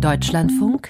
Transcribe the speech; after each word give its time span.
Deutschlandfunk 0.00 0.88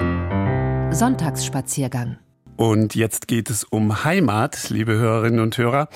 Sonntagsspaziergang 0.91 2.19
und 2.57 2.95
jetzt 2.95 3.29
geht 3.29 3.51
es 3.51 3.65
um 3.65 4.05
Heimat, 4.05 4.69
liebe 4.69 4.95
Hörerinnen 4.95 5.39
und 5.39 5.57
Hörer. 5.57 5.89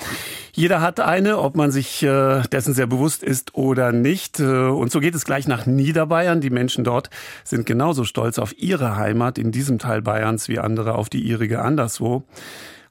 Jeder 0.53 0.79
hat 0.79 1.01
eine, 1.01 1.39
ob 1.39 1.57
man 1.57 1.71
sich 1.71 2.01
äh, 2.03 2.41
dessen 2.43 2.73
sehr 2.73 2.87
bewusst 2.87 3.21
ist 3.21 3.53
oder 3.53 3.91
nicht. 3.91 4.39
Äh, 4.39 4.69
und 4.69 4.89
so 4.89 5.01
geht 5.01 5.13
es 5.13 5.25
gleich 5.25 5.45
nach 5.45 5.65
Niederbayern. 5.65 6.39
Die 6.39 6.49
Menschen 6.49 6.85
dort 6.85 7.09
sind 7.43 7.65
genauso 7.65 8.05
stolz 8.05 8.39
auf 8.39 8.57
ihre 8.57 8.95
Heimat 8.95 9.37
in 9.37 9.51
diesem 9.51 9.77
Teil 9.77 10.01
Bayerns 10.01 10.47
wie 10.47 10.59
andere 10.59 10.95
auf 10.95 11.09
die 11.09 11.21
ihrige 11.21 11.61
anderswo 11.61 12.23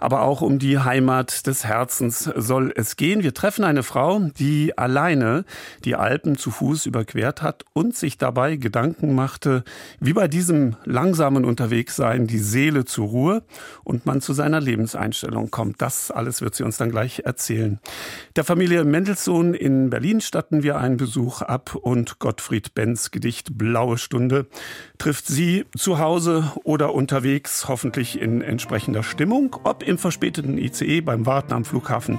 aber 0.02 0.22
auch 0.22 0.40
um 0.42 0.58
die 0.58 0.80
Heimat 0.80 1.46
des 1.46 1.64
Herzens 1.64 2.28
soll 2.34 2.72
es 2.74 2.96
gehen. 2.96 3.22
Wir 3.22 3.34
treffen 3.34 3.64
eine 3.64 3.84
Frau, 3.84 4.18
die 4.36 4.76
alleine 4.76 5.44
die 5.84 5.94
Alpen 5.94 6.36
zu 6.36 6.50
Fuß 6.50 6.86
überquert 6.86 7.40
hat 7.40 7.64
und 7.72 7.96
sich 7.96 8.18
dabei 8.18 8.56
Gedanken 8.56 9.14
machte, 9.14 9.62
wie 10.00 10.12
bei 10.12 10.26
diesem 10.26 10.74
langsamen 10.84 11.44
Unterwegssein 11.44 12.26
die 12.26 12.38
Seele 12.38 12.84
zur 12.84 13.07
Ruhe 13.07 13.43
und 13.84 14.04
man 14.04 14.20
zu 14.20 14.32
seiner 14.32 14.60
Lebenseinstellung 14.60 15.52
kommt. 15.52 15.80
Das 15.80 16.10
alles 16.10 16.43
wird 16.43 16.57
sie 16.57 16.64
uns 16.64 16.79
dann 16.79 16.90
gleich 16.90 17.21
erzählen. 17.21 17.79
Der 18.34 18.43
Familie 18.43 18.82
Mendelssohn 18.82 19.54
in 19.54 19.88
Berlin 19.88 20.21
statten 20.21 20.64
wir 20.64 20.79
einen 20.79 20.96
Besuch 20.96 21.43
ab 21.43 21.76
und 21.76 22.18
Gottfried 22.18 22.74
Benz 22.74 23.12
Gedicht 23.12 23.57
Blaue 23.57 23.98
Stunde 23.98 24.46
trifft 24.98 25.29
sie 25.29 25.64
zu 25.76 26.00
Hause 26.00 26.52
oder 26.64 26.93
unterwegs, 26.93 27.68
hoffentlich 27.68 28.21
in 28.21 28.43
entsprechender 28.43 29.04
Stimmung, 29.04 29.57
ob 29.62 29.86
im 29.92 29.98
verspäteten 29.98 30.58
ICE, 30.58 31.00
beim 31.00 31.26
Warten 31.26 31.52
am 31.52 31.64
Flughafen 31.64 32.19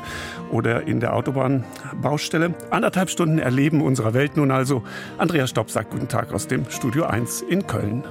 oder 0.51 0.87
in 0.87 0.99
der 0.99 1.13
Autobahnbaustelle. 1.15 2.53
Anderthalb 2.69 3.09
Stunden 3.09 3.39
Erleben 3.39 3.81
unserer 3.81 4.13
Welt 4.13 4.37
nun 4.37 4.51
also. 4.51 4.83
Andreas 5.17 5.49
Stopp 5.49 5.69
sagt 5.69 5.91
guten 5.91 6.07
Tag 6.07 6.33
aus 6.33 6.47
dem 6.47 6.69
Studio 6.69 7.03
1 7.03 7.41
in 7.41 7.67
Köln. 7.67 8.03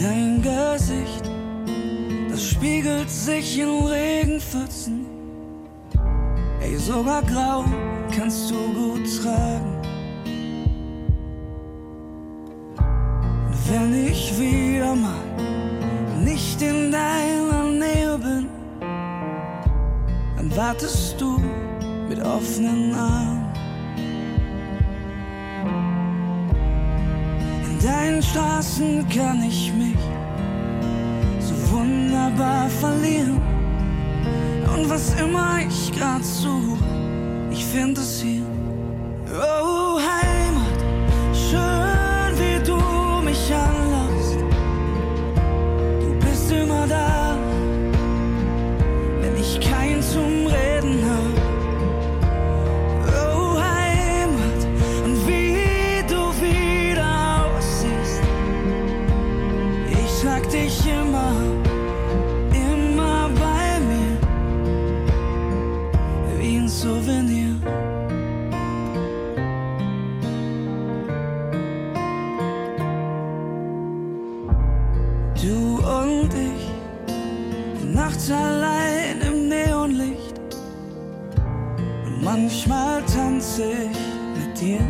Dein 0.00 0.42
Gesicht, 0.42 1.30
das 2.30 2.50
spiegelt 2.50 3.08
sich 3.08 3.58
in 3.58 3.86
Regenpfützen. 3.86 5.06
Ey, 6.60 6.76
sogar 6.76 7.22
grau 7.22 7.64
kannst 8.14 8.50
du 8.50 8.54
gut 8.72 9.22
tragen. 9.22 9.76
wenn 13.68 14.06
ich 14.06 14.38
wieder 14.38 14.94
mal 14.94 15.55
nicht 16.26 16.60
in 16.60 16.90
deiner 16.90 17.70
Nähe 17.70 18.18
bin, 18.18 18.48
dann 20.36 20.56
wartest 20.56 21.20
du 21.20 21.40
mit 22.08 22.20
offenen 22.20 22.92
Armen. 22.94 23.46
In 27.68 27.78
deinen 27.86 28.22
Straßen 28.22 29.08
kann 29.08 29.40
ich 29.44 29.72
mich 29.72 30.02
so 31.38 31.54
wunderbar 31.70 32.68
verlieren. 32.80 33.40
Und 34.74 34.90
was 34.90 35.14
immer 35.20 35.60
ich 35.68 35.92
grad 35.96 36.24
suche, 36.24 36.76
ich 37.52 37.64
finde 37.64 38.00
es 38.00 38.20
hier. 38.20 38.42
Oh, 39.30 40.00
Heimat, 40.00 40.78
schön 41.32 41.95
Immer 46.48 46.86
da, 46.86 47.36
wenn 49.20 49.36
ich 49.36 49.60
keinen 49.60 50.00
zum 50.00 50.46
Reden 50.46 51.04
hab. 51.04 51.15
Nachts 78.26 78.30
allein 78.30 79.20
im 79.20 79.48
Neonlicht. 79.48 80.40
Und 82.04 82.22
manchmal 82.22 83.02
tanze 83.02 83.64
ich 83.64 83.98
mit 84.36 84.60
dir. 84.60 84.80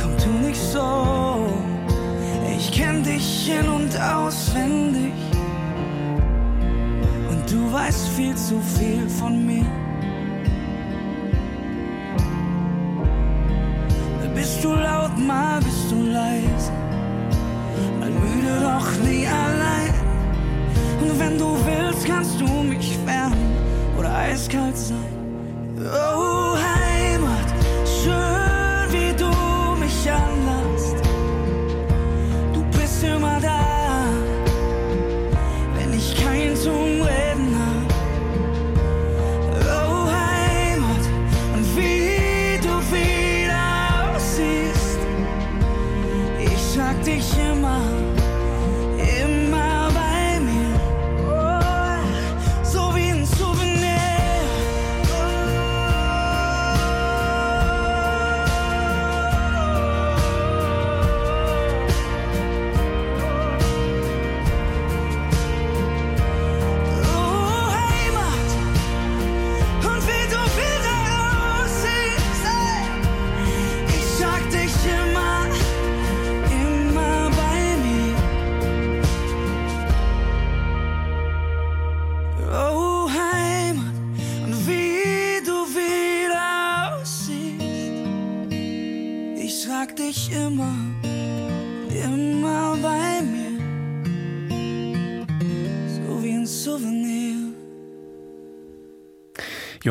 Komm, 0.00 0.16
tu 0.18 0.28
nicht 0.46 0.60
so, 0.60 1.48
ich 2.56 2.70
kenn 2.72 3.02
dich 3.02 3.50
in- 3.50 3.68
und 3.68 4.00
auswendig. 4.00 5.12
Und 7.30 7.50
du 7.50 7.72
weißt 7.72 8.08
viel 8.08 8.34
zu 8.34 8.60
viel 8.60 9.08
von 9.08 9.44
mir. 9.44 9.66
Bist 14.34 14.62
du 14.62 14.74
laut, 14.74 15.16
mal 15.18 15.60
bist 15.60 15.90
du 15.90 15.96
leise. 16.12 16.85
Müde, 18.36 18.60
doch 18.60 19.04
nie 19.04 19.26
allein. 19.26 19.94
Und 21.00 21.18
wenn 21.18 21.38
du 21.38 21.56
willst, 21.64 22.06
kannst 22.06 22.40
du 22.40 22.46
mich 22.46 22.98
wärmen 23.06 23.56
oder 23.98 24.14
eiskalt 24.14 24.76
sein. 24.76 24.96
Oh, 25.78 26.15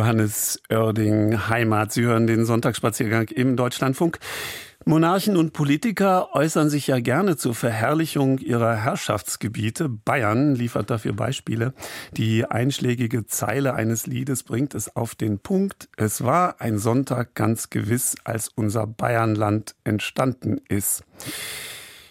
Johannes 0.05 0.61
Oerding, 0.69 1.49
Heimat. 1.49 1.91
Sie 1.91 2.03
hören 2.03 2.27
den 2.27 2.45
Sonntagsspaziergang 2.45 3.29
im 3.29 3.57
Deutschlandfunk. 3.57 4.19
Monarchen 4.85 5.35
und 5.35 5.51
Politiker 5.51 6.35
äußern 6.35 6.69
sich 6.69 6.85
ja 6.85 6.99
gerne 6.99 7.37
zur 7.37 7.55
Verherrlichung 7.55 8.37
ihrer 8.37 8.75
Herrschaftsgebiete. 8.75 9.89
Bayern 9.89 10.53
liefert 10.53 10.91
dafür 10.91 11.13
Beispiele. 11.13 11.73
Die 12.11 12.45
einschlägige 12.45 13.25
Zeile 13.25 13.73
eines 13.73 14.05
Liedes 14.05 14.43
bringt 14.43 14.75
es 14.75 14.95
auf 14.95 15.15
den 15.15 15.39
Punkt. 15.39 15.89
Es 15.97 16.23
war 16.23 16.61
ein 16.61 16.77
Sonntag 16.77 17.33
ganz 17.33 17.71
gewiss, 17.71 18.15
als 18.23 18.49
unser 18.49 18.85
Bayernland 18.85 19.73
entstanden 19.85 20.61
ist. 20.69 21.03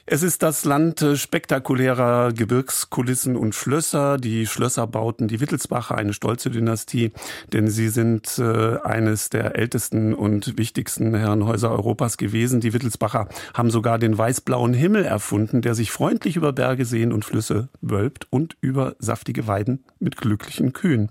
Es 0.06 0.22
ist 0.22 0.42
das 0.42 0.66
Land 0.66 1.00
äh, 1.00 1.16
spektakulärer 1.16 2.34
Gebirgskulissen 2.34 3.36
und 3.36 3.54
Schlösser. 3.54 4.18
Die 4.18 4.46
Schlösserbauten, 4.46 5.28
die 5.28 5.40
Wittelsbacher, 5.40 5.96
eine 5.96 6.12
stolze 6.12 6.50
Dynastie, 6.50 7.12
denn 7.54 7.68
sie 7.68 7.88
sind 7.88 8.38
äh, 8.38 8.76
eines 8.82 9.30
der 9.30 9.56
ältesten 9.56 10.12
und 10.12 10.58
wichtigsten 10.58 11.14
Herrenhäuser 11.14 11.70
Europas 11.70 12.18
gewesen. 12.18 12.60
Die 12.60 12.74
Wittelsbacher 12.74 13.28
haben 13.54 13.70
sogar 13.70 13.98
den 13.98 14.18
weißblauen 14.18 14.74
Himmel 14.74 15.06
erfunden, 15.06 15.62
der 15.62 15.74
sich 15.74 15.90
freundlich 15.90 16.36
über 16.36 16.52
Berge, 16.52 16.84
Seen 16.84 17.10
und 17.10 17.24
Flüsse 17.24 17.70
wölbt 17.80 18.26
und 18.28 18.58
über 18.60 18.96
saftige 18.98 19.46
Weiden 19.46 19.84
mit 20.00 20.18
glücklichen 20.18 20.74
Kühen. 20.74 21.08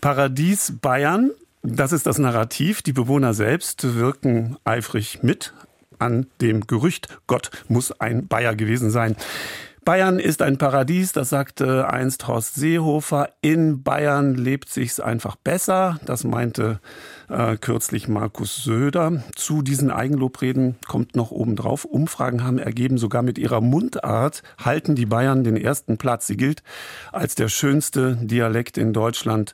Paradies 0.00 0.72
Bayern 0.80 1.30
Das 1.62 1.92
ist 1.92 2.06
das 2.06 2.18
Narrativ. 2.18 2.80
Die 2.80 2.94
Bewohner 2.94 3.34
selbst 3.34 3.96
wirken 3.96 4.56
eifrig 4.64 5.22
mit 5.22 5.52
an 6.00 6.26
dem 6.40 6.66
Gerücht, 6.66 7.08
Gott 7.26 7.50
muss 7.68 7.92
ein 8.00 8.26
Bayer 8.26 8.54
gewesen 8.54 8.90
sein. 8.90 9.16
Bayern 9.84 10.18
ist 10.18 10.42
ein 10.42 10.58
Paradies, 10.58 11.12
das 11.12 11.30
sagte 11.30 11.88
einst 11.88 12.28
Horst 12.28 12.54
Seehofer. 12.54 13.30
In 13.40 13.82
Bayern 13.82 14.34
lebt 14.34 14.68
sich's 14.68 15.00
einfach 15.00 15.36
besser. 15.36 15.98
Das 16.04 16.22
meinte 16.22 16.80
äh, 17.30 17.56
kürzlich 17.56 18.08
Markus 18.08 18.62
Söder. 18.64 19.22
Zu 19.36 19.62
diesen 19.62 19.90
Eigenlobreden 19.90 20.76
kommt 20.86 21.16
noch 21.16 21.30
obendrauf. 21.30 21.84
Umfragen 21.84 22.44
haben 22.44 22.58
ergeben, 22.58 22.98
sogar 22.98 23.22
mit 23.22 23.38
ihrer 23.38 23.60
Mundart 23.60 24.42
halten 24.58 24.94
die 24.94 25.06
Bayern 25.06 25.44
den 25.44 25.56
ersten 25.56 25.96
Platz. 25.98 26.26
Sie 26.26 26.36
gilt 26.36 26.62
als 27.12 27.34
der 27.34 27.48
schönste 27.48 28.16
Dialekt 28.16 28.76
in 28.76 28.92
Deutschland. 28.92 29.52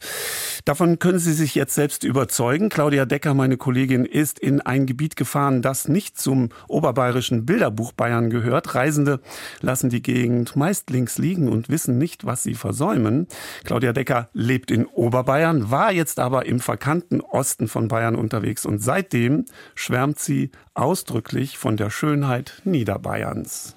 Davon 0.64 0.99
können 0.99 1.19
Sie 1.19 1.32
sich 1.32 1.55
jetzt 1.55 1.75
selbst 1.75 2.05
überzeugen. 2.05 2.69
Claudia 2.69 3.05
Decker, 3.05 3.34
meine 3.34 3.56
Kollegin, 3.56 4.05
ist 4.05 4.38
in 4.38 4.61
ein 4.61 4.87
Gebiet 4.87 5.17
gefahren, 5.17 5.62
das 5.62 5.88
nicht 5.88 6.19
zum 6.19 6.49
oberbayerischen 6.69 7.46
Bilderbuch 7.46 7.93
Bayern 7.93 8.31
gehört. 8.31 8.75
Reisende 8.75 9.20
lassen 9.61 9.90
die 9.90 10.02
Gegend 10.02 10.56
meist 10.56 10.90
links 10.90 11.19
liegen 11.19 11.49
und 11.49 11.69
wissen 11.69 11.99
nicht, 11.99 12.25
was 12.25 12.43
sie 12.43 12.55
versäumen. 12.55 13.26
Claudia 13.64 13.93
Decker 13.93 14.28
lebt 14.32 14.70
in 14.70 14.87
Oberbayern, 14.87 15.70
war 15.70 15.93
jetzt 15.93 16.19
aber 16.19 16.46
im 16.46 16.61
verkannten 16.61 17.20
Osten 17.20 17.66
Osten 17.67 17.69
von 17.69 17.89
Bayern 17.89 18.15
unterwegs 18.17 18.65
und 18.65 18.83
seitdem 18.83 19.45
schwärmt 19.75 20.19
sie 20.19 20.51
ausdrücklich 20.75 21.59
von 21.59 21.77
der 21.77 21.91
Schönheit 21.91 22.63
Niederbayerns. 22.65 23.75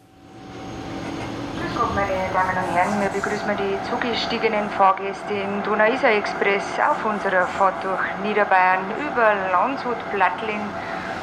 Grüß 1.59 1.75
Gott, 1.75 1.95
meine 1.95 2.13
Damen 2.33 2.57
und 2.57 2.75
Herren, 2.75 3.01
wir 3.01 3.09
begrüßen 3.09 3.57
die 3.57 3.89
zugestiegenen 3.89 4.69
Fahrgäste 4.69 5.33
im 5.33 5.63
Donau-Isar-Express 5.63 6.63
auf 6.89 7.03
unserer 7.05 7.47
Fahrt 7.47 7.83
durch 7.83 8.01
Niederbayern 8.23 8.85
über 8.99 9.33
Landshut-Plattling. 9.51 10.61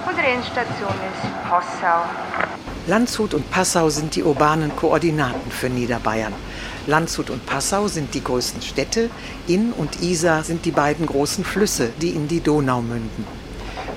Unsere 0.08 0.26
Endstation 0.26 0.94
ist 1.12 1.48
Passau. 1.48 2.02
Landshut 2.86 3.34
und 3.34 3.50
Passau 3.50 3.88
sind 3.90 4.14
die 4.14 4.22
urbanen 4.22 4.74
Koordinaten 4.76 5.50
für 5.50 5.68
Niederbayern. 5.68 6.34
Landshut 6.86 7.30
und 7.30 7.44
Passau 7.46 7.88
sind 7.88 8.14
die 8.14 8.22
größten 8.22 8.62
Städte, 8.62 9.10
Inn 9.48 9.72
und 9.72 10.02
Isar 10.02 10.44
sind 10.44 10.64
die 10.64 10.70
beiden 10.70 11.06
großen 11.06 11.44
Flüsse, 11.44 11.90
die 12.00 12.10
in 12.10 12.28
die 12.28 12.40
Donau 12.40 12.80
münden. 12.80 13.24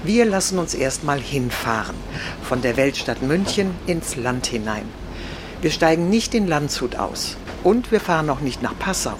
Wir 0.04 0.26
lassen 0.26 0.58
uns 0.58 0.74
erstmal 0.74 1.20
hinfahren, 1.20 1.96
von 2.42 2.64
der 2.64 2.78
Weltstadt 2.78 3.22
München 3.22 3.76
ins 3.86 4.16
Land 4.16 4.48
hinein. 4.48 4.86
Wir 5.62 5.70
steigen 5.70 6.10
nicht 6.10 6.34
in 6.34 6.48
Landshut 6.48 6.96
aus 6.96 7.38
und 7.64 7.92
wir 7.92 8.00
fahren 8.00 8.30
auch 8.32 8.40
nicht 8.40 8.64
nach 8.64 8.78
Passau, 8.80 9.18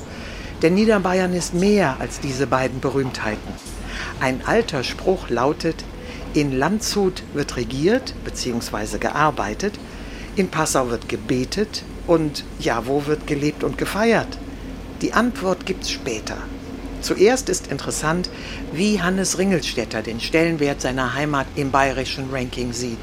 denn 0.64 0.74
Niederbayern 0.74 1.34
ist 1.34 1.54
mehr 1.54 1.98
als 2.00 2.20
diese 2.20 2.48
beiden 2.48 2.80
Berühmtheiten. 2.80 3.54
Ein 4.20 4.42
alter 4.48 4.84
Spruch 4.84 5.30
lautet, 5.30 5.84
in 6.34 6.58
Landshut 6.58 7.22
wird 7.34 7.56
regiert 7.56 8.16
bzw. 8.24 8.98
gearbeitet, 8.98 9.78
in 10.36 10.48
Passau 10.48 10.90
wird 10.90 11.08
gebetet 11.08 11.84
und 12.10 12.44
ja, 12.60 12.88
wo 12.88 13.06
wird 13.06 13.28
gelebt 13.28 13.64
und 13.64 13.78
gefeiert? 13.78 14.40
Die 15.02 15.14
Antwort 15.14 15.68
gibt's 15.68 15.92
später. 15.92 16.38
Zuerst 17.02 17.50
ist 17.50 17.68
interessant, 17.68 18.32
wie 18.74 19.00
Hannes 19.00 19.38
Ringelstetter 19.38 20.02
den 20.02 20.20
Stellenwert 20.20 20.82
seiner 20.82 21.14
Heimat 21.14 21.46
im 21.56 21.70
bayerischen 21.70 22.32
Ranking 22.32 22.74
sieht. 22.74 23.00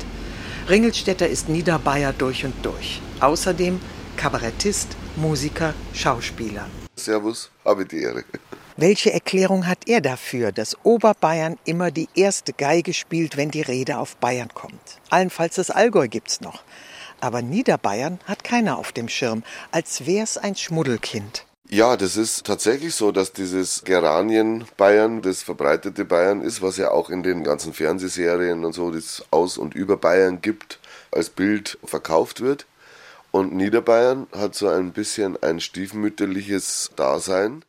Ringelstetter 0.68 1.28
ist 1.28 1.48
Niederbayer 1.48 2.12
durch 2.12 2.44
und 2.44 2.54
durch. 2.62 3.00
Außerdem 3.20 3.80
Kabarettist, 4.16 4.96
Musiker, 5.14 5.72
Schauspieler. 5.94 6.66
Servus, 6.96 7.50
habe 7.64 7.86
die 7.86 8.02
Ehre. 8.02 8.24
Welche 8.76 9.12
Erklärung 9.12 9.66
hat 9.66 9.86
er 9.86 10.00
dafür, 10.00 10.52
dass 10.52 10.76
Oberbayern 10.82 11.56
immer 11.64 11.90
die 11.90 12.08
erste 12.14 12.52
Geige 12.52 12.92
spielt, 12.92 13.36
wenn 13.36 13.50
die 13.50 13.62
Rede 13.62 13.98
auf 13.98 14.16
Bayern 14.16 14.52
kommt? 14.52 14.98
Allenfalls 15.08 15.54
das 15.54 15.70
Allgäu 15.70 16.08
gibt's 16.08 16.40
noch. 16.40 16.62
Aber 17.20 17.42
Niederbayern 17.42 18.18
hat 18.24 18.44
keiner 18.44 18.78
auf 18.78 18.92
dem 18.92 19.08
Schirm, 19.08 19.42
als 19.70 20.06
wär's 20.06 20.36
ein 20.38 20.54
Schmuddelkind. 20.54 21.46
Ja, 21.68 21.96
das 21.96 22.16
ist 22.16 22.46
tatsächlich 22.46 22.94
so, 22.94 23.10
dass 23.10 23.32
dieses 23.32 23.82
Geranien-Bayern 23.82 25.20
das 25.20 25.42
verbreitete 25.42 26.04
Bayern 26.04 26.40
ist, 26.40 26.62
was 26.62 26.76
ja 26.76 26.92
auch 26.92 27.10
in 27.10 27.24
den 27.24 27.42
ganzen 27.42 27.72
Fernsehserien 27.72 28.64
und 28.64 28.72
so, 28.72 28.92
das 28.92 29.24
Aus- 29.32 29.58
und 29.58 29.74
Über 29.74 29.96
Bayern 29.96 30.40
gibt, 30.40 30.78
als 31.10 31.28
Bild 31.28 31.76
verkauft 31.82 32.40
wird. 32.40 32.66
Und 33.32 33.52
Niederbayern 33.52 34.28
hat 34.30 34.54
so 34.54 34.68
ein 34.68 34.92
bisschen 34.92 35.42
ein 35.42 35.58
stiefmütterliches 35.58 36.92
Dasein. 36.94 37.64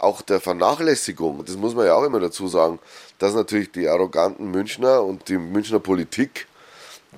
Auch 0.00 0.20
der 0.20 0.40
Vernachlässigung, 0.40 1.44
das 1.44 1.56
muss 1.56 1.76
man 1.76 1.86
ja 1.86 1.94
auch 1.94 2.04
immer 2.04 2.20
dazu 2.20 2.48
sagen, 2.48 2.80
dass 3.20 3.34
natürlich 3.34 3.70
die 3.70 3.88
arroganten 3.88 4.50
Münchner 4.50 5.04
und 5.04 5.28
die 5.28 5.38
Münchner 5.38 5.78
Politik 5.78 6.47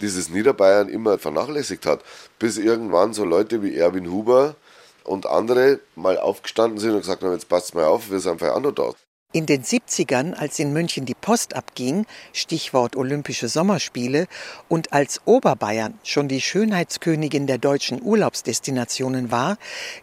dieses 0.01 0.31
Niederbayern 0.31 0.89
immer 0.89 1.19
vernachlässigt 1.19 1.87
hat, 1.87 2.03
bis 2.39 2.57
irgendwann 2.59 3.13
so 3.13 3.25
Leute 3.25 3.63
wie 3.63 3.77
Erwin 3.77 4.11
Huber 4.11 4.57
und 5.05 5.27
andere 5.27 5.81
mal 5.97 6.19
aufgestanden 6.19 6.79
sind 6.79 6.93
und 6.93 7.01
gesagt 7.01 7.23
haben, 7.23 7.33
jetzt 7.33 7.49
passt 7.49 7.75
mal 7.75 7.85
auf, 7.85 8.11
wir 8.11 8.21
sind 8.21 8.33
einfach 8.33 8.61
noch 8.61 8.73
da. 8.73 8.93
In 9.33 9.47
den 9.47 9.63
70ern, 9.63 10.35
als 10.35 10.59
in 10.59 10.73
München 10.73 11.05
die 11.05 11.15
Post 11.15 11.55
abging, 11.55 12.05
Stichwort 12.33 12.97
Olympische 12.97 13.49
Sommerspiele, 13.49 14.27
und 14.69 14.93
als 14.93 15.21
Oberbayern 15.25 15.97
schon 16.03 16.27
die 16.27 16.41
Schönheitskönigin 16.41 17.47
der 17.47 17.59
deutschen 17.59 18.03
Urlaubsdestinationen 18.03 19.31
war, 19.31 19.57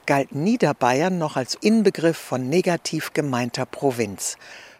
galt 0.05 0.33
Niederbayern 0.33 1.17
noch 1.17 1.35
als 1.35 1.55
Inbegriff 1.55 2.17
von 2.17 2.47
negativ 2.47 3.11
gemeinter 3.11 3.65
Provinz. 3.65 4.37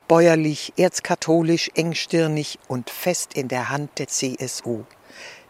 Bäuerlich, 0.07 0.71
erzkatholisch, 0.77 1.69
engstirnig 1.75 2.57
und 2.69 2.89
fest 2.89 3.33
in 3.33 3.50
der 3.50 3.68
Hand 3.68 4.00
der 4.00 4.07
CSU. 4.07 4.86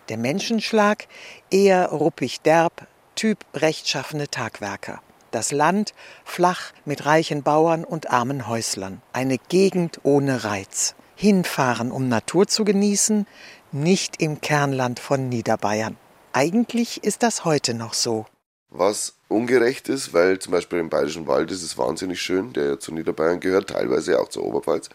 Der 0.09 0.17
Menschenschlag 0.17 1.07
eher 1.49 1.87
ruppig 1.89 2.41
derb, 2.41 2.87
Typ 3.15 3.39
rechtschaffene 3.53 4.29
Tagwerker. 4.29 5.01
Das 5.31 5.51
Land 5.51 5.93
flach 6.23 6.71
mit 6.85 7.05
reichen 7.05 7.43
Bauern 7.43 7.83
und 7.83 8.09
armen 8.09 8.47
Häuslern. 8.47 9.01
Eine 9.11 9.37
Gegend 9.37 9.99
ohne 10.03 10.43
Reiz. 10.45 10.95
Hinfahren, 11.15 11.91
um 11.91 12.07
Natur 12.07 12.47
zu 12.47 12.63
genießen, 12.63 13.25
nicht 13.71 14.21
im 14.21 14.39
Kernland 14.39 14.99
von 14.99 15.27
Niederbayern. 15.29 15.97
Eigentlich 16.31 17.03
ist 17.03 17.23
das 17.23 17.43
heute 17.43 17.73
noch 17.73 17.93
so. 17.93 18.27
Was 18.69 19.15
ungerecht 19.27 19.89
ist, 19.89 20.13
weil 20.13 20.39
zum 20.39 20.51
Beispiel 20.51 20.79
im 20.79 20.89
Bayerischen 20.89 21.27
Wald 21.27 21.51
ist 21.51 21.63
es 21.63 21.77
wahnsinnig 21.77 22.21
schön, 22.21 22.53
der 22.53 22.65
ja 22.65 22.79
zu 22.79 22.93
Niederbayern 22.93 23.39
gehört, 23.39 23.71
teilweise 23.71 24.19
auch 24.21 24.29
zur 24.29 24.43
Oberpfalz. 24.43 24.89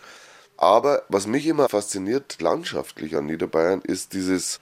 Aber 0.57 1.03
was 1.09 1.27
mich 1.27 1.47
immer 1.47 1.69
fasziniert 1.69 2.41
landschaftlich 2.41 3.17
an 3.17 3.27
Niederbayern 3.27 3.81
ist 3.83 4.13
dieses 4.13 4.61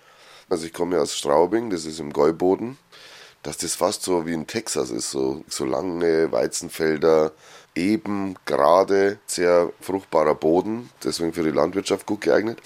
also 0.50 0.66
ich 0.66 0.72
komme 0.72 0.96
ja 0.96 1.02
aus 1.02 1.16
Straubing, 1.16 1.70
das 1.70 1.86
ist 1.86 2.00
im 2.00 2.12
Gäuboden, 2.12 2.76
dass 3.42 3.56
das 3.56 3.76
fast 3.76 4.02
so 4.02 4.26
wie 4.26 4.34
in 4.34 4.46
Texas 4.46 4.90
ist, 4.90 5.10
so, 5.10 5.44
so 5.48 5.64
lange 5.64 6.30
Weizenfelder, 6.30 7.32
eben, 7.74 8.34
gerade, 8.44 9.18
sehr 9.26 9.72
fruchtbarer 9.80 10.34
Boden, 10.34 10.90
deswegen 11.02 11.32
für 11.32 11.44
die 11.44 11.50
Landwirtschaft 11.50 12.04
gut 12.04 12.22
geeignet. 12.22 12.58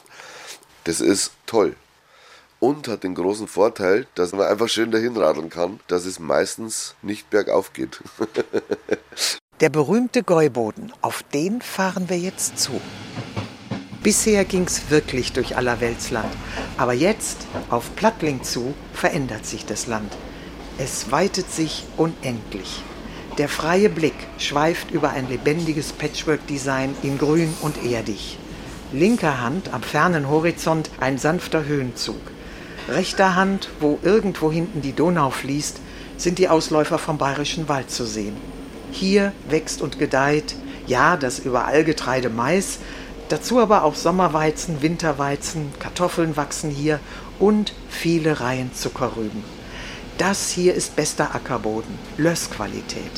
Das 0.84 1.00
ist 1.00 1.32
toll. 1.46 1.76
Und 2.58 2.88
hat 2.88 3.04
den 3.04 3.14
großen 3.14 3.46
Vorteil, 3.46 4.06
dass 4.14 4.32
man 4.32 4.46
einfach 4.46 4.68
schön 4.68 4.90
dahin 4.90 5.16
radeln 5.16 5.50
kann, 5.50 5.80
dass 5.86 6.06
es 6.06 6.18
meistens 6.18 6.94
nicht 7.02 7.28
bergauf 7.30 7.72
geht. 7.74 8.00
Der 9.60 9.68
berühmte 9.68 10.22
Gäuboden, 10.22 10.92
auf 11.00 11.22
den 11.22 11.62
fahren 11.62 12.08
wir 12.08 12.18
jetzt 12.18 12.58
zu. 12.58 12.80
Bisher 14.04 14.44
ging's 14.44 14.90
wirklich 14.90 15.32
durch 15.32 15.56
Allerweltsland. 15.56 16.30
Aber 16.76 16.92
jetzt, 16.92 17.46
auf 17.70 17.96
Plattling 17.96 18.42
zu, 18.42 18.74
verändert 18.92 19.46
sich 19.46 19.64
das 19.64 19.86
Land. 19.86 20.12
Es 20.76 21.10
weitet 21.10 21.50
sich 21.50 21.84
unendlich. 21.96 22.82
Der 23.38 23.48
freie 23.48 23.88
Blick 23.88 24.12
schweift 24.36 24.90
über 24.90 25.08
ein 25.08 25.26
lebendiges 25.30 25.94
Patchwork-Design 25.94 26.94
in 27.02 27.16
grün 27.16 27.54
und 27.62 27.82
erdig. 27.82 28.38
Linker 28.92 29.40
Hand 29.40 29.72
am 29.72 29.82
fernen 29.82 30.28
Horizont 30.28 30.90
ein 31.00 31.16
sanfter 31.16 31.64
Höhenzug. 31.64 32.20
Rechter 32.90 33.34
Hand, 33.36 33.70
wo 33.80 33.98
irgendwo 34.02 34.52
hinten 34.52 34.82
die 34.82 34.92
Donau 34.92 35.30
fließt, 35.30 35.80
sind 36.18 36.38
die 36.38 36.50
Ausläufer 36.50 36.98
vom 36.98 37.16
bayerischen 37.16 37.70
Wald 37.70 37.90
zu 37.90 38.04
sehen. 38.04 38.36
Hier 38.90 39.32
wächst 39.48 39.80
und 39.80 39.98
gedeiht, 39.98 40.56
ja, 40.86 41.16
das 41.16 41.38
Überallgetreide 41.38 42.28
Mais, 42.28 42.80
Dazu 43.34 43.58
aber 43.58 43.82
auch 43.82 43.96
Sommerweizen, 43.96 44.80
Winterweizen, 44.80 45.72
Kartoffeln 45.80 46.36
wachsen 46.36 46.70
hier 46.70 47.00
und 47.40 47.74
viele 47.88 48.38
Reihen 48.38 48.72
Zuckerrüben. 48.72 49.42
Das 50.18 50.50
hier 50.50 50.72
ist 50.72 50.94
bester 50.94 51.34
Ackerboden, 51.34 51.98
Lössqualität. 52.16 53.10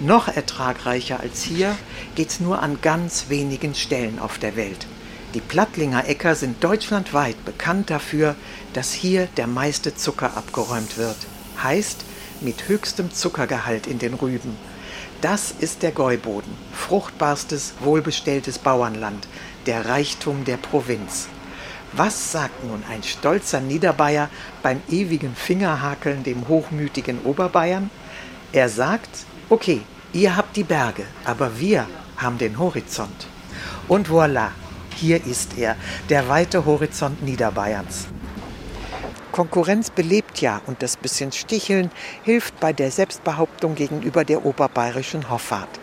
Noch 0.00 0.26
ertragreicher 0.26 1.20
als 1.20 1.44
hier 1.44 1.76
geht's 2.16 2.40
nur 2.40 2.60
an 2.60 2.78
ganz 2.82 3.26
wenigen 3.28 3.76
Stellen 3.76 4.18
auf 4.18 4.38
der 4.38 4.56
Welt. 4.56 4.88
Die 5.34 5.40
Plattlinger 5.40 6.08
Äcker 6.08 6.34
sind 6.34 6.64
deutschlandweit 6.64 7.44
bekannt 7.44 7.88
dafür, 7.88 8.34
dass 8.72 8.92
hier 8.92 9.28
der 9.36 9.46
meiste 9.46 9.94
Zucker 9.94 10.36
abgeräumt 10.36 10.98
wird. 10.98 11.18
Heißt, 11.62 12.04
mit 12.40 12.66
höchstem 12.66 13.14
Zuckergehalt 13.14 13.86
in 13.86 14.00
den 14.00 14.14
Rüben. 14.14 14.56
Das 15.20 15.52
ist 15.58 15.82
der 15.82 15.92
Gäuboden, 15.92 16.52
fruchtbarstes, 16.72 17.74
wohlbestelltes 17.80 18.58
Bauernland, 18.58 19.28
der 19.66 19.86
Reichtum 19.86 20.44
der 20.44 20.56
Provinz. 20.56 21.28
Was 21.92 22.32
sagt 22.32 22.64
nun 22.64 22.82
ein 22.90 23.02
stolzer 23.02 23.60
Niederbayer 23.60 24.30
beim 24.62 24.80
ewigen 24.88 25.36
Fingerhakeln 25.36 26.22
dem 26.22 26.48
hochmütigen 26.48 27.20
Oberbayern? 27.22 27.90
Er 28.52 28.68
sagt, 28.68 29.26
okay, 29.50 29.82
ihr 30.12 30.36
habt 30.36 30.56
die 30.56 30.64
Berge, 30.64 31.04
aber 31.24 31.58
wir 31.60 31.86
haben 32.16 32.38
den 32.38 32.58
Horizont. 32.58 33.26
Und 33.88 34.08
voilà, 34.08 34.48
hier 34.96 35.24
ist 35.26 35.58
er, 35.58 35.76
der 36.08 36.28
weite 36.28 36.64
Horizont 36.64 37.22
Niederbayerns. 37.22 38.06
Konkurrenz 39.32 39.90
belebt 39.90 40.40
ja 40.40 40.60
und 40.66 40.82
das 40.82 40.96
bisschen 40.96 41.32
Sticheln 41.32 41.90
hilft 42.22 42.60
bei 42.60 42.72
der 42.72 42.90
Selbstbehauptung 42.90 43.74
gegenüber 43.74 44.24
der 44.24 44.44
oberbayerischen 44.44 45.30
Hoffart. 45.30 45.80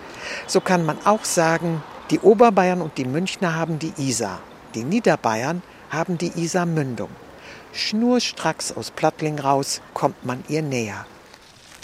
So 0.47 0.61
kann 0.61 0.85
man 0.85 0.97
auch 1.05 1.25
sagen, 1.25 1.83
die 2.11 2.19
Oberbayern 2.19 2.81
und 2.81 2.97
die 2.97 3.05
Münchner 3.05 3.55
haben 3.55 3.79
die 3.79 3.93
Isar, 3.97 4.39
die 4.75 4.83
Niederbayern 4.83 5.61
haben 5.89 6.17
die 6.17 6.31
Isar-Mündung. 6.35 7.09
Schnurstracks 7.73 8.71
aus 8.71 8.91
Plattling 8.91 9.39
raus 9.39 9.81
kommt 9.93 10.25
man 10.25 10.43
ihr 10.47 10.61
näher. 10.61 11.05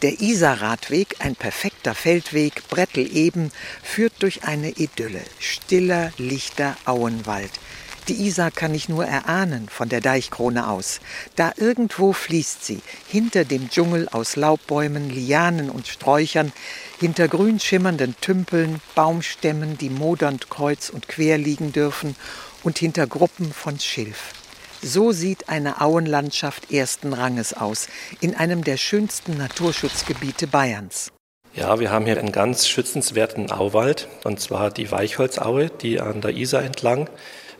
Der 0.01 0.19
Isarradweg, 0.19 1.15
ein 1.19 1.35
perfekter 1.35 1.95
Feldweg, 1.95 2.67
Brettel 2.69 3.15
eben, 3.15 3.51
führt 3.81 4.13
durch 4.19 4.43
eine 4.43 4.69
Idylle, 4.69 5.21
stiller, 5.39 6.11
lichter 6.17 6.75
Auenwald. 6.85 7.51
Die 8.07 8.27
Isar 8.27 8.51
kann 8.51 8.75
ich 8.75 8.87
nur 8.87 9.03
erahnen 9.05 9.67
von 9.67 9.89
der 9.89 9.99
Deichkrone 9.99 10.67
aus. 10.67 11.01
Da 11.35 11.53
irgendwo 11.55 12.13
fließt 12.13 12.63
sie, 12.63 12.81
hinter 13.07 13.45
dem 13.45 13.71
Dschungel 13.71 14.07
aus 14.09 14.35
Laubbäumen, 14.35 15.09
Lianen 15.09 15.71
und 15.71 15.87
Sträuchern, 15.87 16.53
hinter 16.99 17.27
grün 17.27 17.59
schimmernden 17.59 18.15
Tümpeln, 18.21 18.79
Baumstämmen, 18.93 19.79
die 19.79 19.89
modernd 19.89 20.51
kreuz 20.51 20.89
und 20.89 21.07
quer 21.07 21.39
liegen 21.39 21.71
dürfen, 21.71 22.15
und 22.61 22.77
hinter 22.77 23.07
Gruppen 23.07 23.51
von 23.51 23.79
Schilf. 23.79 24.33
So 24.83 25.11
sieht 25.11 25.49
eine 25.49 25.81
Auenlandschaft 25.81 26.71
ersten 26.71 27.11
Ranges 27.11 27.53
aus, 27.55 27.87
in 28.21 28.35
einem 28.35 28.63
der 28.63 28.77
schönsten 28.77 29.35
Naturschutzgebiete 29.37 30.45
Bayerns. 30.45 31.11
Ja, 31.55 31.79
wir 31.79 31.89
haben 31.89 32.05
hier 32.05 32.19
einen 32.19 32.31
ganz 32.31 32.67
schützenswerten 32.67 33.51
Auwald, 33.51 34.09
und 34.25 34.39
zwar 34.39 34.69
die 34.69 34.91
Weichholzaue, 34.91 35.69
die 35.69 35.99
an 35.99 36.21
der 36.21 36.35
Isar 36.35 36.63
entlang 36.63 37.09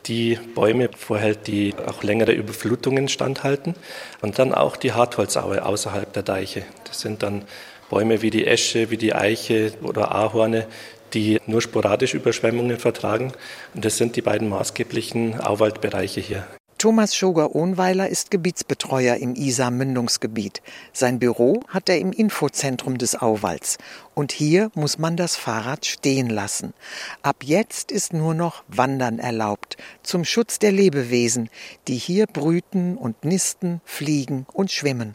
die 0.08 0.38
Bäume 0.56 0.90
vorhält, 0.96 1.48
die 1.48 1.74
auch 1.86 2.04
längere 2.04 2.32
Überflutungen 2.32 3.08
standhalten. 3.08 3.76
Und 4.22 4.40
dann 4.40 4.54
auch 4.54 4.78
die 4.78 4.94
Hartholzaue 4.94 5.66
außerhalb 5.66 6.12
der 6.14 6.24
Deiche. 6.24 6.64
Das 6.86 7.02
sind 7.02 7.24
dann 7.24 7.44
Bäume 7.90 8.22
wie 8.22 8.30
die 8.30 8.48
Esche, 8.48 8.90
wie 8.90 8.98
die 8.98 9.14
Eiche 9.14 9.74
oder 9.84 10.14
Ahorne, 10.14 10.68
die 11.14 11.40
nur 11.46 11.62
sporadisch 11.62 12.14
Überschwemmungen 12.14 12.78
vertragen. 12.78 13.34
Und 13.74 13.86
das 13.86 13.98
sind 13.98 14.16
die 14.16 14.22
beiden 14.22 14.50
maßgeblichen 14.50 15.40
Auwaldbereiche 15.40 16.22
hier. 16.22 16.48
Thomas 16.78 17.16
Schoger-Ohnweiler 17.16 18.10
ist 18.10 18.32
Gebietsbetreuer 18.32 19.16
im 19.16 19.34
Isar-Mündungsgebiet. 19.34 20.62
Sein 20.92 21.20
Büro 21.20 21.64
hat 21.70 21.88
er 21.88 22.00
im 22.00 22.12
Infozentrum 22.12 22.98
des 22.98 23.20
Auwalds. 23.22 23.78
Und 24.14 24.34
hier 24.34 24.70
muss 24.76 24.98
man 24.98 25.16
das 25.16 25.38
Fahrrad 25.38 25.86
stehen 25.86 26.30
lassen. 26.30 26.74
Ab 27.22 27.38
jetzt 27.44 27.94
ist 27.94 28.12
nur 28.12 28.34
noch 28.34 28.66
Wandern 28.68 29.20
erlaubt, 29.20 29.78
zum 30.04 30.26
Schutz 30.26 30.60
der 30.60 30.74
Lebewesen, 30.74 31.50
die 31.88 31.96
hier 31.96 32.28
brüten 32.28 32.98
und 32.98 33.24
nisten, 33.24 33.80
fliegen 33.86 34.46
und 34.52 34.70
schwimmen. 34.70 35.14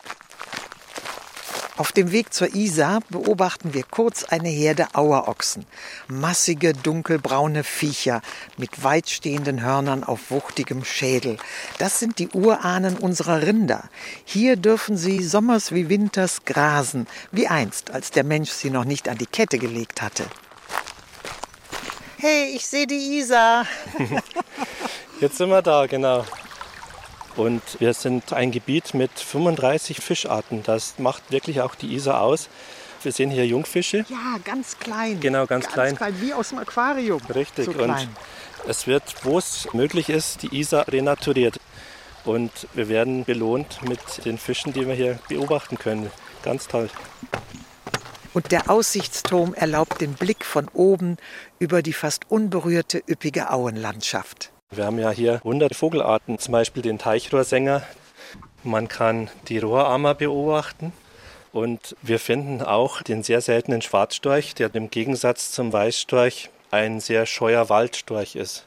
Auf 1.76 1.92
dem 1.92 2.12
Weg 2.12 2.34
zur 2.34 2.54
Isar 2.54 3.00
beobachten 3.08 3.72
wir 3.74 3.84
kurz 3.84 4.24
eine 4.24 4.48
Herde 4.48 4.88
Auerochsen. 4.94 5.64
Massige, 6.08 6.72
dunkelbraune 6.74 7.64
Viecher 7.64 8.20
mit 8.58 8.84
weitstehenden 8.84 9.62
Hörnern 9.62 10.04
auf 10.04 10.30
wuchtigem 10.30 10.84
Schädel. 10.84 11.38
Das 11.78 11.98
sind 11.98 12.18
die 12.18 12.28
Urahnen 12.28 12.96
unserer 12.96 13.42
Rinder. 13.42 13.88
Hier 14.24 14.56
dürfen 14.56 14.96
sie 14.96 15.22
sommers 15.22 15.72
wie 15.72 15.88
winters 15.88 16.44
grasen, 16.44 17.06
wie 17.32 17.48
einst, 17.48 17.90
als 17.90 18.10
der 18.10 18.24
Mensch 18.24 18.50
sie 18.50 18.70
noch 18.70 18.84
nicht 18.84 19.08
an 19.08 19.18
die 19.18 19.26
Kette 19.26 19.58
gelegt 19.58 20.02
hatte. 20.02 20.26
Hey, 22.18 22.52
ich 22.54 22.66
sehe 22.66 22.86
die 22.86 23.18
Isar. 23.18 23.66
Jetzt 25.20 25.38
sind 25.38 25.48
wir 25.48 25.62
da, 25.62 25.86
genau. 25.86 26.24
Und 27.36 27.62
wir 27.78 27.94
sind 27.94 28.32
ein 28.32 28.50
Gebiet 28.50 28.94
mit 28.94 29.12
35 29.18 30.00
Fischarten. 30.00 30.62
Das 30.62 30.98
macht 30.98 31.30
wirklich 31.30 31.60
auch 31.60 31.74
die 31.74 31.94
Isar 31.94 32.20
aus. 32.20 32.48
Wir 33.02 33.12
sehen 33.12 33.30
hier 33.30 33.46
Jungfische. 33.46 34.04
Ja, 34.08 34.38
ganz 34.44 34.78
klein. 34.78 35.20
Genau, 35.20 35.46
ganz, 35.46 35.64
ganz 35.64 35.74
klein. 35.74 35.96
klein. 35.96 36.14
Wie 36.20 36.34
aus 36.34 36.50
dem 36.50 36.58
Aquarium. 36.58 37.20
Richtig. 37.34 37.66
So 37.66 37.72
und 37.72 38.08
es 38.68 38.86
wird, 38.86 39.02
wo 39.22 39.38
es 39.38 39.72
möglich 39.72 40.10
ist, 40.10 40.42
die 40.42 40.58
Isar 40.58 40.86
renaturiert. 40.88 41.58
Und 42.24 42.50
wir 42.74 42.88
werden 42.88 43.24
belohnt 43.24 43.80
mit 43.88 44.24
den 44.26 44.36
Fischen, 44.36 44.72
die 44.72 44.86
wir 44.86 44.94
hier 44.94 45.18
beobachten 45.28 45.78
können. 45.78 46.10
Ganz 46.42 46.68
toll. 46.68 46.90
Und 48.34 48.52
der 48.52 48.70
Aussichtsturm 48.70 49.54
erlaubt 49.54 50.00
den 50.00 50.14
Blick 50.14 50.44
von 50.44 50.68
oben 50.68 51.16
über 51.58 51.82
die 51.82 51.92
fast 51.92 52.30
unberührte 52.30 53.02
üppige 53.08 53.50
Auenlandschaft. 53.50 54.52
Wir 54.72 54.86
haben 54.86 55.00
ja 55.00 55.10
hier 55.10 55.40
hunderte 55.42 55.74
Vogelarten, 55.74 56.38
zum 56.38 56.52
Beispiel 56.52 56.82
den 56.82 56.96
Teichrohrsänger. 56.96 57.82
Man 58.62 58.86
kann 58.86 59.28
die 59.48 59.58
Rohrammer 59.58 60.14
beobachten. 60.14 60.92
Und 61.52 61.96
wir 62.02 62.20
finden 62.20 62.62
auch 62.62 63.02
den 63.02 63.24
sehr 63.24 63.40
seltenen 63.40 63.82
Schwarzstorch, 63.82 64.54
der 64.54 64.72
im 64.76 64.88
Gegensatz 64.88 65.50
zum 65.50 65.72
Weißstorch 65.72 66.50
ein 66.70 67.00
sehr 67.00 67.26
scheuer 67.26 67.68
Waldstorch 67.68 68.36
ist. 68.36 68.64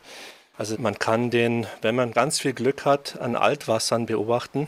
Also 0.57 0.75
man 0.77 0.99
kann 0.99 1.29
den, 1.29 1.67
wenn 1.81 1.95
man 1.95 2.11
ganz 2.11 2.37
viel 2.37 2.51
Glück 2.51 2.83
hat, 2.83 3.21
an 3.21 3.37
Altwassern 3.37 4.05
beobachten, 4.05 4.67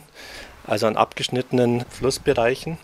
also 0.66 0.86
an 0.86 0.96
abgeschnittenen 0.96 1.84
Flussbereichen. 1.90 2.78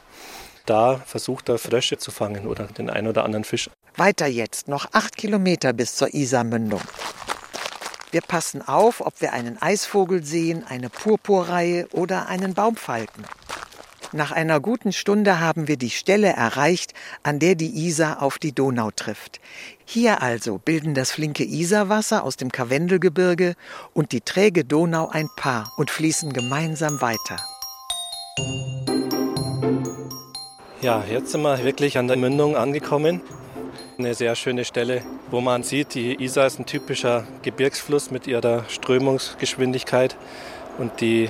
Da 0.66 0.98
versucht 1.06 1.48
er 1.48 1.56
Frösche 1.56 1.96
zu 1.96 2.10
fangen 2.10 2.46
oder 2.46 2.66
den 2.66 2.90
ein 2.90 3.06
oder 3.08 3.24
anderen 3.24 3.44
Fisch. 3.44 3.70
Weiter 3.96 4.26
jetzt, 4.26 4.68
noch 4.68 4.86
acht 4.92 5.16
Kilometer 5.16 5.72
bis 5.72 5.96
zur 5.96 6.12
Isarmündung. 6.12 6.82
Wir 8.12 8.20
passen 8.20 8.60
auf, 8.60 9.00
ob 9.00 9.22
wir 9.22 9.32
einen 9.32 9.60
Eisvogel 9.60 10.22
sehen, 10.22 10.64
eine 10.68 10.90
Purpurreihe 10.90 11.88
oder 11.92 12.28
einen 12.28 12.52
Baumfalken. 12.52 13.24
Nach 14.12 14.32
einer 14.32 14.60
guten 14.60 14.92
Stunde 14.92 15.40
haben 15.40 15.66
wir 15.66 15.78
die 15.78 15.88
Stelle 15.88 16.28
erreicht, 16.28 16.92
an 17.22 17.38
der 17.38 17.54
die 17.54 17.86
Isar 17.86 18.20
auf 18.20 18.38
die 18.38 18.52
Donau 18.52 18.90
trifft. 18.90 19.40
Hier 19.86 20.20
also 20.20 20.58
bilden 20.58 20.92
das 20.92 21.10
flinke 21.10 21.42
Isarwasser 21.42 22.22
aus 22.22 22.36
dem 22.36 22.52
Karwendelgebirge 22.52 23.54
und 23.94 24.12
die 24.12 24.20
träge 24.20 24.66
Donau 24.66 25.08
ein 25.08 25.30
Paar 25.34 25.72
und 25.78 25.90
fließen 25.90 26.34
gemeinsam 26.34 27.00
weiter. 27.00 27.38
Ja, 30.82 31.02
jetzt 31.10 31.32
sind 31.32 31.40
wir 31.40 31.64
wirklich 31.64 31.96
an 31.96 32.08
der 32.08 32.18
Mündung 32.18 32.56
angekommen. 32.56 33.22
Eine 33.98 34.14
sehr 34.14 34.34
schöne 34.36 34.64
Stelle, 34.64 35.02
wo 35.30 35.40
man 35.40 35.62
sieht, 35.62 35.94
die 35.94 36.22
Isar 36.22 36.46
ist 36.46 36.58
ein 36.58 36.66
typischer 36.66 37.24
Gebirgsfluss 37.42 38.10
mit 38.10 38.26
ihrer 38.26 38.64
Strömungsgeschwindigkeit 38.68 40.16
und 40.78 41.00
die 41.00 41.28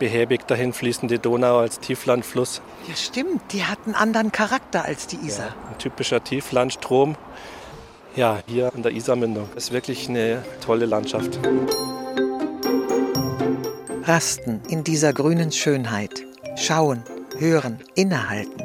behäbig 0.00 0.46
dahin 0.46 0.72
fließende 0.72 1.18
Donau 1.18 1.58
als 1.58 1.78
Tieflandfluss. 1.78 2.62
Ja, 2.88 2.96
stimmt, 2.96 3.52
die 3.52 3.64
hat 3.64 3.78
einen 3.84 3.94
anderen 3.94 4.32
Charakter 4.32 4.84
als 4.84 5.06
die 5.06 5.16
Isar. 5.16 5.48
Ja, 5.48 5.70
ein 5.70 5.78
typischer 5.78 6.22
Tieflandstrom. 6.22 7.16
Ja, 8.16 8.40
hier 8.46 8.72
an 8.74 8.82
der 8.82 8.92
Isarmündung. 8.92 9.48
Das 9.54 9.64
ist 9.64 9.72
wirklich 9.72 10.08
eine 10.08 10.44
tolle 10.64 10.86
Landschaft. 10.86 11.38
Rasten 14.02 14.60
in 14.68 14.82
dieser 14.82 15.12
grünen 15.12 15.52
Schönheit. 15.52 16.24
Schauen, 16.56 17.04
hören, 17.38 17.78
innehalten. 17.94 18.64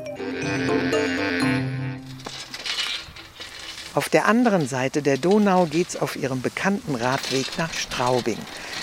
Auf 3.95 4.09
der 4.09 4.25
anderen 4.25 4.67
Seite 4.67 5.01
der 5.01 5.17
Donau 5.17 5.67
geht's 5.67 5.95
auf 5.95 6.17
ihrem 6.17 6.41
bekannten 6.41 6.95
Radweg 6.95 7.57
nach 7.57 7.71
Straubing. 7.71 8.37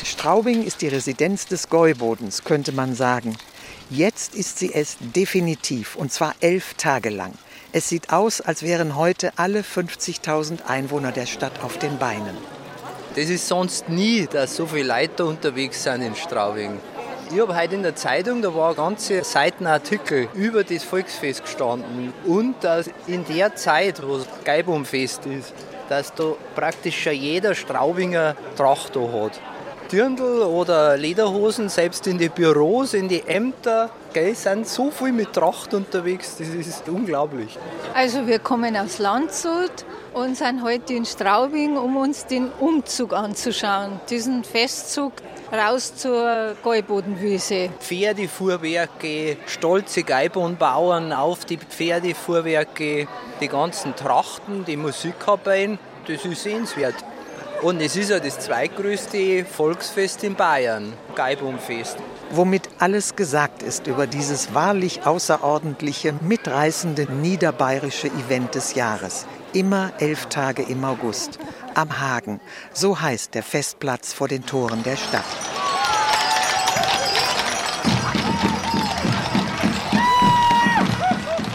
Straubing 0.05 0.65
ist 0.65 0.81
die 0.81 0.89
Residenz 0.89 1.45
des 1.45 1.69
Gäubodens, 1.69 2.45
könnte 2.45 2.73
man 2.73 2.95
sagen. 2.95 3.37
Jetzt 3.91 4.35
ist 4.35 4.59
sie 4.59 4.73
es 4.73 4.97
definitiv, 5.01 5.97
und 5.97 6.11
zwar 6.11 6.35
elf 6.41 6.73
Tage 6.79 7.11
lang. 7.11 7.35
Es 7.73 7.91
sieht 7.91 8.11
aus, 8.11 8.41
als 8.41 8.63
wären 8.63 8.97
heute 8.97 9.33
alle 9.37 9.61
50.000 9.61 10.65
Einwohner 10.65 11.13
der 11.13 11.27
Stadt 11.27 11.63
auf 11.63 11.77
den 11.77 11.99
Beinen. 11.99 12.37
Das 13.15 13.29
ist 13.29 13.47
sonst 13.47 13.91
nie, 13.91 14.27
dass 14.33 14.57
so 14.57 14.65
viele 14.65 14.89
Leute 14.89 15.27
unterwegs 15.27 15.83
sind 15.83 16.01
in 16.01 16.17
Straubing. 16.17 16.81
Ich 17.35 17.41
habe 17.41 17.57
heute 17.57 17.77
in 17.77 17.83
der 17.83 17.97
Zeitung, 17.97 18.43
da 18.43 18.55
war 18.55 18.75
ganze 18.75 19.25
Seitenartikel 19.25 20.29
über 20.35 20.65
das 20.65 20.85
Volksfest 20.85 21.45
gestanden. 21.45 22.13
Und 22.27 22.57
dass 22.61 22.91
in 23.07 23.25
der 23.25 23.57
Zeit, 23.57 24.07
wo 24.07 24.19
das 24.19 24.27
Geibumfest 24.45 25.25
ist, 25.25 25.55
dass 25.89 26.13
da 26.13 26.35
praktisch 26.55 27.03
schon 27.03 27.15
jeder 27.15 27.55
Straubinger 27.55 28.37
Traktor 28.55 29.11
hat. 29.13 29.41
Dirndl 29.91 30.43
oder 30.43 30.99
Lederhosen, 30.99 31.71
selbst 31.71 32.07
in 32.07 32.19
die 32.19 32.29
Büros, 32.29 32.93
in 32.93 33.09
die 33.09 33.23
Ämter 33.27 33.89
gell, 34.13 34.35
sind 34.35 34.69
so 34.69 34.91
viel 34.91 35.13
mit 35.13 35.33
Tracht 35.33 35.73
unterwegs, 35.73 36.37
das 36.39 36.49
ist 36.49 36.87
unglaublich. 36.89 37.59
Also 37.95 38.27
wir 38.27 38.41
kommen 38.41 38.77
aus 38.77 38.99
Landshut 38.99 39.87
und 40.13 40.37
sind 40.37 40.63
heute 40.63 40.93
in 40.93 41.07
Straubing, 41.07 41.79
um 41.79 41.97
uns 41.97 42.27
den 42.27 42.51
Umzug 42.61 43.15
anzuschauen. 43.15 44.01
Diesen 44.11 44.45
Festzug 44.45 45.13
raus 45.53 45.95
zur 45.95 46.57
Gäubodenwiese. 46.63 47.69
Pferdefuhrwerke, 47.79 49.37
stolze 49.47 50.03
Geibohnbauern 50.03 51.13
auf 51.13 51.45
die 51.45 51.59
Pferdefuhrwerke, 51.59 53.07
die 53.41 53.49
ganzen 53.49 53.95
Trachten, 53.95 54.65
die 54.65 54.79
Musikkapellen, 54.79 55.79
das 56.07 56.25
ist 56.25 56.43
sehenswert. 56.43 56.95
Und 57.61 57.81
es 57.81 57.95
ist 57.97 58.11
ja 58.11 58.19
das 58.19 58.41
zweitgrößte 58.41 59.45
Volksfest 59.45 60.25
in 60.25 60.35
Bayern, 60.35 60.95
Geibohnfest. 61.15 61.97
Womit 62.31 62.69
alles 62.79 63.15
gesagt 63.15 63.63
ist 63.63 63.87
über 63.87 64.07
dieses 64.07 64.55
wahrlich 64.55 65.07
außerordentliche, 65.07 66.15
mitreißende 66.23 67.13
niederbayerische 67.13 68.09
Event 68.09 68.55
des 68.55 68.75
Jahres. 68.75 69.27
Immer 69.55 69.93
elf 69.99 70.27
Tage 70.27 70.63
im 70.63 70.83
August. 70.83 71.39
Am 71.75 72.01
Hagen. 72.01 72.41
So 72.73 73.01
heißt 73.01 73.35
der 73.35 73.43
Festplatz 73.43 74.15
vor 74.15 74.27
den 74.27 74.47
Toren 74.47 74.83
der 74.83 74.97
Stadt. 74.97 75.25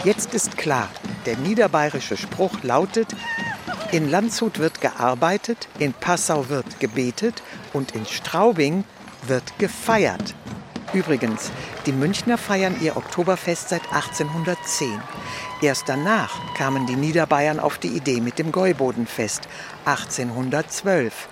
Jetzt 0.04 0.32
ist 0.32 0.56
klar, 0.56 0.88
der 1.26 1.36
niederbayerische 1.38 2.16
Spruch 2.16 2.62
lautet, 2.62 3.08
in 3.90 4.08
Landshut 4.08 4.60
wird 4.60 4.80
gearbeitet, 4.80 5.66
in 5.80 5.92
Passau 5.92 6.48
wird 6.48 6.78
gebetet 6.78 7.42
und 7.72 7.96
in 7.96 8.06
Straubing 8.06 8.84
wird 9.26 9.58
gefeiert. 9.58 10.36
Übrigens, 10.94 11.50
die 11.84 11.92
Münchner 11.92 12.38
feiern 12.38 12.80
ihr 12.80 12.96
Oktoberfest 12.96 13.68
seit 13.68 13.84
1810. 13.92 15.00
Erst 15.60 15.88
danach 15.88 16.54
kamen 16.54 16.86
die 16.86 16.96
Niederbayern 16.96 17.60
auf 17.60 17.78
die 17.78 17.88
Idee 17.88 18.20
mit 18.20 18.38
dem 18.38 18.52
Gäubodenfest 18.52 19.48
1812. 19.84 21.28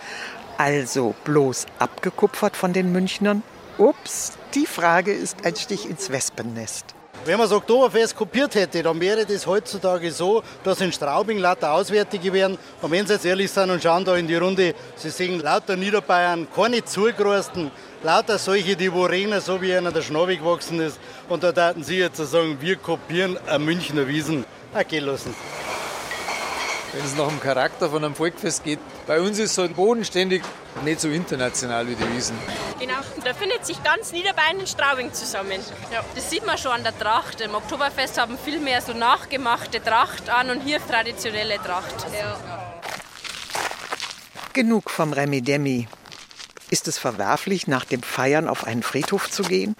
Also 0.59 1.15
bloß 1.25 1.67
abgekupfert 1.79 2.57
von 2.57 2.73
den 2.73 2.93
Münchnern? 2.93 3.43
Ups, 3.79 4.33
die 4.55 4.67
Frage 4.67 5.13
ist 5.13 5.45
ein 5.45 5.57
Stich 5.57 5.89
ins 5.89 6.11
Wespennest. 6.11 6.96
Wenn 7.25 7.39
man 7.39 7.49
das 7.49 7.57
Oktoberfest 7.57 8.15
kopiert 8.15 8.55
hätte, 8.55 8.83
dann 8.83 9.01
wäre 9.01 9.27
das 9.27 9.47
heutzutage 9.47 10.13
so, 10.13 10.43
dass 10.63 10.81
in 10.81 10.93
Straubing 10.93 11.39
lauter 11.39 11.73
Auswärtige 11.73 12.33
wären. 12.33 12.57
Und 12.81 12.91
wenn 12.91 13.07
Sie 13.07 13.15
jetzt 13.15 13.25
ehrlich 13.25 13.51
sind 13.51 13.71
und 13.71 13.83
schauen 13.83 14.05
da 14.05 14.17
in 14.17 14.29
die 14.29 14.37
Runde, 14.37 14.75
Sie 14.95 15.11
sehen 15.11 15.41
lauter 15.41 15.77
Niederbayern, 15.77 16.47
keine 16.55 16.85
zugereisten, 16.85 17.71
lauter 18.03 18.39
solche, 18.39 18.77
die 18.77 18.93
wo 18.93 19.05
rennen, 19.05 19.41
so 19.41 19.61
wie 19.61 19.75
einer 19.75 19.91
der 19.91 20.03
Schnabel 20.03 20.37
gewachsen 20.37 20.81
ist. 20.81 21.01
Und 21.29 21.43
da 21.43 21.51
daten 21.51 21.83
Sie 21.83 21.99
jetzt 21.99 22.19
sagen, 22.19 22.59
wir 22.61 22.77
kopieren 22.77 23.39
ein 23.47 23.65
Münchner 23.65 24.07
Wiesen. 24.07 24.45
Okay, 24.73 25.01
lassen. 25.01 25.35
Wenn 26.93 27.05
es 27.05 27.17
nach 27.17 27.29
dem 27.29 27.41
Charakter 27.41 27.91
von 27.91 28.05
einem 28.05 28.15
Volkfest 28.15 28.65
geht, 28.65 28.79
bei 29.07 29.21
uns 29.21 29.39
ist 29.39 29.51
es 29.51 29.55
so 29.57 29.69
bodenständig, 29.69 30.43
nicht 30.85 31.01
so 31.01 31.09
international 31.09 31.87
wie 31.89 31.95
die 31.95 32.15
Wiesen. 32.15 32.39
Genau, 32.79 32.95
da 33.25 33.35
findet 33.35 33.67
sich 33.67 33.83
ganz 33.83 34.13
Niederbayern 34.13 34.61
in 34.61 34.67
Straubing 34.67 35.13
zusammen. 35.13 35.61
Ja. 35.93 36.05
Das 36.15 36.31
sieht 36.31 36.47
man 36.47 36.57
schon 36.59 36.73
an 36.73 36.83
der 36.85 36.97
Tracht. 36.99 37.41
Im 37.41 37.55
Oktoberfest 37.55 38.19
haben 38.19 38.39
viel 38.39 38.61
mehr 38.61 38.81
so 38.81 38.93
nachgemachte 38.93 39.83
Tracht 39.83 40.31
an 40.31 40.51
und 40.51 40.61
hier 40.61 40.79
traditionelle 40.87 41.57
Tracht. 41.57 42.07
Ja. 42.19 42.39
Genug 44.53 44.91
vom 44.91 45.13
Remi 45.13 45.43
Demi. 45.43 45.89
Ist 46.71 46.89
es 46.89 46.99
verwerflich, 46.99 47.67
nach 47.67 47.85
dem 47.85 48.03
Feiern 48.03 48.49
auf 48.49 48.65
einen 48.67 48.83
Friedhof 48.83 49.31
zu 49.31 49.43
gehen? 49.43 49.77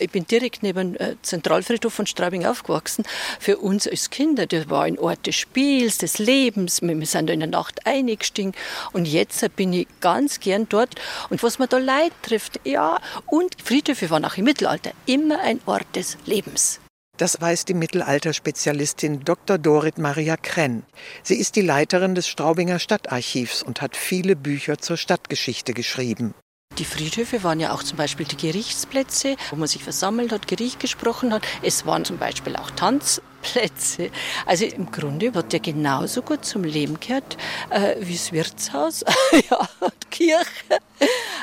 Ich 0.00 0.10
bin 0.10 0.26
direkt 0.26 0.62
neben 0.62 0.94
dem 0.94 1.00
äh, 1.00 1.16
Zentralfriedhof 1.22 1.92
von 1.92 2.06
Straubing 2.06 2.46
aufgewachsen. 2.46 3.04
Für 3.40 3.58
uns 3.58 3.86
als 3.86 4.10
Kinder, 4.10 4.46
das 4.46 4.68
war 4.70 4.84
ein 4.84 4.98
Ort 4.98 5.26
des 5.26 5.36
Spiels, 5.36 5.98
des 5.98 6.18
Lebens. 6.18 6.82
Wir 6.82 7.06
sind 7.06 7.28
da 7.28 7.32
in 7.32 7.40
der 7.40 7.48
Nacht 7.48 7.86
eingestiegen 7.86 8.52
und 8.92 9.06
jetzt 9.06 9.56
bin 9.56 9.72
ich 9.72 9.88
ganz 10.00 10.40
gern 10.40 10.68
dort. 10.68 10.94
Und 11.30 11.42
was 11.42 11.58
man 11.58 11.68
da 11.68 11.78
Leid 11.78 12.12
trifft, 12.22 12.60
ja, 12.64 13.00
und 13.26 13.56
Friedhöfe 13.62 14.10
waren 14.10 14.24
auch 14.24 14.36
im 14.36 14.44
Mittelalter 14.44 14.92
immer 15.06 15.40
ein 15.40 15.60
Ort 15.66 15.86
des 15.94 16.16
Lebens. 16.26 16.80
Das 17.18 17.40
weiß 17.40 17.64
die 17.64 17.74
Mittelalterspezialistin 17.74 19.24
Dr. 19.24 19.58
Dorit 19.58 19.98
Maria 19.98 20.36
Krenn. 20.36 20.84
Sie 21.24 21.34
ist 21.34 21.56
die 21.56 21.62
Leiterin 21.62 22.14
des 22.14 22.28
Straubinger 22.28 22.78
Stadtarchivs 22.78 23.64
und 23.64 23.82
hat 23.82 23.96
viele 23.96 24.36
Bücher 24.36 24.78
zur 24.78 24.96
Stadtgeschichte 24.96 25.74
geschrieben. 25.74 26.34
Die 26.78 26.84
Friedhöfe 26.84 27.42
waren 27.42 27.58
ja 27.58 27.72
auch 27.72 27.82
zum 27.82 27.96
Beispiel 27.96 28.24
die 28.24 28.36
Gerichtsplätze, 28.36 29.34
wo 29.50 29.56
man 29.56 29.66
sich 29.66 29.82
versammelt 29.82 30.30
hat, 30.30 30.46
Gericht 30.46 30.78
gesprochen 30.78 31.32
hat. 31.32 31.42
Es 31.60 31.86
waren 31.86 32.04
zum 32.04 32.18
Beispiel 32.18 32.54
auch 32.54 32.70
Tanzplätze. 33.42 34.10
Also 34.46 34.64
im 34.64 34.90
Grunde 34.90 35.34
wird 35.34 35.52
der 35.52 35.60
genauso 35.60 36.22
gut 36.22 36.44
zum 36.44 36.64
Leben 36.64 36.98
gehört 37.00 37.36
äh, 37.70 37.96
wie 38.00 38.14
das 38.14 38.32
Wirtshaus 38.32 39.04
ja, 39.50 39.68
und 39.80 40.10
Kirche. 40.10 40.44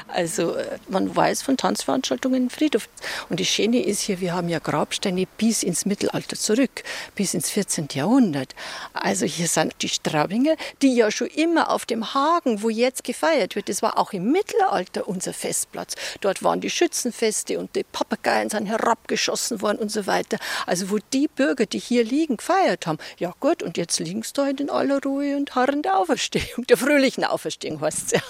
Also 0.08 0.56
äh, 0.56 0.78
man 0.90 1.16
weiß 1.16 1.42
von 1.42 1.58
Tanzveranstaltungen 1.58 2.44
im 2.44 2.50
Friedhof. 2.50 2.90
Und 3.30 3.40
das 3.40 3.48
Schöne 3.48 3.84
ist 3.84 4.02
hier, 4.02 4.20
wir 4.20 4.34
haben 4.34 4.50
ja 4.50 4.60
Grabsteine 4.60 5.26
bis 5.38 5.64
ins 5.64 5.86
Mittelalter 5.86 6.36
zurück, 6.36 6.84
bis 7.16 7.34
ins 7.34 7.50
14. 7.50 7.88
Jahrhundert. 7.94 8.54
Also 8.94 9.26
hier 9.26 9.48
sind 9.48 9.74
die 9.82 9.90
Straubinger, 9.90 10.56
die 10.82 10.96
ja 10.96 11.12
schon 11.12 11.28
immer 11.28 11.70
auf 11.70 11.86
dem 11.86 12.14
Hagen, 12.14 12.62
wo 12.62 12.70
jetzt 12.70 13.04
gefeiert 13.04 13.56
wird, 13.56 13.70
das 13.70 13.82
war 13.82 13.98
auch 13.98 14.14
im 14.14 14.32
Mittelalter 14.32 15.08
unser 15.08 15.34
Festplatz. 15.34 15.96
Dort 16.22 16.44
waren 16.44 16.62
die 16.62 16.70
Schützenfeste 16.70 17.60
und 17.60 17.76
die 17.76 17.84
Papageien 17.84 18.50
sind 18.50 18.66
herabgeschossen 18.68 19.62
worden 19.62 19.80
und 19.80 19.92
so 19.92 20.08
weiter. 20.08 20.38
Also 20.66 20.90
wo 20.90 20.98
die 21.14 21.28
Bürger, 21.28 21.66
die 21.66 21.80
hier 21.86 22.04
liegen, 22.04 22.38
gefeiert 22.38 22.88
haben. 22.88 22.98
Ja 23.17 23.34
gut, 23.39 23.63
und 23.63 23.78
jetzt 23.78 24.00
liegen 24.00 24.24
sie 24.24 24.34
da 24.34 24.48
in 24.48 24.69
aller 24.69 25.02
Ruhe 25.02 25.38
und 25.38 25.56
harren 25.56 25.82
der 25.82 25.98
Auferstehung, 25.98 26.65
der 26.67 26.78
fröhlichen 26.78 27.24
Auferstehung 27.24 27.82
heißt 27.82 28.13
ja. 28.13 28.21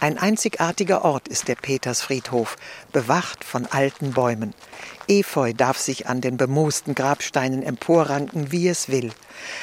Ein 0.00 0.18
einzigartiger 0.18 1.02
Ort 1.02 1.28
ist 1.28 1.48
der 1.48 1.54
Petersfriedhof, 1.54 2.56
bewacht 2.92 3.42
von 3.42 3.64
alten 3.64 4.12
Bäumen. 4.12 4.52
Efeu 5.08 5.54
darf 5.54 5.78
sich 5.78 6.06
an 6.06 6.20
den 6.20 6.36
bemoosten 6.36 6.94
Grabsteinen 6.94 7.62
emporranken, 7.62 8.52
wie 8.52 8.68
es 8.68 8.90
will. 8.90 9.12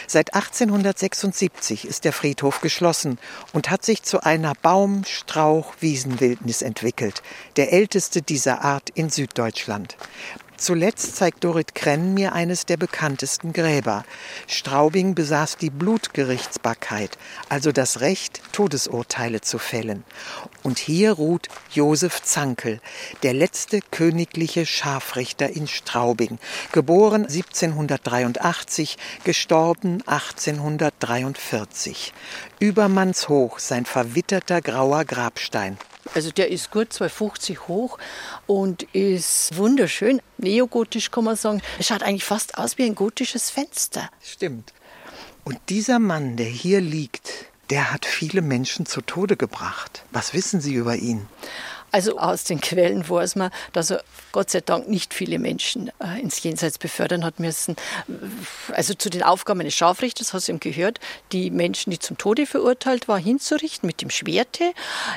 Seit 0.07 0.33
1876 0.33 1.85
ist 1.85 2.05
der 2.05 2.13
Friedhof 2.13 2.61
geschlossen 2.61 3.19
und 3.53 3.69
hat 3.69 3.85
sich 3.85 4.01
zu 4.01 4.23
einer 4.23 4.53
Baum-, 4.61 5.03
Strauch-, 5.05 5.75
Wiesenwildnis 5.79 6.63
entwickelt, 6.63 7.21
der 7.55 7.71
älteste 7.71 8.23
dieser 8.23 8.63
Art 8.63 8.89
in 8.89 9.11
Süddeutschland. 9.11 9.95
Zuletzt 10.61 11.15
zeigt 11.15 11.43
Dorit 11.43 11.73
Krenn 11.73 12.13
mir 12.13 12.33
eines 12.33 12.67
der 12.67 12.77
bekanntesten 12.77 13.51
Gräber. 13.51 14.05
Straubing 14.45 15.15
besaß 15.15 15.57
die 15.57 15.71
Blutgerichtsbarkeit, 15.71 17.17
also 17.49 17.71
das 17.71 18.01
Recht, 18.01 18.43
Todesurteile 18.51 19.41
zu 19.41 19.57
fällen. 19.57 20.03
Und 20.61 20.77
hier 20.77 21.13
ruht 21.13 21.47
Josef 21.71 22.21
Zankel, 22.21 22.79
der 23.23 23.33
letzte 23.33 23.79
königliche 23.89 24.67
Scharfrichter 24.67 25.49
in 25.49 25.67
Straubing, 25.67 26.37
geboren 26.71 27.25
1783, 27.25 28.99
gestorben 29.23 30.03
1843. 30.05 32.13
Übermannshoch 32.59 33.57
sein 33.57 33.85
verwitterter 33.85 34.61
grauer 34.61 35.05
Grabstein. 35.05 35.79
Also 36.13 36.31
der 36.31 36.49
ist 36.49 36.71
gut 36.71 36.91
250 36.91 37.67
hoch 37.67 37.97
und 38.47 38.83
ist 38.93 39.55
wunderschön. 39.57 40.21
Neogotisch 40.37 41.11
kann 41.11 41.23
man 41.23 41.35
sagen. 41.35 41.61
Es 41.79 41.87
schaut 41.87 42.03
eigentlich 42.03 42.25
fast 42.25 42.57
aus 42.57 42.77
wie 42.77 42.83
ein 42.83 42.95
gotisches 42.95 43.49
Fenster. 43.49 44.09
Stimmt. 44.23 44.73
Und 45.43 45.59
dieser 45.69 45.99
Mann, 45.99 46.37
der 46.37 46.47
hier 46.47 46.81
liegt, 46.81 47.45
der 47.69 47.91
hat 47.91 48.05
viele 48.05 48.41
Menschen 48.41 48.85
zu 48.85 49.01
Tode 49.01 49.37
gebracht. 49.37 50.03
Was 50.11 50.33
wissen 50.33 50.61
Sie 50.61 50.73
über 50.73 50.95
ihn? 50.95 51.27
Also 51.91 52.17
aus 52.17 52.45
den 52.45 52.61
Quellen 52.61 53.07
weiß 53.07 53.35
man, 53.35 53.51
dass 53.73 53.91
er 53.91 54.03
Gott 54.31 54.49
sei 54.49 54.61
Dank 54.61 54.87
nicht 54.87 55.13
viele 55.13 55.39
Menschen 55.39 55.91
äh, 55.99 56.21
ins 56.21 56.41
Jenseits 56.41 56.77
befördern 56.77 57.25
hat 57.25 57.39
müssen. 57.39 57.75
Also 58.71 58.93
zu 58.93 59.09
den 59.09 59.23
Aufgaben 59.23 59.59
eines 59.59 59.75
Scharfrichters 59.75 60.33
hast 60.33 60.47
du 60.47 60.53
ihm 60.53 60.59
gehört, 60.59 60.99
die 61.31 61.51
Menschen, 61.51 61.91
die 61.91 61.99
zum 61.99 62.17
Tode 62.17 62.45
verurteilt 62.45 63.07
waren, 63.07 63.21
hinzurichten 63.21 63.87
mit 63.87 64.01
dem 64.01 64.09
Schwerte. 64.09 64.71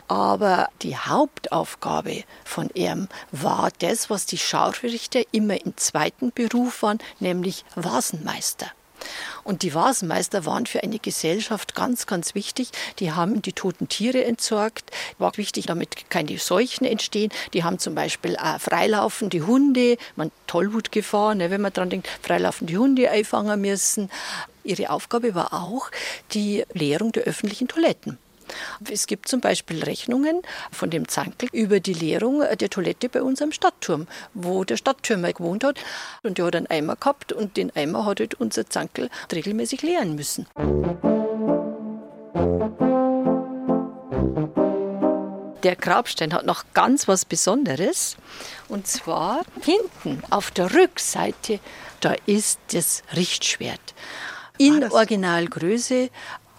Aber 0.08 0.68
die 0.82 0.96
Hauptaufgabe 0.96 2.24
von 2.44 2.70
ihm 2.74 3.08
war 3.30 3.70
das, 3.78 4.10
was 4.10 4.26
die 4.26 4.38
Scharfrichter 4.38 5.22
immer 5.30 5.64
im 5.64 5.76
zweiten 5.76 6.32
Beruf 6.32 6.82
waren, 6.82 6.98
nämlich 7.20 7.64
Vasenmeister. 7.76 8.66
Und 9.42 9.62
die 9.62 9.74
Vasenmeister 9.74 10.46
waren 10.46 10.66
für 10.66 10.82
eine 10.82 10.98
Gesellschaft 10.98 11.74
ganz, 11.74 12.06
ganz 12.06 12.34
wichtig. 12.34 12.70
Die 12.98 13.12
haben 13.12 13.42
die 13.42 13.52
toten 13.52 13.88
Tiere 13.88 14.24
entsorgt. 14.24 14.90
War 15.18 15.36
wichtig, 15.36 15.66
damit 15.66 16.10
keine 16.10 16.38
Seuchen 16.38 16.86
entstehen. 16.86 17.30
Die 17.52 17.64
haben 17.64 17.78
zum 17.78 17.94
Beispiel 17.94 18.36
auch 18.36 18.60
freilaufende 18.60 19.46
Hunde, 19.46 19.96
man 20.16 20.30
Tollwutgefahr, 20.46 21.34
ne, 21.34 21.50
wenn 21.50 21.60
man 21.60 21.72
daran 21.72 21.90
denkt, 21.90 22.08
freilaufende 22.22 22.76
Hunde 22.76 23.10
einfangen 23.10 23.60
müssen. 23.60 24.10
Ihre 24.62 24.90
Aufgabe 24.90 25.34
war 25.34 25.52
auch 25.52 25.90
die 26.32 26.64
Leerung 26.72 27.12
der 27.12 27.24
öffentlichen 27.24 27.68
Toiletten. 27.68 28.18
Es 28.90 29.06
gibt 29.06 29.28
zum 29.28 29.40
Beispiel 29.40 29.82
Rechnungen 29.82 30.42
von 30.70 30.90
dem 30.90 31.08
Zankel 31.08 31.48
über 31.52 31.80
die 31.80 31.94
Leerung 31.94 32.42
der 32.58 32.70
Toilette 32.70 33.08
bei 33.08 33.22
unserem 33.22 33.52
Stadtturm, 33.52 34.06
wo 34.34 34.64
der 34.64 34.76
Stadttürmer 34.76 35.32
gewohnt 35.32 35.64
hat. 35.64 35.78
Und 36.22 36.38
der 36.38 36.46
hat 36.46 36.56
einen 36.56 36.66
Eimer 36.66 36.96
gehabt 36.96 37.32
und 37.32 37.56
den 37.56 37.74
Eimer 37.74 38.06
hat 38.06 38.20
halt 38.20 38.34
unser 38.34 38.68
Zankel 38.68 39.10
regelmäßig 39.32 39.82
leeren 39.82 40.14
müssen. 40.14 40.46
Der 45.64 45.76
Grabstein 45.76 46.34
hat 46.34 46.44
noch 46.44 46.64
ganz 46.74 47.08
was 47.08 47.24
Besonderes. 47.24 48.16
Und 48.68 48.86
zwar 48.86 49.42
hinten 49.62 50.22
auf 50.28 50.50
der 50.50 50.74
Rückseite, 50.74 51.58
da 52.00 52.14
ist 52.26 52.60
das 52.72 53.02
Richtschwert. 53.16 53.80
In 54.58 54.84
Originalgröße 54.84 56.10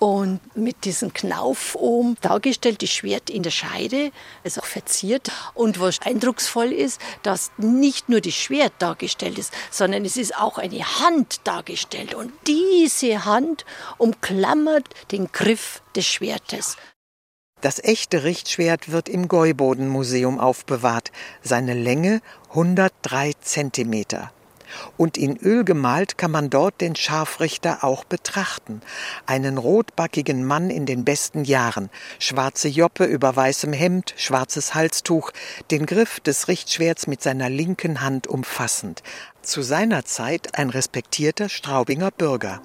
und 0.05 0.39
mit 0.55 0.85
diesem 0.85 1.13
Knauf 1.13 1.73
oben 1.73 2.15
dargestellt, 2.21 2.83
das 2.83 2.91
Schwert 2.91 3.31
in 3.31 3.41
der 3.41 3.49
Scheide, 3.49 4.11
ist 4.43 4.59
auch 4.59 4.65
verziert. 4.65 5.31
Und 5.55 5.79
was 5.79 5.99
eindrucksvoll 6.03 6.71
ist, 6.71 7.01
dass 7.23 7.49
nicht 7.57 8.07
nur 8.07 8.21
das 8.21 8.35
Schwert 8.35 8.73
dargestellt 8.77 9.39
ist, 9.39 9.51
sondern 9.71 10.05
es 10.05 10.15
ist 10.15 10.37
auch 10.37 10.59
eine 10.59 10.99
Hand 10.99 11.41
dargestellt. 11.45 12.13
Und 12.13 12.31
diese 12.45 13.25
Hand 13.25 13.65
umklammert 13.97 14.87
den 15.11 15.31
Griff 15.31 15.81
des 15.95 16.05
Schwertes. 16.05 16.77
Das 17.61 17.83
echte 17.83 18.23
Richtschwert 18.23 18.91
wird 18.91 19.09
im 19.09 19.27
Gäuboden-Museum 19.27 20.39
aufbewahrt. 20.39 21.11
Seine 21.41 21.73
Länge 21.73 22.21
103 22.49 23.31
Zentimeter. 23.41 24.31
Und 24.97 25.17
in 25.17 25.37
Öl 25.37 25.63
gemalt 25.63 26.17
kann 26.17 26.31
man 26.31 26.49
dort 26.49 26.81
den 26.81 26.95
Scharfrichter 26.95 27.83
auch 27.83 28.03
betrachten. 28.03 28.81
Einen 29.25 29.57
rotbackigen 29.57 30.45
Mann 30.45 30.69
in 30.69 30.85
den 30.85 31.05
besten 31.05 31.43
Jahren. 31.43 31.89
Schwarze 32.19 32.67
Joppe 32.67 33.05
über 33.05 33.35
weißem 33.35 33.73
Hemd, 33.73 34.13
schwarzes 34.17 34.75
Halstuch, 34.75 35.31
den 35.71 35.85
Griff 35.85 36.19
des 36.19 36.47
Richtschwerts 36.47 37.07
mit 37.07 37.21
seiner 37.21 37.49
linken 37.49 38.01
Hand 38.01 38.27
umfassend. 38.27 39.03
Zu 39.41 39.61
seiner 39.61 40.05
Zeit 40.05 40.57
ein 40.57 40.69
respektierter 40.69 41.49
Straubinger 41.49 42.11
Bürger. 42.11 42.61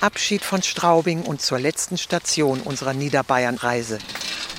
Abschied 0.00 0.44
von 0.44 0.62
Straubing 0.62 1.22
und 1.22 1.42
zur 1.42 1.58
letzten 1.58 1.98
Station 1.98 2.60
unserer 2.60 2.94
Niederbayern-Reise. 2.94 3.98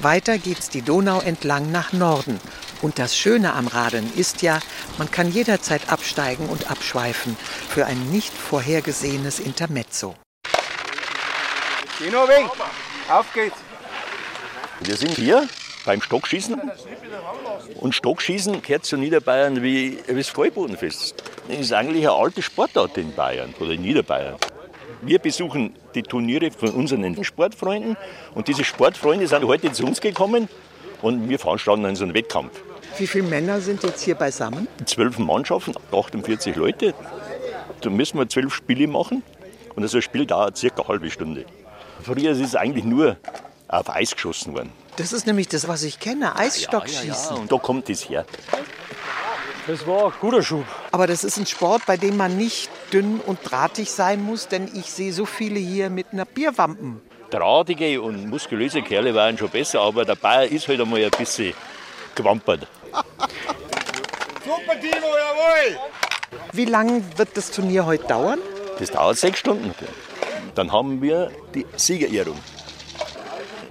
Weiter 0.01 0.37
geht's 0.37 0.69
die 0.69 0.81
Donau 0.81 1.19
entlang 1.19 1.71
nach 1.71 1.93
Norden. 1.93 2.39
Und 2.81 2.97
das 2.97 3.15
Schöne 3.15 3.53
am 3.53 3.67
Radeln 3.67 4.11
ist 4.15 4.41
ja, 4.41 4.59
man 4.97 5.11
kann 5.11 5.31
jederzeit 5.31 5.91
absteigen 5.91 6.49
und 6.49 6.71
abschweifen 6.71 7.37
für 7.69 7.85
ein 7.85 8.09
nicht 8.09 8.33
vorhergesehenes 8.33 9.39
Intermezzo. 9.39 10.15
Weg, 11.99 12.45
auf 13.09 13.31
geht's. 13.33 13.57
Wir 14.79 14.97
sind 14.97 15.11
hier 15.11 15.47
beim 15.85 16.01
Stockschießen. 16.01 16.59
Und 17.75 17.93
Stockschießen 17.93 18.61
gehört 18.63 18.85
zu 18.85 18.97
Niederbayern 18.97 19.61
wie, 19.61 19.99
wie 20.07 20.15
das 20.15 20.29
Vollbodenfest. 20.29 21.15
Das 21.47 21.59
ist 21.59 21.73
eigentlich 21.73 22.07
eine 22.07 22.17
alte 22.17 22.41
Sportart 22.41 22.97
in 22.97 23.13
Bayern 23.13 23.53
oder 23.59 23.71
in 23.71 23.81
Niederbayern. 23.83 24.37
Wir 25.03 25.19
besuchen 25.19 25.75
die 25.93 26.03
Turniere 26.03 26.49
von 26.51 26.69
unseren 26.69 27.23
Sportfreunden 27.23 27.97
und 28.33 28.47
diese 28.47 28.63
Sportfreunde 28.63 29.27
sind 29.27 29.45
heute 29.45 29.71
zu 29.71 29.85
uns 29.85 30.01
gekommen 30.01 30.47
und 31.01 31.29
wir 31.29 31.39
veranstalten 31.39 31.83
dann 31.83 31.95
so 31.95 32.03
einen 32.03 32.13
Wettkampf. 32.13 32.51
Wie 32.97 33.07
viele 33.07 33.27
Männer 33.27 33.61
sind 33.61 33.83
jetzt 33.83 34.01
hier 34.01 34.15
beisammen? 34.15 34.67
Zwölf 34.85 35.17
Mannschaften, 35.17 35.73
48 35.91 36.55
Leute. 36.55 36.93
Da 37.81 37.89
müssen 37.89 38.17
wir 38.17 38.29
zwölf 38.29 38.53
Spiele 38.53 38.87
machen 38.87 39.23
und 39.75 39.87
so 39.87 39.97
ein 39.97 40.01
Spiel 40.01 40.25
dauert 40.25 40.57
circa 40.57 40.81
eine 40.81 40.87
halbe 40.87 41.09
Stunde. 41.09 41.45
Früher 42.03 42.31
ist 42.31 42.41
es 42.41 42.55
eigentlich 42.55 42.85
nur 42.85 43.17
auf 43.67 43.89
Eis 43.89 44.13
geschossen 44.13 44.53
worden. 44.53 44.71
Das 44.97 45.13
ist 45.13 45.25
nämlich 45.25 45.47
das, 45.47 45.67
was 45.67 45.83
ich 45.83 45.99
kenne, 45.99 46.35
Eisstockschießen. 46.35 47.07
Ja, 47.07 47.13
ja, 47.13 47.35
ja. 47.35 47.41
Und 47.41 47.51
da 47.51 47.57
kommt 47.57 47.89
es 47.89 48.07
her. 48.09 48.25
Das 49.67 49.87
war 49.87 50.07
ein 50.07 50.13
guter 50.19 50.41
Schub. 50.43 50.65
Aber 50.91 51.07
das 51.07 51.23
ist 51.23 51.37
ein 51.37 51.45
Sport, 51.45 51.85
bei 51.85 51.95
dem 51.95 52.17
man 52.17 52.35
nicht 52.35 52.69
dünn 52.91 53.19
und 53.19 53.39
drahtig 53.43 53.91
sein 53.91 54.21
muss, 54.23 54.47
denn 54.47 54.69
ich 54.73 54.91
sehe 54.91 55.13
so 55.13 55.25
viele 55.25 55.59
hier 55.59 55.89
mit 55.89 56.07
einer 56.11 56.25
Bierwampen. 56.25 56.99
Drahtige 57.29 58.01
und 58.01 58.27
muskulöse 58.27 58.81
Kerle 58.81 59.15
waren 59.15 59.37
schon 59.37 59.49
besser, 59.49 59.81
aber 59.81 60.03
der 60.03 60.15
Bayer 60.15 60.45
ist 60.45 60.67
halt 60.67 60.81
einmal 60.81 61.03
ein 61.03 61.11
bisschen 61.11 61.53
gewampert. 62.15 62.67
Super, 64.43 64.79
Timo, 64.79 65.07
jawohl! 65.07 65.79
Wie 66.53 66.65
lange 66.65 67.03
wird 67.17 67.29
das 67.35 67.51
Turnier 67.51 67.85
heute 67.85 68.05
dauern? 68.07 68.39
Das 68.79 68.91
dauert 68.91 69.17
sechs 69.17 69.39
Stunden. 69.39 69.73
Dann 70.55 70.71
haben 70.71 71.01
wir 71.01 71.31
die 71.53 71.65
Siegerehrung. 71.77 72.37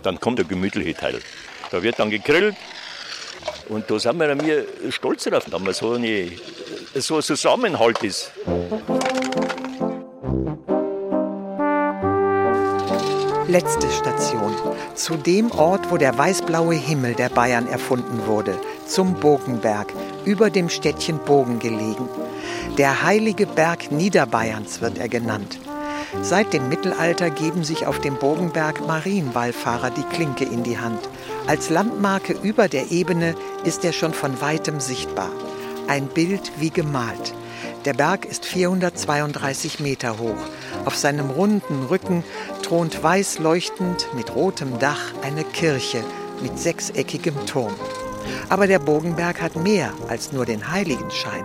Dann 0.03 0.19
kommt 0.19 0.39
der 0.39 0.47
gemütliche 0.47 0.95
Teil. 0.95 1.21
Da 1.71 1.83
wird 1.83 1.99
dann 1.99 2.11
gegrillt, 2.11 2.57
und 3.71 3.89
da 3.89 3.99
sind 4.01 4.19
wir, 4.19 4.41
wir 4.41 4.67
stolz 4.91 5.25
darauf, 5.25 5.45
dass 5.45 5.61
wir 5.61 5.73
so, 5.73 5.93
eine, 5.93 6.33
so 6.97 7.17
ein 7.17 7.23
Zusammenhalt 7.23 8.03
ist. 8.03 8.33
Letzte 13.51 13.91
Station. 13.91 14.55
Zu 14.95 15.17
dem 15.17 15.51
Ort, 15.51 15.91
wo 15.91 15.97
der 15.97 16.17
weißblaue 16.17 16.77
Himmel 16.77 17.15
der 17.15 17.31
Bayern 17.31 17.67
erfunden 17.67 18.25
wurde. 18.27 18.57
Zum 18.87 19.15
Bogenberg, 19.15 19.93
über 20.25 20.51
dem 20.51 20.69
Städtchen 20.69 21.19
Bogen 21.19 21.59
gelegen. 21.59 22.09
Der 22.79 23.03
heilige 23.03 23.47
Berg 23.47 23.91
Niederbayerns 23.91 24.81
wird 24.81 24.99
er 24.99 25.09
genannt. 25.09 25.59
Seit 26.23 26.53
dem 26.53 26.69
Mittelalter 26.69 27.31
geben 27.31 27.65
sich 27.65 27.89
auf 27.89 28.01
dem 28.01 28.21
Bogenberg 28.21 28.87
Marienwallfahrer 28.87 29.91
die 29.91 30.05
Klinke 30.15 30.45
in 30.45 30.63
die 30.63 30.79
Hand. 30.79 31.01
Als 31.49 31.71
Landmarke 31.71 32.35
über 32.45 32.69
der 32.69 32.93
Ebene 32.93 33.35
ist 33.65 33.85
er 33.85 33.93
schon 33.93 34.15
von 34.15 34.41
weitem 34.41 34.79
sichtbar. 34.79 35.31
Ein 35.89 36.07
Bild 36.07 36.53
wie 36.61 36.71
gemalt. 36.71 37.35
Der 37.85 37.95
Berg 37.95 38.27
ist 38.27 38.45
432 38.45 39.81
Meter 39.81 40.19
hoch. 40.19 40.37
Auf 40.85 40.97
seinem 40.97 41.31
runden 41.31 41.85
Rücken 41.85 42.25
thront 42.63 43.03
weiß 43.03 43.39
leuchtend 43.39 44.09
mit 44.15 44.35
rotem 44.35 44.79
Dach 44.79 45.13
eine 45.23 45.45
Kirche 45.45 46.03
mit 46.43 46.59
sechseckigem 46.59 47.47
Turm. 47.47 47.75
Aber 48.49 48.67
der 48.67 48.79
Bogenberg 48.79 49.41
hat 49.41 49.57
mehr 49.57 49.93
als 50.09 50.33
nur 50.33 50.47
den 50.47 50.71
Heiligenschein. 50.71 51.45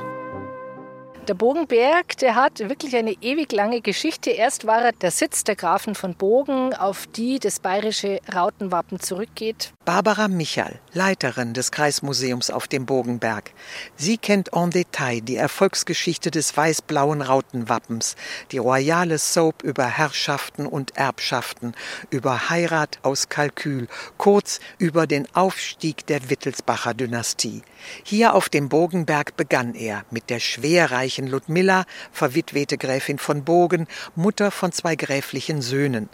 Der 1.27 1.33
Bogenberg, 1.33 2.17
der 2.17 2.35
hat 2.35 2.59
wirklich 2.59 2.95
eine 2.95 3.13
ewig 3.13 3.51
lange 3.51 3.81
Geschichte. 3.81 4.29
Erst 4.29 4.67
war 4.67 4.83
er 4.83 4.91
der 4.91 5.09
Sitz 5.09 5.43
der 5.43 5.55
Grafen 5.55 5.95
von 5.95 6.13
Bogen, 6.13 6.75
auf 6.75 7.07
die 7.07 7.39
das 7.39 7.59
bayerische 7.59 8.19
Rautenwappen 8.31 8.99
zurückgeht. 8.99 9.73
Barbara 9.85 10.27
Michal, 10.27 10.79
Leiterin 10.93 11.55
des 11.55 11.71
Kreismuseums 11.71 12.51
auf 12.51 12.67
dem 12.67 12.85
Bogenberg. 12.85 13.53
Sie 13.95 14.19
kennt 14.19 14.53
en 14.53 14.69
Detail 14.69 15.21
die 15.21 15.35
Erfolgsgeschichte 15.35 16.29
des 16.29 16.55
weiß-blauen 16.55 17.23
Rautenwappens, 17.23 18.15
die 18.51 18.59
royale 18.59 19.17
Soap 19.17 19.63
über 19.63 19.85
Herrschaften 19.85 20.67
und 20.67 20.95
Erbschaften, 20.95 21.73
über 22.11 22.51
Heirat 22.51 22.99
aus 23.01 23.29
Kalkül, 23.29 23.87
kurz 24.17 24.59
über 24.77 25.07
den 25.07 25.27
Aufstieg 25.33 26.05
der 26.05 26.29
Wittelsbacher 26.29 26.93
Dynastie. 26.93 27.63
Hier 28.03 28.35
auf 28.35 28.49
dem 28.49 28.69
Bogenberg 28.69 29.35
begann 29.37 29.73
er 29.75 30.05
mit 30.11 30.29
der 30.29 30.39
schwerreichen 30.39 31.14
Ludmilla, 31.21 31.85
verwitwete 32.11 32.77
Gräfin 32.77 33.17
von 33.17 33.43
Bogen, 33.43 33.87
Mutter 34.15 34.51
von 34.51 34.71
zwei 34.71 34.95
gräflichen 34.95 35.61
Söhnen. 35.61 36.09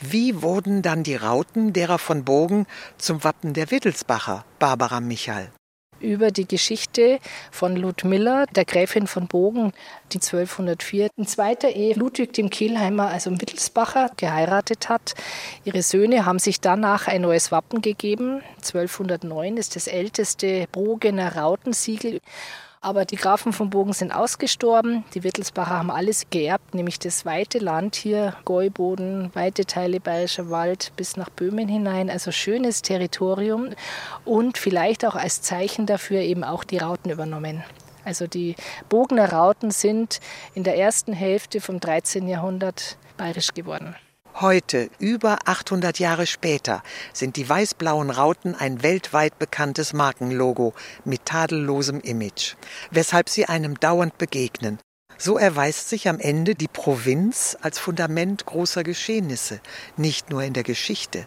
Wie 0.00 0.42
wurden 0.42 0.82
dann 0.82 1.02
die 1.02 1.16
Rauten 1.16 1.72
derer 1.72 1.98
von 1.98 2.24
Bogen 2.24 2.66
zum 2.98 3.24
Wappen 3.24 3.54
der 3.54 3.70
Wittelsbacher, 3.70 4.44
Barbara 4.58 5.00
Michal? 5.00 5.50
über 6.04 6.30
die 6.30 6.46
Geschichte 6.46 7.18
von 7.50 7.76
Ludmilla, 7.76 8.46
der 8.46 8.64
Gräfin 8.64 9.06
von 9.06 9.26
Bogen, 9.26 9.72
die 10.12 10.18
1204 10.18 11.08
in 11.16 11.26
zweiter 11.26 11.70
Ehe 11.70 11.94
Ludwig 11.94 12.32
dem 12.32 12.50
Kielheimer, 12.50 13.08
also 13.08 13.30
Wittelsbacher, 13.30 14.10
geheiratet 14.16 14.88
hat. 14.88 15.14
Ihre 15.64 15.82
Söhne 15.82 16.26
haben 16.26 16.38
sich 16.38 16.60
danach 16.60 17.08
ein 17.08 17.22
neues 17.22 17.50
Wappen 17.50 17.80
gegeben. 17.82 18.42
1209 18.56 19.56
ist 19.56 19.76
das 19.76 19.86
älteste 19.86 20.66
Bogener 20.70 21.36
Rautensiegel. 21.36 22.20
Aber 22.84 23.06
die 23.06 23.16
Grafen 23.16 23.54
von 23.54 23.70
Bogen 23.70 23.94
sind 23.94 24.12
ausgestorben. 24.12 25.04
Die 25.14 25.24
Wittelsbacher 25.24 25.78
haben 25.78 25.90
alles 25.90 26.28
geerbt, 26.28 26.74
nämlich 26.74 26.98
das 26.98 27.24
weite 27.24 27.58
Land 27.58 27.96
hier, 27.96 28.36
Gäuboden, 28.44 29.30
weite 29.32 29.64
Teile 29.64 30.00
Bayerischer 30.00 30.50
Wald 30.50 30.92
bis 30.94 31.16
nach 31.16 31.30
Böhmen 31.30 31.66
hinein. 31.66 32.10
Also 32.10 32.30
schönes 32.30 32.82
Territorium 32.82 33.70
und 34.26 34.58
vielleicht 34.58 35.06
auch 35.06 35.14
als 35.14 35.40
Zeichen 35.40 35.86
dafür 35.86 36.20
eben 36.20 36.44
auch 36.44 36.62
die 36.62 36.76
Rauten 36.76 37.10
übernommen. 37.10 37.64
Also 38.04 38.26
die 38.26 38.54
Bogener 38.90 39.32
Rauten 39.32 39.70
sind 39.70 40.20
in 40.52 40.62
der 40.62 40.76
ersten 40.76 41.14
Hälfte 41.14 41.62
vom 41.62 41.80
13. 41.80 42.28
Jahrhundert 42.28 42.98
bayerisch 43.16 43.54
geworden. 43.54 43.96
Heute, 44.40 44.90
über 44.98 45.38
800 45.44 46.00
Jahre 46.00 46.26
später, 46.26 46.82
sind 47.12 47.36
die 47.36 47.48
weiß-blauen 47.48 48.10
Rauten 48.10 48.56
ein 48.56 48.82
weltweit 48.82 49.38
bekanntes 49.38 49.92
Markenlogo 49.92 50.74
mit 51.04 51.24
tadellosem 51.24 52.00
Image, 52.00 52.56
weshalb 52.90 53.28
sie 53.28 53.46
einem 53.46 53.78
dauernd 53.78 54.18
begegnen. 54.18 54.80
So 55.18 55.38
erweist 55.38 55.88
sich 55.88 56.08
am 56.08 56.18
Ende 56.18 56.56
die 56.56 56.66
Provinz 56.66 57.56
als 57.60 57.78
Fundament 57.78 58.44
großer 58.44 58.82
Geschehnisse, 58.82 59.60
nicht 59.96 60.30
nur 60.30 60.42
in 60.42 60.52
der 60.52 60.64
Geschichte. 60.64 61.26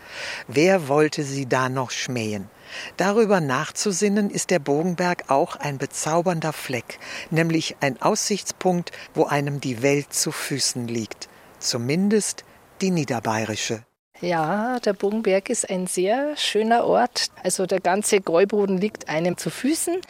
Wer 0.50 0.90
wollte 0.90 1.24
sie 1.24 1.46
da 1.46 1.70
noch 1.70 1.92
schmähen? 1.92 2.50
Darüber 2.98 3.40
nachzusinnen 3.40 4.30
ist 4.30 4.50
der 4.50 4.60
Bogenberg 4.60 5.30
auch 5.30 5.56
ein 5.56 5.78
bezaubernder 5.78 6.52
Fleck, 6.52 7.00
nämlich 7.32 7.78
ein 7.80 8.02
Aussichtspunkt, 8.02 8.92
wo 9.14 9.24
einem 9.24 9.62
die 9.62 9.82
Welt 9.82 10.14
zu 10.14 10.34
Füßen 10.34 10.90
liegt, 10.90 11.30
zumindest 11.60 12.44
die 12.82 12.92
niederbayerische. 12.92 13.84
Ja, 14.20 14.80
der 14.80 14.94
Bogenberg 14.94 15.48
ist 15.50 15.70
ein 15.70 15.86
sehr 15.86 16.36
schöner 16.38 16.86
Ort. 16.86 17.28
Also 17.44 17.68
der 17.68 17.80
ganze 17.80 18.20
Gäuboden 18.20 18.80
liegt 18.80 19.10
einem 19.10 19.38
zu 19.38 19.52
Füßen. 19.52 20.02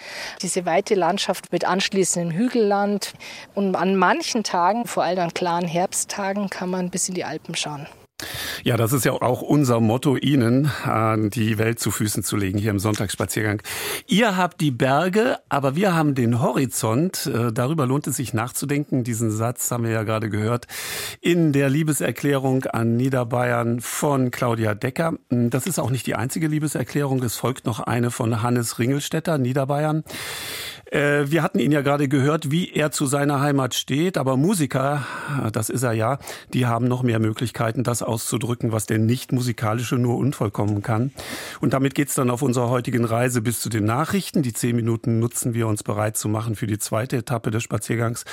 Diese 0.41 0.65
weite 0.65 0.95
Landschaft 0.95 1.51
mit 1.51 1.65
anschließendem 1.65 2.32
Hügelland. 2.32 3.13
Und 3.53 3.75
an 3.75 3.97
manchen 3.97 4.43
Tagen, 4.43 4.88
vor 4.88 5.03
allem 5.03 5.19
an 5.19 5.34
klaren 5.34 5.67
Herbsttagen, 5.67 6.49
kann 6.49 6.69
man 6.69 6.89
bis 6.89 7.10
in 7.10 7.15
die 7.15 7.25
Alpen 7.25 7.53
schauen. 7.56 7.86
Ja, 8.63 8.77
das 8.77 8.93
ist 8.93 9.06
ja 9.06 9.12
auch 9.13 9.41
unser 9.41 9.80
Motto, 9.80 10.15
Ihnen 10.15 10.71
die 11.34 11.58
Welt 11.58 11.80
zu 11.80 11.91
Füßen 11.91 12.23
zu 12.23 12.36
legen 12.36 12.58
hier 12.58 12.71
im 12.71 12.80
Sonntagsspaziergang. 12.80 13.62
Ihr 14.08 14.36
habt 14.38 14.60
die 14.60 14.71
Berge, 14.71 15.38
aber 15.49 15.75
wir 15.75 15.95
haben 15.95 16.15
den 16.15 16.41
Horizont. 16.41 17.27
Äh, 17.27 17.53
darüber 17.53 17.86
lohnt 17.86 18.08
es 18.08 18.17
sich 18.17 18.34
nachzudenken. 18.34 19.03
Diesen 19.03 19.30
Satz 19.32 19.69
haben 19.69 19.84
wir 19.84 19.91
ja 19.91 20.03
gerade 20.03 20.30
gehört 20.30 20.65
in 21.21 21.53
der 21.53 21.69
Liebeserklärung 21.69 22.65
an 22.65 22.97
Niederbayern 22.97 23.82
von 23.82 24.32
Claudia 24.32 24.73
Decker. 24.73 25.13
Das 25.30 25.67
ist 25.67 25.80
auch 25.80 25.91
nicht 25.91 26.08
die 26.08 26.15
einzige 26.15 26.47
Liebeserklärung. 26.47 27.21
Es 27.23 27.36
folgt 27.36 27.65
noch 27.65 27.80
eine 27.80 28.10
von 28.10 28.41
Hannes 28.41 28.80
Ringelstetter, 28.80 29.38
Niederbayern. 29.38 30.03
Äh, 30.91 31.30
wir 31.30 31.43
hatten 31.43 31.60
ihn 31.60 31.71
ja 31.71 31.82
gerade 31.82 32.08
gehört, 32.08 32.52
wie 32.52 32.71
er 32.71 32.91
zu 32.91 33.06
seiner 33.06 33.41
Heimat 33.41 33.76
steht, 33.76 34.17
aber 34.17 34.38
Musiker, 34.38 35.06
das 35.52 35.69
ist 35.69 35.84
er 35.84 35.93
ja, 35.93 36.19
die 36.54 36.65
haben 36.65 36.88
noch 36.88 37.04
mehr 37.04 37.19
Möglichkeiten, 37.19 37.84
das 37.84 38.02
auszudrücken, 38.02 38.71
was 38.71 38.86
der 38.86 39.00
nicht-musikalische 39.00 39.95
nur 39.95 40.17
unvollkommen 40.17 40.82
kann. 40.82 41.12
Und 41.60 41.73
damit 41.73 41.95
geht's 41.95 42.15
dann 42.15 42.30
auf 42.30 42.41
unserer 42.41 42.69
heutigen 42.69 43.06
Reise 43.06 43.41
bis 43.41 43.60
zu 43.60 43.69
den 43.69 43.86
Nachrichten. 43.86 44.43
Die 44.43 44.54
zehn 44.54 44.76
Minuten 44.76 45.19
nutzen 45.19 45.54
wir 45.54 45.67
uns 45.67 45.84
bereit 45.84 46.17
zu 46.17 46.30
machen 46.30 46.56
für 46.56 46.67
die 46.67 46.80
zweite 46.80 47.17
Etappe 47.17 47.52
des 47.52 47.63
Spaziergangs. 47.63 48.26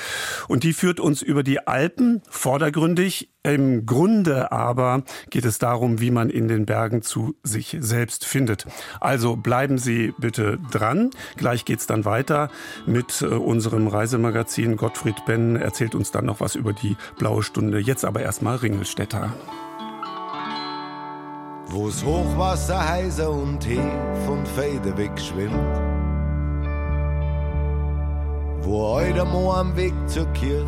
Und 0.47 0.63
die 0.63 0.73
führt 0.73 0.99
uns 0.99 1.21
über 1.21 1.43
die 1.43 1.67
Alpen, 1.67 2.21
vordergründig 2.29 3.29
im 3.45 3.85
Grunde 3.85 4.51
aber 4.51 5.03
geht 5.29 5.45
es 5.45 5.59
darum, 5.59 5.99
wie 5.99 6.11
man 6.11 6.29
in 6.29 6.47
den 6.47 6.65
Bergen 6.65 7.01
zu 7.01 7.35
sich 7.43 7.77
selbst 7.79 8.25
findet. 8.25 8.65
Also 8.99 9.35
bleiben 9.35 9.77
Sie 9.77 10.13
bitte 10.17 10.57
dran. 10.71 11.11
Gleich 11.37 11.65
geht's 11.65 11.85
dann 11.87 12.05
weiter 12.05 12.49
mit 12.85 13.21
äh, 13.21 13.27
unserem 13.27 13.87
Reisemagazin. 13.87 14.77
Gottfried 14.77 15.25
Benn 15.25 15.55
erzählt 15.55 15.95
uns 15.95 16.11
dann 16.11 16.25
noch 16.25 16.39
was 16.39 16.55
über 16.55 16.73
die 16.73 16.97
blaue 17.17 17.43
Stunde. 17.43 17.79
Jetzt 17.79 18.03
aber 18.03 18.21
erstmal 18.21 18.57
Ringelstädter. 18.57 19.33
Wo's 21.67 22.03
Hochwasser 22.03 22.87
heiser 22.87 23.29
und 23.29 23.65
Hef 23.67 24.29
und 24.29 24.47
Feder 24.47 24.97
wegschwimmt. 24.97 26.14
Wo 28.65 28.95
heute 28.95 29.23
Mo 29.25 29.53
am 29.53 29.75
Weg 29.75 29.93
zur 30.07 30.25
Kirche 30.33 30.65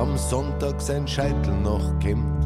am 0.00 0.16
Sonntag 0.16 0.80
sein 0.80 1.06
Scheitel 1.06 1.52
noch 1.62 1.98
kämmt. 1.98 2.42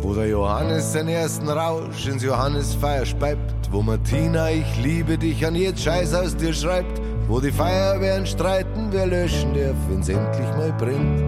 Wo 0.00 0.12
der 0.12 0.26
Johannes 0.26 0.92
seinen 0.92 1.10
ersten 1.10 1.48
Rausch 1.48 2.08
ins 2.08 2.24
Johannesfeuer 2.24 3.06
speibt, 3.06 3.54
wo 3.70 3.80
Martina, 3.80 4.50
ich 4.50 4.82
liebe 4.82 5.16
dich 5.16 5.46
an 5.46 5.54
jeden 5.54 5.78
Scheiß 5.78 6.14
aus 6.14 6.36
dir 6.36 6.52
schreibt, 6.52 7.00
wo 7.28 7.38
die 7.38 7.52
Feuerwehren 7.52 8.26
streiten, 8.26 8.88
wer 8.90 9.06
löschen 9.06 9.54
darf, 9.54 9.76
wenn's 9.88 10.08
endlich 10.08 10.48
mal 10.56 10.72
brennt. 10.76 11.22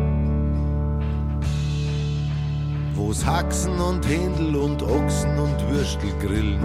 Wo's 2.96 3.24
Haxen 3.24 3.78
und 3.78 4.04
Händel 4.08 4.56
und 4.56 4.82
Ochsen 4.82 5.38
und 5.38 5.70
Würstel 5.70 6.10
grillen. 6.18 6.58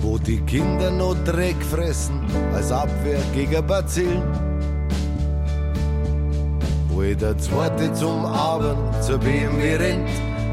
Wo 0.00 0.18
die 0.18 0.40
Kinder 0.40 0.90
noch 0.90 1.16
Dreck 1.24 1.56
fressen 1.70 2.20
als 2.54 2.70
Abwehr 2.72 3.20
gegen 3.34 3.66
Bazillen 3.66 4.22
wo 6.98 7.04
jeder 7.04 7.38
Zweite 7.38 7.92
zum 7.92 8.26
Abend 8.26 9.04
zur 9.04 9.18
BMW 9.18 9.76
rennt, 9.76 10.10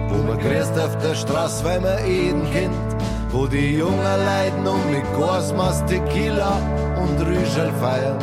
wo 0.09 0.17
man 0.27 0.37
grüßt 0.37 0.77
auf 0.77 0.95
der 0.99 1.15
Straße, 1.15 1.65
weil 1.65 1.81
man 1.81 1.97
jeden 2.05 2.43
kennt, 2.51 2.95
wo 3.31 3.47
die 3.47 3.77
Jungen 3.77 4.03
leiden 4.03 4.67
um 4.67 4.79
mit 4.91 5.03
Gorsmas, 5.15 5.83
Tequila 5.87 6.55
und 7.01 7.19
Rüschel 7.25 7.71
feiern. 7.81 8.19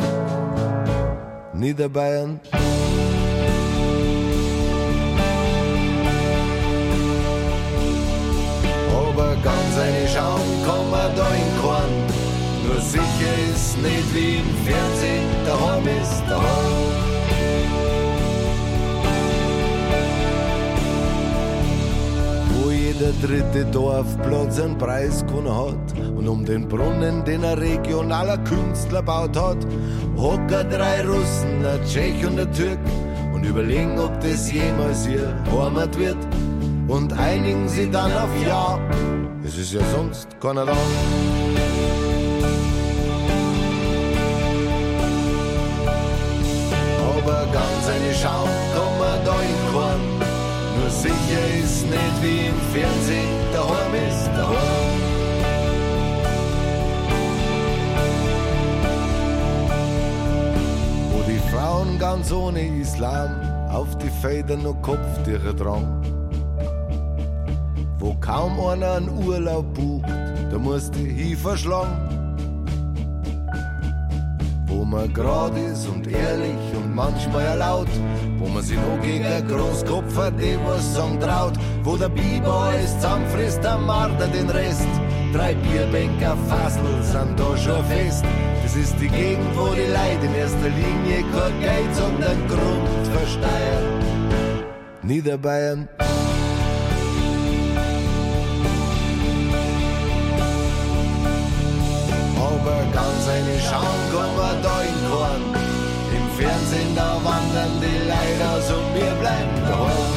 Niederbayern. 1.53 2.39
Aber 9.23 9.35
ganz 9.35 9.77
eine 9.77 10.07
Schaum 10.07 10.41
kann 10.65 10.91
man 10.91 11.15
da 11.15 11.27
in 11.33 11.61
Korn. 11.61 11.93
Nur 12.67 12.81
sicher 12.81 13.33
ist 13.53 13.77
nicht 13.81 14.13
wie 14.13 14.35
im 14.35 14.49
Fernsehen, 14.65 15.29
daheim 15.45 15.87
ist 16.01 16.23
daheim. 16.29 17.03
jeder 22.69 23.11
dritte 23.21 23.65
Dorfplatz 23.65 24.59
einen 24.59 24.77
Preis 24.77 25.25
gewonnen 25.25 25.53
hat. 25.53 25.99
Und 26.15 26.27
um 26.27 26.45
den 26.45 26.67
Brunnen, 26.67 27.23
den 27.25 27.43
ein 27.43 27.57
regionaler 27.57 28.37
Künstler 28.39 29.01
baut 29.01 29.35
hat, 29.35 29.57
hocker 30.15 30.63
drei 30.63 31.01
Russen, 31.01 31.65
ein 31.65 31.83
Tschech 31.85 32.25
und 32.25 32.39
ein 32.39 32.51
Türk 32.53 32.79
und 33.33 33.45
überlegen, 33.45 33.99
ob 33.99 34.19
das 34.21 34.51
jemals 34.51 35.07
ihr 35.07 35.33
Heimat 35.51 35.97
wird. 35.97 36.17
Und 36.87 37.13
einigen 37.13 37.67
sie 37.69 37.89
dann 37.89 38.11
auf 38.11 38.29
Ja, 38.45 38.79
es 39.43 39.57
ist 39.57 39.73
ja 39.73 39.81
sonst 39.95 40.27
keiner 40.39 40.65
da. 40.65 40.77
Aber 47.17 47.45
ganz 47.51 47.87
eine 47.87 48.13
Schau 48.13 48.43
kann 48.73 48.99
man 48.99 49.25
da 49.25 49.35
in 49.41 49.73
Korn 49.73 50.13
nur 50.83 50.89
sicher 50.89 51.63
ist 51.63 51.85
nicht 51.85 52.17
wie 52.21 52.47
im 52.47 52.59
Fernsehen, 52.73 53.29
daheim 53.53 53.93
ist 54.09 54.27
daheim. 54.35 54.99
Wo 61.11 61.21
die 61.29 61.39
Frauen 61.51 61.99
ganz 61.99 62.31
ohne 62.31 62.67
Islam 62.79 63.31
auf 63.71 63.97
die 63.97 64.09
Federn 64.09 64.63
nur 64.63 64.75
Kopftücher 64.81 65.53
dran. 65.53 66.02
Wo 68.03 68.13
kaum 68.19 68.59
einer 68.59 68.95
einen 68.95 69.09
Urlaub 69.25 69.73
bucht, 69.73 70.09
da 70.51 70.57
muss 70.59 70.91
die 70.91 71.07
Hi 71.07 71.35
verschlagen 71.37 71.95
wo 74.67 74.83
man 74.83 75.13
grad 75.13 75.55
ist 75.57 75.87
und 75.87 76.05
ehrlich 76.07 76.63
und 76.75 76.93
manchmal 76.93 77.45
ja 77.45 77.53
laut, 77.53 77.87
wo 78.39 78.49
man 78.49 78.61
sich 78.61 78.75
noch 78.75 79.01
gegen 79.01 79.25
ein 79.25 79.47
Großkopf 79.47 80.17
hat, 80.17 80.37
dem 80.37 80.59
was 80.65 80.93
sagen 80.93 81.17
traut, 81.21 81.53
wo 81.83 81.95
der 81.95 82.09
Biber 82.09 82.53
alles 82.53 82.93
zusammenfrisst, 82.95 83.63
der 83.63 83.77
Marder 83.77 84.27
den 84.27 84.49
Rest. 84.49 84.93
Drei 85.31 85.53
Bierbänker 85.55 86.35
Fassel 86.49 87.01
sind 87.03 87.39
da 87.39 87.55
schon 87.55 87.85
fest. 87.85 88.25
Das 88.63 88.75
ist 88.75 88.95
die 88.99 89.07
Gegend, 89.07 89.55
wo 89.55 89.67
die 89.73 89.91
Leute 89.99 90.25
in 90.25 90.35
erster 90.35 90.69
Linie 90.81 91.23
kein 91.31 91.59
Geld, 91.61 91.95
sondern 91.95 92.47
Grund 92.49 93.07
versteuern. 93.13 94.01
Niederbayern. 95.03 95.87
Aber 102.93 103.01
ganz 103.01 103.27
eine 103.27 103.59
Schau 103.59 103.81
kann 104.11 104.35
man 104.37 104.61
da 104.61 104.81
in 104.81 105.09
Korn. 105.09 105.41
Im 106.15 106.29
Fernsehen 106.37 106.95
da 106.95 107.17
wandern 107.23 107.81
die 107.81 108.11
aus 108.41 108.69
und 108.71 108.93
wir 108.93 109.11
bleiben 109.21 109.61
daheim. 109.67 110.13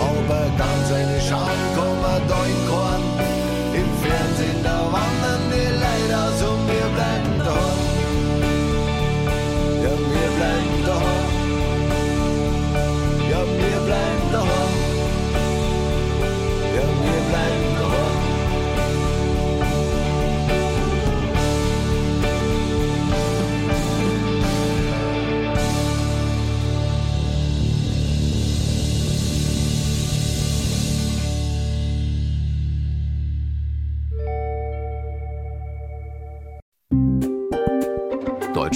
Aber 0.00 0.44
ganz 0.58 0.92
eine 0.92 1.20
Schau 1.20 1.48
kann 1.76 1.94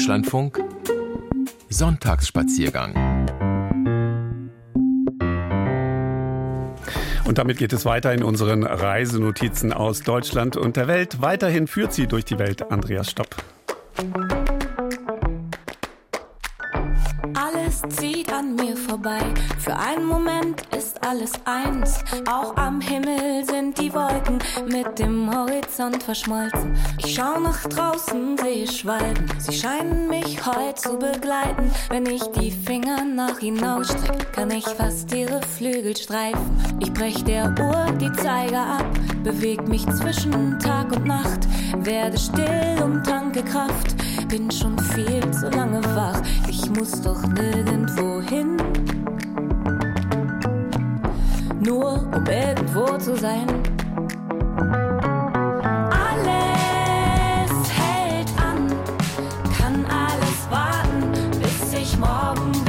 Deutschlandfunk 0.09 0.65
Sonntagsspaziergang. 1.69 2.95
Und 7.27 7.37
damit 7.37 7.59
geht 7.59 7.75
es 7.75 7.85
weiter 7.85 8.15
in 8.15 8.23
unseren 8.23 8.65
Reisenotizen 8.65 9.75
aus 9.75 10.01
Deutschland 10.01 10.57
und 10.57 10.79
der 10.79 10.89
Welt. 10.89 11.21
Weiterhin 11.21 11.67
führt 11.67 11.93
sie 11.93 12.07
durch 12.07 12.25
die 12.25 12.39
Welt 12.39 12.73
Andreas 12.73 13.11
Stopp. 13.11 13.37
Alles 17.81 17.97
zieht 17.97 18.33
an 18.33 18.55
mir 18.55 18.77
vorbei. 18.77 19.21
Für 19.59 19.77
einen 19.77 20.05
Moment 20.05 20.63
ist 20.77 21.03
alles 21.07 21.33
eins. 21.45 21.99
Auch 22.29 22.57
am 22.57 22.81
Himmel 22.81 23.45
sind 23.45 23.79
die 23.79 23.93
Wolken 23.93 24.39
mit 24.67 24.99
dem 24.99 25.33
Horizont 25.33 26.03
verschmolzen. 26.03 26.77
Ich 26.99 27.15
schau 27.15 27.39
nach 27.39 27.61
draußen, 27.65 28.37
sehe 28.39 28.67
Schwalben. 28.67 29.27
Sie 29.39 29.53
scheinen 29.53 30.09
mich 30.09 30.45
heute 30.45 30.75
zu 30.75 30.99
begleiten. 30.99 31.71
Wenn 31.91 32.07
ich 32.07 32.23
die 32.33 32.51
Finger 32.51 33.05
nach 33.05 33.39
hinaus 33.39 33.89
strecke, 33.89 34.27
kann 34.33 34.51
ich 34.51 34.67
fast 34.67 35.13
ihre 35.15 35.41
Flügel 35.43 35.97
streifen. 35.97 36.79
Ich 36.81 36.93
brech 36.93 37.23
der 37.25 37.55
Uhr 37.61 37.93
die 38.01 38.13
Zeiger 38.13 38.79
ab, 38.79 38.87
beweg 39.23 39.67
mich 39.69 39.87
zwischen 39.91 40.59
Tag 40.59 40.93
und 40.93 41.07
Nacht, 41.07 41.47
werde 41.77 42.19
still 42.19 42.83
und 42.83 43.05
tanke 43.05 43.43
Kraft. 43.43 43.95
Bin 44.29 44.51
schon 44.51 44.79
viel 44.79 45.31
zu 45.31 45.49
lange 45.49 45.83
wach. 45.97 46.21
Ich 46.49 46.69
muss 46.71 47.01
doch 47.01 47.23
nirgendwo 47.29 48.21
hin. 48.21 48.57
Nur 51.61 52.07
um 52.15 52.27
irgendwo 52.27 52.99
zu 52.99 53.17
sein. 53.17 53.47
Alles 55.91 57.53
hält 57.71 58.29
an, 58.39 58.69
kann 59.57 59.87
alles 59.87 60.51
warten, 60.51 61.31
bis 61.41 61.73
ich 61.73 61.99
morgen 61.99 62.68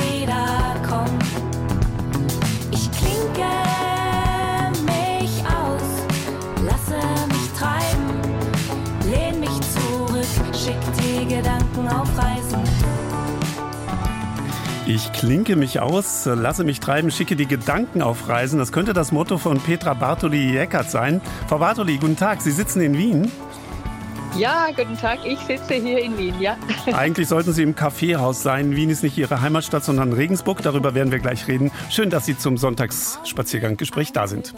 Ich 14.89 15.13
klinke 15.13 15.55
mich 15.55 15.79
aus, 15.79 16.25
lasse 16.25 16.63
mich 16.63 16.79
treiben, 16.79 17.11
schicke 17.11 17.35
die 17.35 17.45
Gedanken 17.45 18.01
auf 18.01 18.27
Reisen. 18.27 18.57
Das 18.57 18.71
könnte 18.71 18.93
das 18.93 19.11
Motto 19.11 19.37
von 19.37 19.59
Petra 19.59 19.93
Bartoli-Eckert 19.93 20.89
sein. 20.89 21.21
Frau 21.47 21.59
Bartoli, 21.59 21.99
guten 21.99 22.15
Tag. 22.15 22.41
Sie 22.41 22.49
sitzen 22.49 22.81
in 22.81 22.97
Wien. 22.97 23.31
Ja, 24.35 24.69
guten 24.75 24.97
Tag. 24.97 25.19
Ich 25.25 25.37
sitze 25.41 25.75
hier 25.75 25.99
in 25.99 26.17
Wien, 26.17 26.33
ja. 26.39 26.57
Eigentlich 26.91 27.27
sollten 27.27 27.53
Sie 27.53 27.61
im 27.61 27.75
Kaffeehaus 27.75 28.41
sein. 28.41 28.75
Wien 28.75 28.89
ist 28.89 29.03
nicht 29.03 29.15
Ihre 29.15 29.41
Heimatstadt, 29.41 29.83
sondern 29.83 30.11
Regensburg. 30.11 30.63
Darüber 30.63 30.95
werden 30.95 31.11
wir 31.11 31.19
gleich 31.19 31.47
reden. 31.47 31.69
Schön, 31.91 32.09
dass 32.09 32.25
Sie 32.25 32.35
zum 32.35 32.57
Sonntagsspaziergang-Gespräch 32.57 34.11
da 34.11 34.27
sind. 34.27 34.55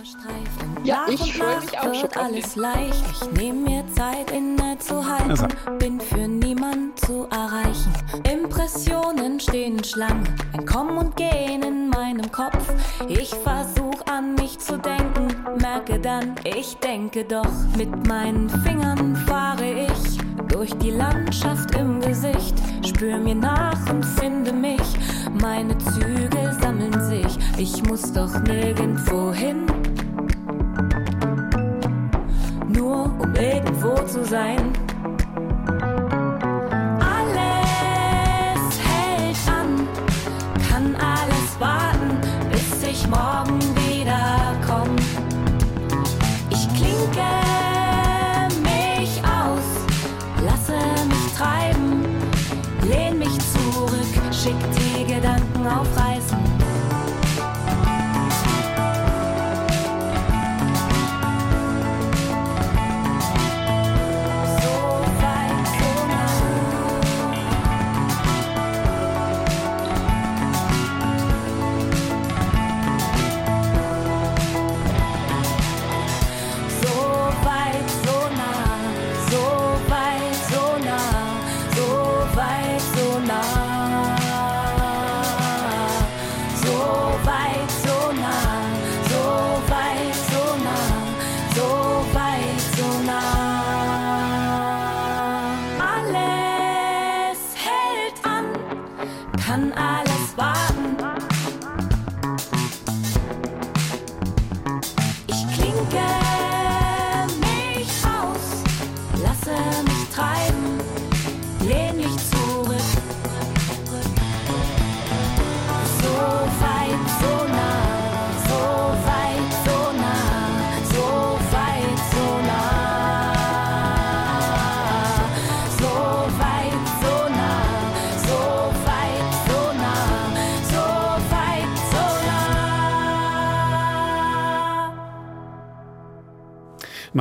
Ja, 0.85 1.07
ich 1.09 1.33
freue 1.35 1.59
mich 1.59 1.77
auch 1.77 1.93
schon. 1.93 2.03
Wird 2.03 2.17
alles 2.17 2.55
leicht, 2.55 3.03
ich 3.11 3.31
nehme 3.37 3.69
mir 3.69 3.83
Zeit 3.95 4.31
innezuhalten, 4.31 5.29
Also. 5.29 5.47
bin 5.77 5.99
für 5.99 6.15
niemand 6.61 6.99
zu 6.99 7.27
erreichen. 7.31 7.91
Impressionen 8.31 9.39
stehen 9.39 9.83
Schlange, 9.83 10.23
ein 10.53 10.65
Kommen 10.65 10.97
und 10.97 11.15
Gehen 11.15 11.63
in 11.63 11.89
meinem 11.89 12.31
Kopf. 12.31 12.73
Ich 13.07 13.29
versuch 13.29 14.05
an 14.05 14.35
mich 14.35 14.59
zu 14.59 14.77
denken, 14.77 15.27
merke 15.59 15.99
dann, 15.99 16.35
ich 16.43 16.77
denke 16.77 17.23
doch. 17.23 17.51
Mit 17.77 18.07
meinen 18.07 18.49
Fingern 18.49 19.15
fahre 19.15 19.87
ich 19.87 20.17
durch 20.49 20.71
die 20.77 20.91
Landschaft 20.91 21.75
im 21.75 21.99
Gesicht, 21.99 22.55
spür 22.85 23.17
mir 23.17 23.35
nach 23.35 23.89
und 23.89 24.05
finde 24.05 24.53
mich. 24.53 24.81
Meine 25.41 25.75
Züge 25.79 26.55
sammeln 26.61 27.01
sich, 27.01 27.37
ich 27.57 27.83
muss 27.83 28.13
doch 28.13 28.39
nirgendwo 28.41 29.31
hin 29.31 29.65
nur 32.73 33.05
um 33.19 33.35
irgendwo 33.35 33.95
zu 34.05 34.23
sein. 34.23 34.73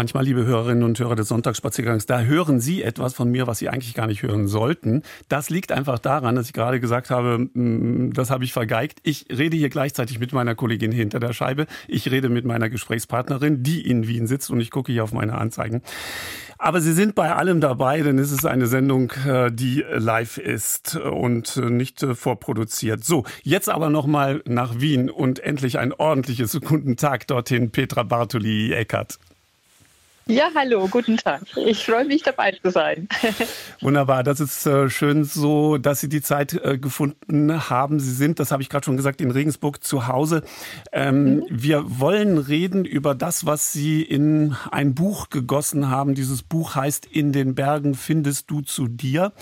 Manchmal, 0.00 0.24
liebe 0.24 0.46
Hörerinnen 0.46 0.82
und 0.82 0.98
Hörer 0.98 1.14
des 1.14 1.28
Sonntagsspaziergangs, 1.28 2.06
da 2.06 2.22
hören 2.22 2.58
Sie 2.58 2.82
etwas 2.82 3.12
von 3.12 3.30
mir, 3.30 3.46
was 3.46 3.58
Sie 3.58 3.68
eigentlich 3.68 3.92
gar 3.92 4.06
nicht 4.06 4.22
hören 4.22 4.48
sollten. 4.48 5.02
Das 5.28 5.50
liegt 5.50 5.72
einfach 5.72 5.98
daran, 5.98 6.36
dass 6.36 6.46
ich 6.46 6.54
gerade 6.54 6.80
gesagt 6.80 7.10
habe, 7.10 7.36
mm, 7.52 8.14
das 8.14 8.30
habe 8.30 8.42
ich 8.44 8.54
vergeigt. 8.54 9.00
Ich 9.02 9.26
rede 9.28 9.58
hier 9.58 9.68
gleichzeitig 9.68 10.18
mit 10.18 10.32
meiner 10.32 10.54
Kollegin 10.54 10.90
hinter 10.90 11.20
der 11.20 11.34
Scheibe. 11.34 11.66
Ich 11.86 12.10
rede 12.10 12.30
mit 12.30 12.46
meiner 12.46 12.70
Gesprächspartnerin, 12.70 13.62
die 13.62 13.86
in 13.86 14.08
Wien 14.08 14.26
sitzt 14.26 14.50
und 14.50 14.60
ich 14.60 14.70
gucke 14.70 14.90
hier 14.90 15.04
auf 15.04 15.12
meine 15.12 15.36
Anzeigen. 15.36 15.82
Aber 16.56 16.80
Sie 16.80 16.94
sind 16.94 17.14
bei 17.14 17.34
allem 17.34 17.60
dabei, 17.60 18.00
denn 18.00 18.18
es 18.18 18.32
ist 18.32 18.46
eine 18.46 18.68
Sendung, 18.68 19.12
äh, 19.26 19.52
die 19.52 19.84
live 19.86 20.38
ist 20.38 20.96
und 20.96 21.58
äh, 21.58 21.68
nicht 21.68 22.02
äh, 22.02 22.14
vorproduziert. 22.14 23.04
So, 23.04 23.24
jetzt 23.42 23.68
aber 23.68 23.90
nochmal 23.90 24.42
nach 24.46 24.80
Wien 24.80 25.10
und 25.10 25.40
endlich 25.40 25.78
ein 25.78 25.92
ordentliches 25.92 26.58
guten 26.64 26.96
Tag 26.96 27.26
dorthin, 27.26 27.70
Petra 27.70 28.02
Bartoli-Eckert. 28.02 29.18
Ja, 30.26 30.48
hallo, 30.54 30.86
guten 30.88 31.16
Tag. 31.16 31.42
Ich 31.56 31.84
freue 31.84 32.04
mich 32.04 32.22
dabei 32.22 32.52
zu 32.52 32.70
sein. 32.70 33.08
Wunderbar, 33.80 34.22
das 34.22 34.38
ist 34.38 34.64
äh, 34.64 34.88
schön 34.88 35.24
so, 35.24 35.76
dass 35.76 36.00
Sie 36.00 36.08
die 36.08 36.22
Zeit 36.22 36.54
äh, 36.54 36.78
gefunden 36.78 37.68
haben. 37.68 37.98
Sie 37.98 38.12
sind, 38.12 38.38
das 38.38 38.52
habe 38.52 38.62
ich 38.62 38.68
gerade 38.68 38.84
schon 38.84 38.96
gesagt, 38.96 39.20
in 39.20 39.32
Regensburg 39.32 39.82
zu 39.82 40.06
Hause. 40.06 40.42
Ähm, 40.92 41.44
Wir 41.48 41.98
wollen 41.98 42.38
reden 42.38 42.84
über 42.84 43.16
das, 43.16 43.44
was 43.44 43.72
Sie 43.72 44.02
in 44.02 44.54
ein 44.70 44.94
Buch 44.94 45.30
gegossen 45.30 45.90
haben. 45.90 46.14
Dieses 46.14 46.42
Buch 46.42 46.76
heißt 46.76 47.06
In 47.06 47.32
den 47.32 47.56
Bergen 47.56 47.94
findest 47.94 48.50
du 48.50 48.60
zu 48.60 48.86
dir. 48.86 49.32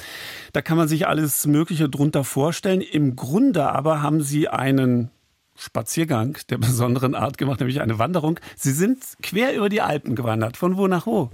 Da 0.54 0.62
kann 0.62 0.78
man 0.78 0.88
sich 0.88 1.06
alles 1.06 1.46
Mögliche 1.46 1.90
drunter 1.90 2.24
vorstellen. 2.24 2.80
Im 2.80 3.14
Grunde 3.14 3.64
aber 3.70 4.00
haben 4.00 4.22
Sie 4.22 4.48
einen 4.48 5.10
Spaziergang 5.58 6.38
der 6.50 6.58
besonderen 6.58 7.14
Art 7.14 7.36
gemacht, 7.36 7.60
nämlich 7.60 7.80
eine 7.80 7.98
Wanderung. 7.98 8.38
Sie 8.56 8.72
sind 8.72 9.02
quer 9.22 9.54
über 9.54 9.68
die 9.68 9.80
Alpen 9.80 10.14
gewandert. 10.14 10.56
Von 10.56 10.76
wo 10.76 10.86
nach 10.86 11.06
wo? 11.06 11.30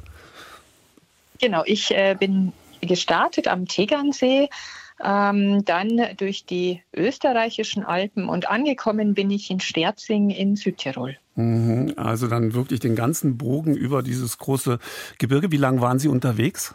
Genau, 1.40 1.62
ich 1.66 1.90
äh, 1.90 2.16
bin 2.18 2.52
gestartet 2.80 3.48
am 3.48 3.66
Tegernsee, 3.66 4.48
ähm, 5.02 5.64
dann 5.64 6.00
durch 6.16 6.46
die 6.46 6.82
österreichischen 6.94 7.84
Alpen 7.84 8.28
und 8.28 8.48
angekommen 8.48 9.14
bin 9.14 9.30
ich 9.30 9.50
in 9.50 9.60
Sterzing 9.60 10.30
in 10.30 10.56
Südtirol. 10.56 11.16
Mhm, 11.34 11.94
also 11.96 12.28
dann 12.28 12.54
wirklich 12.54 12.80
den 12.80 12.94
ganzen 12.94 13.36
Bogen 13.36 13.74
über 13.74 14.02
dieses 14.02 14.38
große 14.38 14.78
Gebirge. 15.18 15.50
Wie 15.50 15.56
lange 15.56 15.80
waren 15.80 15.98
Sie 15.98 16.08
unterwegs? 16.08 16.74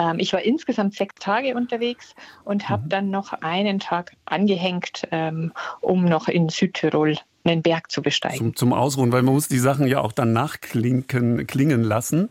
Ähm, 0.00 0.18
ich 0.18 0.32
war 0.32 0.42
insgesamt 0.42 0.94
sechs 0.94 1.14
Tage 1.20 1.54
unterwegs 1.54 2.14
und 2.44 2.68
habe 2.68 2.84
mhm. 2.84 2.88
dann 2.88 3.10
noch 3.10 3.32
einen 3.34 3.78
Tag 3.78 4.12
angehängt, 4.24 5.06
ähm, 5.12 5.52
um 5.80 6.04
noch 6.04 6.26
in 6.26 6.48
Südtirol 6.48 7.16
einen 7.44 7.62
Berg 7.62 7.90
zu 7.90 8.02
besteigen. 8.02 8.36
Zum, 8.36 8.56
zum, 8.56 8.72
Ausruhen, 8.72 9.12
weil 9.12 9.22
man 9.22 9.34
muss 9.34 9.48
die 9.48 9.58
Sachen 9.58 9.86
ja 9.86 10.00
auch 10.00 10.12
dann 10.12 10.32
nachklingen 10.32 11.06
klingen 11.46 11.82
lassen. 11.82 12.28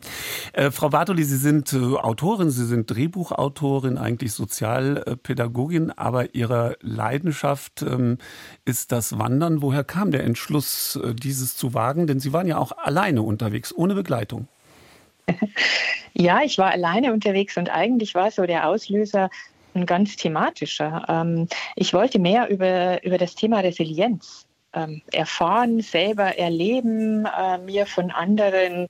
Äh, 0.52 0.70
Frau 0.70 0.90
Bartoli, 0.90 1.24
Sie 1.24 1.36
sind 1.36 1.72
äh, 1.72 1.78
Autorin, 1.78 2.50
Sie 2.50 2.64
sind 2.64 2.90
Drehbuchautorin, 2.90 3.98
eigentlich 3.98 4.32
Sozialpädagogin, 4.32 5.90
aber 5.90 6.34
Ihre 6.34 6.76
Leidenschaft 6.80 7.82
ähm, 7.82 8.18
ist 8.64 8.92
das 8.92 9.18
Wandern. 9.18 9.62
Woher 9.62 9.82
kam 9.82 10.12
der 10.12 10.24
Entschluss, 10.24 10.96
äh, 10.96 11.14
dieses 11.14 11.56
zu 11.56 11.74
wagen? 11.74 12.06
Denn 12.06 12.20
Sie 12.20 12.32
waren 12.32 12.46
ja 12.46 12.58
auch 12.58 12.72
alleine 12.72 13.22
unterwegs, 13.22 13.74
ohne 13.74 13.94
Begleitung. 13.94 14.46
Ja, 16.14 16.42
ich 16.42 16.58
war 16.58 16.70
alleine 16.70 17.12
unterwegs 17.12 17.56
und 17.56 17.70
eigentlich 17.70 18.14
war 18.14 18.30
so 18.30 18.44
der 18.44 18.66
Auslöser 18.66 19.30
ein 19.74 19.86
ganz 19.86 20.16
thematischer. 20.16 21.04
Ähm, 21.08 21.48
ich 21.76 21.94
wollte 21.94 22.18
mehr 22.18 22.48
über, 22.48 23.02
über 23.04 23.16
das 23.16 23.34
Thema 23.34 23.60
Resilienz 23.60 24.46
ähm, 24.74 25.02
erfahren, 25.12 25.80
selber 25.80 26.36
erleben, 26.36 27.26
äh, 27.26 27.58
mir 27.58 27.86
von 27.86 28.10
anderen 28.10 28.88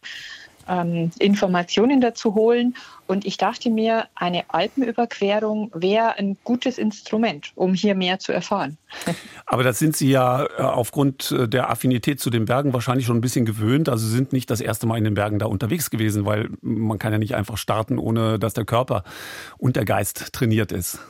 ähm, 0.69 1.11
Informationen 1.19 2.01
dazu 2.01 2.35
holen. 2.35 2.77
Und 3.07 3.27
ich 3.27 3.37
dachte 3.37 3.71
mir, 3.71 4.07
eine 4.15 4.45
Alpenüberquerung 4.49 5.71
wäre 5.75 6.17
ein 6.19 6.37
gutes 6.45 6.79
Instrument, 6.79 7.53
um 7.57 7.75
hier 7.75 7.95
mehr 7.95 8.19
zu 8.19 8.33
erfahren. 8.33 8.79
Aber 9.47 9.63
das 9.63 9.79
sind 9.79 9.97
Sie 9.97 10.11
ja 10.11 10.45
äh, 10.45 10.63
aufgrund 10.63 11.33
äh, 11.33 11.49
der 11.49 11.71
Affinität 11.71 12.21
zu 12.21 12.31
den 12.31 12.45
Bergen 12.45 12.73
wahrscheinlich 12.73 13.07
schon 13.07 13.19
ein 13.19 13.21
bisschen 13.21 13.45
gewöhnt. 13.45 13.89
Also 13.89 14.07
Sie 14.07 14.15
sind 14.15 14.33
nicht 14.33 14.51
das 14.51 14.61
erste 14.61 14.87
Mal 14.87 14.99
in 14.99 15.05
den 15.05 15.15
Bergen 15.15 15.39
da 15.39 15.47
unterwegs 15.47 15.91
gewesen, 15.91 16.25
weil 16.25 16.51
man 16.63 16.99
kann 16.99 17.13
ja 17.13 17.19
nicht 17.19 17.35
einfach 17.35 17.57
starten, 17.57 17.99
ohne 17.99 18.39
dass 18.39 18.55
der 18.55 18.65
Körper 18.65 19.05
und 19.59 19.77
der 19.77 19.85
Geist 19.85 20.33
trainiert 20.33 20.73
ist. 20.73 21.01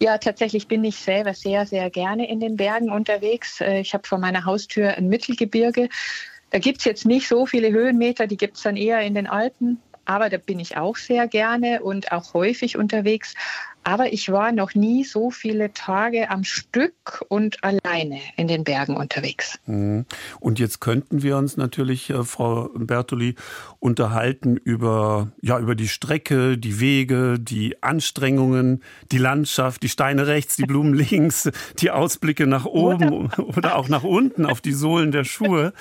Ja, 0.00 0.16
tatsächlich 0.18 0.68
bin 0.68 0.84
ich 0.84 0.96
selber 0.96 1.34
sehr, 1.34 1.66
sehr 1.66 1.90
gerne 1.90 2.28
in 2.28 2.38
den 2.38 2.56
Bergen 2.56 2.90
unterwegs. 2.90 3.60
Äh, 3.60 3.80
ich 3.80 3.94
habe 3.94 4.06
vor 4.06 4.18
meiner 4.18 4.44
Haustür 4.44 4.96
ein 4.96 5.08
Mittelgebirge. 5.08 5.88
Da 6.50 6.58
gibt 6.58 6.78
es 6.78 6.84
jetzt 6.84 7.04
nicht 7.04 7.28
so 7.28 7.46
viele 7.46 7.70
Höhenmeter, 7.70 8.26
die 8.26 8.36
gibt 8.36 8.56
es 8.56 8.62
dann 8.62 8.76
eher 8.76 9.00
in 9.02 9.14
den 9.14 9.26
Alpen. 9.26 9.80
Aber 10.04 10.30
da 10.30 10.38
bin 10.38 10.58
ich 10.58 10.78
auch 10.78 10.96
sehr 10.96 11.28
gerne 11.28 11.82
und 11.82 12.12
auch 12.12 12.32
häufig 12.32 12.78
unterwegs. 12.78 13.34
Aber 13.84 14.12
ich 14.12 14.30
war 14.30 14.52
noch 14.52 14.74
nie 14.74 15.04
so 15.04 15.30
viele 15.30 15.72
Tage 15.72 16.30
am 16.30 16.44
Stück 16.44 17.24
und 17.28 17.64
alleine 17.64 18.20
in 18.36 18.46
den 18.46 18.64
Bergen 18.64 18.96
unterwegs. 18.96 19.58
Mhm. 19.64 20.04
Und 20.40 20.58
jetzt 20.58 20.80
könnten 20.80 21.22
wir 21.22 21.38
uns 21.38 21.56
natürlich, 21.56 22.10
äh, 22.10 22.22
Frau 22.24 22.68
Bertoli, 22.74 23.34
unterhalten 23.78 24.58
über, 24.58 25.32
ja, 25.40 25.58
über 25.58 25.74
die 25.74 25.88
Strecke, 25.88 26.58
die 26.58 26.80
Wege, 26.80 27.38
die 27.38 27.82
Anstrengungen, 27.82 28.82
die 29.10 29.18
Landschaft, 29.18 29.82
die 29.82 29.88
Steine 29.88 30.26
rechts, 30.26 30.56
die 30.56 30.66
Blumen 30.66 30.92
links, 31.10 31.50
die 31.78 31.90
Ausblicke 31.90 32.46
nach 32.46 32.66
oben 32.66 33.30
oder 33.56 33.76
auch 33.76 33.88
nach 33.88 34.04
unten 34.04 34.44
auf 34.44 34.60
die 34.60 34.72
Sohlen 34.72 35.12
der 35.12 35.24
Schuhe. 35.24 35.72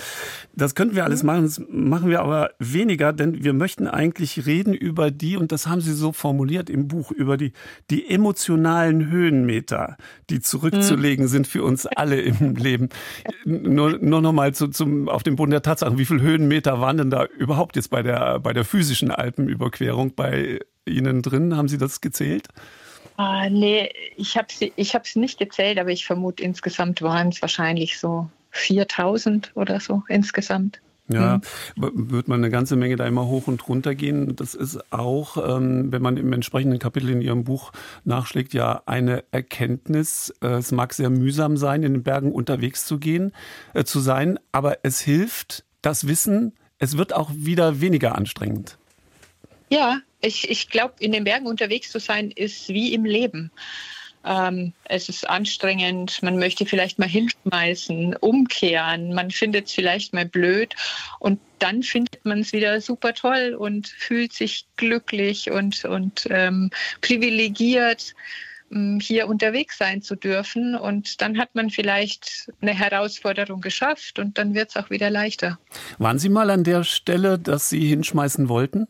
Das 0.57 0.73
könnten 0.73 0.95
wir 0.95 1.03
alles 1.03 1.21
machen, 1.21 1.43
das 1.43 1.61
machen 1.69 2.09
wir 2.09 2.19
aber 2.19 2.49
weniger, 2.57 3.13
denn 3.13 3.43
wir 3.43 3.53
möchten 3.53 3.87
eigentlich 3.87 4.47
reden 4.47 4.73
über 4.73 5.11
die, 5.11 5.37
und 5.37 5.51
das 5.51 5.67
haben 5.67 5.81
Sie 5.81 5.93
so 5.93 6.11
formuliert 6.11 6.67
im 6.67 6.87
Buch, 6.87 7.11
über 7.11 7.37
die, 7.37 7.53
die 7.91 8.09
emotionalen 8.09 9.11
Höhenmeter, 9.11 9.97
die 10.31 10.39
zurückzulegen 10.39 11.25
mhm. 11.25 11.29
sind 11.29 11.47
für 11.47 11.63
uns 11.63 11.85
alle 11.85 12.19
im 12.19 12.55
Leben. 12.55 12.89
Nur, 13.45 13.99
nur 13.99 14.21
noch 14.21 14.33
mal 14.33 14.55
zu, 14.55 14.69
zum, 14.69 15.09
auf 15.09 15.21
dem 15.21 15.35
Boden 15.35 15.51
der 15.51 15.61
Tatsachen. 15.61 15.99
Wie 15.99 16.05
viele 16.05 16.21
Höhenmeter 16.21 16.81
waren 16.81 16.97
denn 16.97 17.11
da 17.11 17.25
überhaupt 17.25 17.75
jetzt 17.75 17.91
bei 17.91 18.01
der, 18.01 18.39
bei 18.39 18.53
der 18.53 18.65
physischen 18.65 19.11
Alpenüberquerung 19.11 20.15
bei 20.15 20.59
Ihnen 20.87 21.21
drin? 21.21 21.55
Haben 21.55 21.67
Sie 21.67 21.77
das 21.77 22.01
gezählt? 22.01 22.47
Ah, 23.17 23.47
nee, 23.49 23.91
ich 24.15 24.37
habe 24.37 24.47
es 24.49 24.71
ich 24.75 25.15
nicht 25.15 25.37
gezählt, 25.37 25.77
aber 25.77 25.91
ich 25.91 26.05
vermute, 26.07 26.43
insgesamt 26.43 27.03
waren 27.03 27.29
es 27.29 27.41
wahrscheinlich 27.43 27.99
so 27.99 28.29
4000 28.57 29.51
oder 29.55 29.79
so 29.79 30.03
insgesamt. 30.07 30.81
Ja, 31.09 31.39
mhm. 31.77 32.11
wird 32.11 32.27
man 32.27 32.41
eine 32.41 32.49
ganze 32.49 32.75
Menge 32.75 32.97
da 32.97 33.07
immer 33.07 33.27
hoch 33.27 33.47
und 33.47 33.65
runter 33.69 33.95
gehen. 33.95 34.35
Das 34.35 34.53
ist 34.53 34.91
auch, 34.91 35.37
ähm, 35.37 35.91
wenn 35.91 36.01
man 36.01 36.17
im 36.17 36.33
entsprechenden 36.33 36.79
Kapitel 36.79 37.09
in 37.09 37.21
Ihrem 37.21 37.45
Buch 37.45 37.71
nachschlägt, 38.03 38.53
ja 38.53 38.81
eine 38.85 39.23
Erkenntnis. 39.31 40.33
Äh, 40.41 40.47
es 40.55 40.73
mag 40.73 40.93
sehr 40.93 41.09
mühsam 41.09 41.55
sein, 41.55 41.83
in 41.83 41.93
den 41.93 42.03
Bergen 42.03 42.33
unterwegs 42.33 42.85
zu 42.85 42.99
gehen, 42.99 43.31
äh, 43.73 43.85
zu 43.85 44.01
sein, 44.01 44.37
aber 44.51 44.79
es 44.83 44.99
hilft, 44.99 45.63
das 45.81 46.07
Wissen, 46.07 46.53
es 46.77 46.97
wird 46.97 47.13
auch 47.13 47.31
wieder 47.33 47.79
weniger 47.79 48.15
anstrengend. 48.15 48.77
Ja, 49.69 50.01
ich, 50.21 50.49
ich 50.49 50.69
glaube, 50.69 50.95
in 50.99 51.13
den 51.13 51.23
Bergen 51.23 51.47
unterwegs 51.47 51.89
zu 51.89 51.99
sein, 51.99 52.31
ist 52.31 52.67
wie 52.67 52.93
im 52.93 53.05
Leben. 53.05 53.51
Ähm, 54.27 54.73
es 54.85 55.07
ist 55.07 55.29
anstrengend, 55.29 56.21
man 56.21 56.37
möchte 56.37 56.65
vielleicht 56.65 56.99
mal 56.99 57.07
hinschmeißen, 57.07 58.15
umkehren, 58.17 59.13
man 59.13 59.31
findet 59.31 59.67
es 59.67 59.71
vielleicht 59.71 60.13
mal 60.13 60.25
blöd 60.25 60.75
und 61.19 61.39
dann 61.59 61.81
findet 61.81 62.23
man 62.25 62.39
es 62.39 62.51
wieder 62.51 62.81
super 62.81 63.13
toll 63.13 63.55
und 63.57 63.87
fühlt 63.87 64.33
sich 64.33 64.65
glücklich 64.75 65.49
und, 65.49 65.85
und 65.85 66.27
ähm, 66.29 66.69
privilegiert 67.01 68.13
ähm, 68.71 68.99
hier 69.01 69.27
unterwegs 69.27 69.77
sein 69.77 70.01
zu 70.01 70.15
dürfen. 70.15 70.75
Und 70.75 71.21
dann 71.21 71.37
hat 71.37 71.55
man 71.55 71.69
vielleicht 71.69 72.51
eine 72.61 72.73
Herausforderung 72.73 73.61
geschafft 73.61 74.19
und 74.19 74.37
dann 74.37 74.53
wird 74.53 74.69
es 74.69 74.75
auch 74.75 74.89
wieder 74.89 75.09
leichter. 75.09 75.57
Waren 75.97 76.19
Sie 76.19 76.29
mal 76.29 76.49
an 76.49 76.63
der 76.63 76.83
Stelle, 76.83 77.39
dass 77.39 77.69
Sie 77.69 77.87
hinschmeißen 77.87 78.49
wollten? 78.49 78.87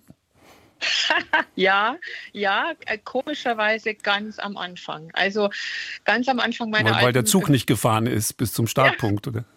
ja, 1.56 1.98
ja, 2.32 2.74
äh, 2.86 2.98
komischerweise 2.98 3.94
ganz 3.96 4.40
am 4.40 4.58
Anfang. 4.58 5.10
Also 5.14 5.50
ganz 6.06 6.28
am 6.28 6.40
Anfang 6.40 6.70
meiner 6.70 6.92
Weil, 6.92 7.06
weil 7.06 7.14
der 7.14 7.26
Zug 7.26 7.50
nicht 7.50 7.68
gefahren 7.68 8.08
ist 8.08 8.34
bis 8.34 8.54
zum 8.54 8.68
Startpunkt, 8.68 9.26
ja. 9.26 9.32
oder? 9.32 9.46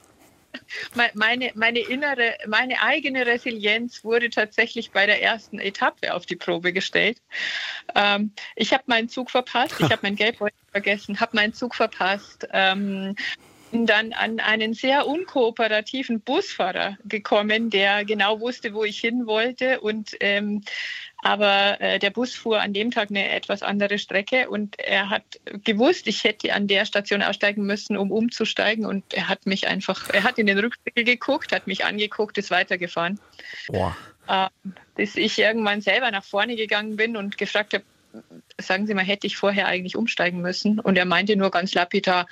Meine, 1.14 1.52
meine 1.54 1.78
innere, 1.78 2.34
meine 2.48 2.82
eigene 2.82 3.24
Resilienz 3.24 4.02
wurde 4.02 4.30
tatsächlich 4.30 4.90
bei 4.90 5.06
der 5.06 5.22
ersten 5.22 5.60
Etappe 5.60 6.12
auf 6.12 6.26
die 6.26 6.34
Probe 6.34 6.72
gestellt. 6.72 7.18
Ähm, 7.94 8.32
ich 8.56 8.72
habe 8.72 8.82
meinen 8.86 9.08
Zug 9.08 9.30
verpasst, 9.30 9.76
ich 9.78 9.84
habe 9.90 10.00
mein 10.02 10.16
Geldbeutel 10.16 10.58
vergessen, 10.72 11.20
habe 11.20 11.36
meinen 11.36 11.54
Zug 11.54 11.74
verpasst. 11.74 12.48
Ähm, 12.52 13.14
dann 13.72 14.12
an 14.12 14.40
einen 14.40 14.74
sehr 14.74 15.06
unkooperativen 15.06 16.20
Busfahrer 16.20 16.98
gekommen, 17.04 17.70
der 17.70 18.04
genau 18.04 18.40
wusste, 18.40 18.74
wo 18.74 18.84
ich 18.84 18.98
hin 18.98 19.26
wollte 19.26 19.80
und 19.80 20.16
ähm, 20.20 20.62
aber 21.22 21.80
äh, 21.80 21.98
der 21.98 22.10
Bus 22.10 22.34
fuhr 22.34 22.60
an 22.60 22.72
dem 22.72 22.90
Tag 22.90 23.10
eine 23.10 23.30
etwas 23.30 23.62
andere 23.62 23.98
Strecke 23.98 24.48
und 24.48 24.78
er 24.78 25.10
hat 25.10 25.22
gewusst, 25.64 26.06
ich 26.06 26.24
hätte 26.24 26.54
an 26.54 26.66
der 26.66 26.86
Station 26.86 27.22
aussteigen 27.22 27.64
müssen, 27.66 27.96
um 27.96 28.10
umzusteigen. 28.10 28.86
Und 28.86 29.12
er 29.12 29.28
hat 29.28 29.44
mich 29.44 29.66
einfach, 29.66 30.08
er 30.08 30.22
hat 30.22 30.38
in 30.38 30.46
den 30.46 30.58
Rückspiegel 30.58 31.04
geguckt, 31.04 31.52
hat 31.52 31.66
mich 31.66 31.84
angeguckt, 31.84 32.38
ist 32.38 32.50
weitergefahren. 32.50 33.20
Boah. 33.68 33.94
Äh, 34.28 34.48
bis 34.94 35.16
ich 35.16 35.38
irgendwann 35.38 35.82
selber 35.82 36.10
nach 36.10 36.24
vorne 36.24 36.56
gegangen 36.56 36.96
bin 36.96 37.16
und 37.16 37.36
gefragt 37.36 37.74
habe, 37.74 37.84
sagen 38.58 38.86
Sie 38.86 38.94
mal, 38.94 39.04
hätte 39.04 39.26
ich 39.26 39.36
vorher 39.36 39.66
eigentlich 39.66 39.96
umsteigen 39.96 40.40
müssen? 40.40 40.80
Und 40.80 40.96
er 40.96 41.04
meinte 41.04 41.36
nur 41.36 41.50
ganz 41.50 41.74
lapidar, 41.74 42.26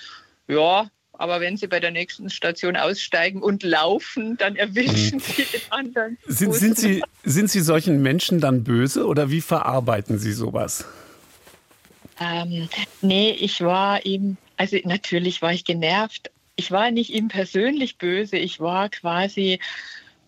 ja, 0.47 0.89
aber 1.19 1.41
wenn 1.41 1.57
Sie 1.57 1.67
bei 1.67 1.81
der 1.81 1.91
nächsten 1.91 2.31
Station 2.31 2.77
aussteigen 2.77 3.43
und 3.43 3.65
laufen, 3.65 4.37
dann 4.39 4.57
erwischen 4.57 5.19
mhm. 5.19 5.23
Sie 5.23 5.45
den 5.45 5.61
anderen. 5.71 6.19
Sind, 6.27 6.55
sind, 6.55 6.79
Sie, 6.79 7.03
sind 7.25 7.51
Sie 7.51 7.61
solchen 7.61 8.01
Menschen 8.01 8.41
dann 8.41 8.65
böse 8.65 9.05
oder 9.05 9.31
wie 9.31 9.41
verarbeiten 9.41 10.19
Sie 10.19 10.33
sowas? 10.33 10.85
Ähm, 12.21 12.69
nee, 13.03 13.31
ich 13.31 13.61
war 13.61 14.07
ihm, 14.07 14.37
also 14.57 14.77
natürlich 14.85 15.43
war 15.43 15.53
ich 15.53 15.65
genervt. 15.65 16.31
Ich 16.57 16.71
war 16.71 16.91
nicht 16.91 17.11
ihm 17.11 17.29
persönlich 17.29 17.99
böse, 17.99 18.37
ich 18.37 18.59
war 18.59 18.89
quasi 18.89 19.61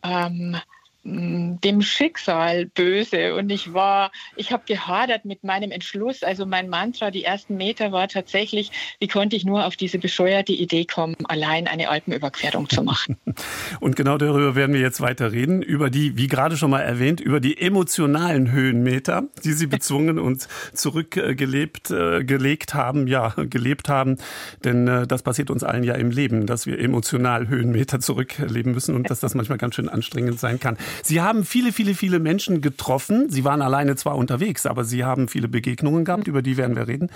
ähm, 0.02 0.56
dem 1.02 1.80
Schicksal 1.80 2.66
böse 2.66 3.34
und 3.34 3.50
ich 3.50 3.72
war, 3.72 4.12
ich 4.36 4.52
habe 4.52 4.64
gehadert 4.66 5.24
mit 5.24 5.44
meinem 5.44 5.70
Entschluss. 5.70 6.22
Also 6.22 6.44
mein 6.44 6.68
Mantra, 6.68 7.10
die 7.10 7.24
ersten 7.24 7.56
Meter 7.56 7.90
war 7.90 8.06
tatsächlich, 8.08 8.70
wie 8.98 9.08
konnte 9.08 9.34
ich 9.34 9.46
nur 9.46 9.64
auf 9.64 9.76
diese 9.76 9.98
bescheuerte 9.98 10.52
Idee 10.52 10.84
kommen, 10.84 11.16
allein 11.24 11.66
eine 11.68 11.88
Alpenüberquerung 11.88 12.68
zu 12.68 12.82
machen. 12.82 13.16
Und 13.80 13.96
genau 13.96 14.18
darüber 14.18 14.54
werden 14.54 14.74
wir 14.74 14.80
jetzt 14.80 15.00
weiter 15.00 15.32
reden, 15.32 15.62
über 15.62 15.88
die, 15.88 16.18
wie 16.18 16.26
gerade 16.26 16.58
schon 16.58 16.70
mal 16.70 16.80
erwähnt, 16.80 17.20
über 17.20 17.40
die 17.40 17.58
emotionalen 17.58 18.52
Höhenmeter, 18.52 19.24
die 19.42 19.52
Sie 19.52 19.66
bezwungen 19.66 20.18
und 20.18 20.48
zurückgelebt, 20.74 21.90
äh, 21.90 22.24
gelegt 22.24 22.74
haben, 22.74 23.06
ja, 23.06 23.34
gelebt 23.36 23.88
haben. 23.88 24.18
Denn 24.64 24.86
äh, 24.86 25.06
das 25.06 25.22
passiert 25.22 25.50
uns 25.50 25.64
allen 25.64 25.84
ja 25.84 25.94
im 25.94 26.10
Leben, 26.10 26.46
dass 26.46 26.66
wir 26.66 26.78
emotional 26.78 27.48
Höhenmeter 27.48 28.00
zurückleben 28.00 28.72
müssen 28.72 28.94
und 28.94 29.08
dass 29.08 29.20
das 29.20 29.34
manchmal 29.34 29.58
ganz 29.58 29.76
schön 29.76 29.88
anstrengend 29.88 30.38
sein 30.38 30.60
kann. 30.60 30.76
Sie 31.02 31.20
haben 31.20 31.44
viele, 31.44 31.72
viele, 31.72 31.94
viele 31.94 32.18
Menschen 32.18 32.60
getroffen. 32.60 33.30
Sie 33.30 33.44
waren 33.44 33.62
alleine 33.62 33.96
zwar 33.96 34.16
unterwegs, 34.16 34.66
aber 34.66 34.84
Sie 34.84 35.04
haben 35.04 35.28
viele 35.28 35.48
Begegnungen 35.48 36.04
gehabt, 36.04 36.26
über 36.26 36.42
die 36.42 36.56
werden 36.56 36.76
wir 36.76 36.88
reden. 36.88 37.10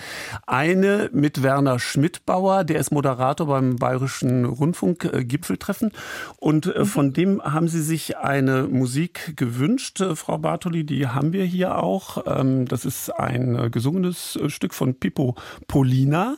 Eine 0.46 1.10
mit 1.12 1.42
Werner 1.42 1.78
Schmidtbauer, 1.78 2.64
der 2.64 2.78
ist 2.80 2.90
Moderator 2.90 3.46
beim 3.46 3.76
Bayerischen 3.76 4.44
Rundfunk 4.44 5.04
äh. 5.26 5.92
Und 6.36 6.66
äh, 6.66 6.84
von 6.84 7.12
dem 7.12 7.42
haben 7.42 7.68
Sie 7.68 7.82
sich 7.82 8.16
eine 8.16 8.64
Musik 8.64 9.36
gewünscht, 9.36 10.00
äh, 10.00 10.16
Frau 10.16 10.38
Bartoli, 10.38 10.84
die 10.84 11.08
haben 11.08 11.32
wir 11.32 11.44
hier 11.44 11.82
auch. 11.82 12.24
Ähm, 12.26 12.66
das 12.66 12.84
ist 12.84 13.10
ein 13.10 13.70
gesungenes 13.70 14.38
Stück 14.48 14.74
von 14.74 14.94
Pippo 14.94 15.36
Polina 15.66 16.36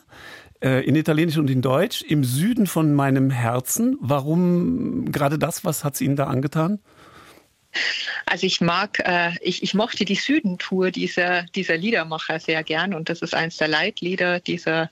in 0.63 0.97
Italienisch 0.97 1.37
und 1.37 1.51
in 1.51 1.61
Deutsch, 1.61 2.01
im 2.03 2.25
Süden 2.25 2.67
von 2.67 2.95
meinem 2.95 3.29
Herzen. 3.29 3.99
Warum 4.01 5.13
gerade 5.13 5.39
das? 5.39 5.67
Was 5.67 5.85
hat 5.85 5.95
es 5.95 6.01
Ihnen 6.01 6.17
da 6.17 6.25
angetan? 6.25 6.81
Also 8.27 8.47
ich 8.47 8.61
mag, 8.61 9.01
äh, 9.05 9.33
ich, 9.41 9.63
ich 9.63 9.75
mochte 9.75 10.05
die 10.05 10.15
Südentour 10.15 10.91
dieser, 10.91 11.43
dieser 11.55 11.77
Liedermacher 11.77 12.41
sehr 12.41 12.63
gern 12.63 12.95
und 12.95 13.09
das 13.09 13.23
ist 13.23 13.35
eines 13.35 13.57
der 13.57 13.69
Leitlieder 13.69 14.41
dieser 14.41 14.91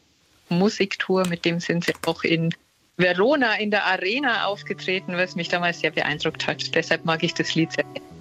Musiktour. 0.49 1.27
Mit 1.27 1.45
dem 1.45 1.61
sind 1.61 1.85
sie 1.85 1.95
auch 2.07 2.25
in 2.25 2.55
Verona 2.97 3.55
in 3.59 3.71
der 3.71 3.87
Arena 3.87 4.47
aufgetreten, 4.47 5.17
was 5.17 5.35
mich 5.35 5.49
damals 5.49 5.81
sehr 5.81 5.91
beeindruckt 5.91 6.47
hat. 6.47 6.75
Deshalb 6.75 7.05
mag 7.05 7.23
ich 7.23 7.35
das 7.35 7.55
Lied 7.55 7.73
sehr 7.73 7.85
gerne. 7.85 8.15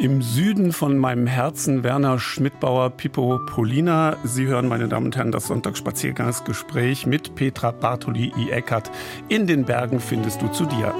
Im 0.00 0.22
Süden 0.22 0.72
von 0.72 0.96
meinem 0.96 1.26
Herzen 1.26 1.82
Werner 1.82 2.20
Schmidtbauer, 2.20 2.90
Pippo 2.90 3.40
Polina. 3.46 4.16
Sie 4.22 4.46
hören, 4.46 4.68
meine 4.68 4.86
Damen 4.86 5.06
und 5.06 5.16
Herren, 5.16 5.32
das 5.32 5.48
Sonntagsspaziergangsgespräch 5.48 7.04
mit 7.04 7.34
Petra 7.34 7.72
Bartoli 7.72 8.32
I. 8.36 8.50
Eckert. 8.50 8.92
In 9.28 9.48
den 9.48 9.64
Bergen 9.64 9.98
findest 9.98 10.40
du 10.40 10.48
zu 10.48 10.66
dir. 10.66 10.94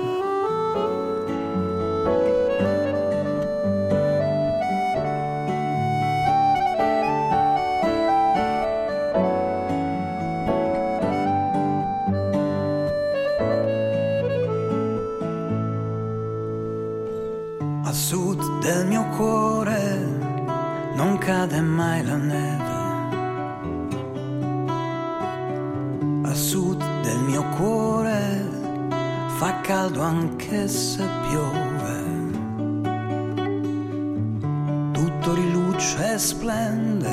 Caldo 29.68 30.00
anche 30.00 30.66
se 30.66 31.04
piove. 31.28 31.96
Tutto 34.92 35.34
riluce 35.34 36.14
e 36.14 36.18
splende 36.18 37.12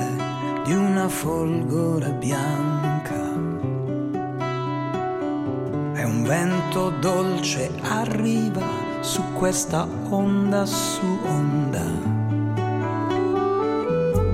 di 0.64 0.74
una 0.74 1.10
folgore 1.10 2.14
bianca. 2.14 3.24
E 5.96 6.04
un 6.06 6.24
vento 6.24 6.92
dolce 7.02 7.72
arriva 7.82 8.64
su 9.02 9.22
questa 9.34 9.86
onda 10.08 10.66
su 10.66 11.20
onda. 11.26 11.84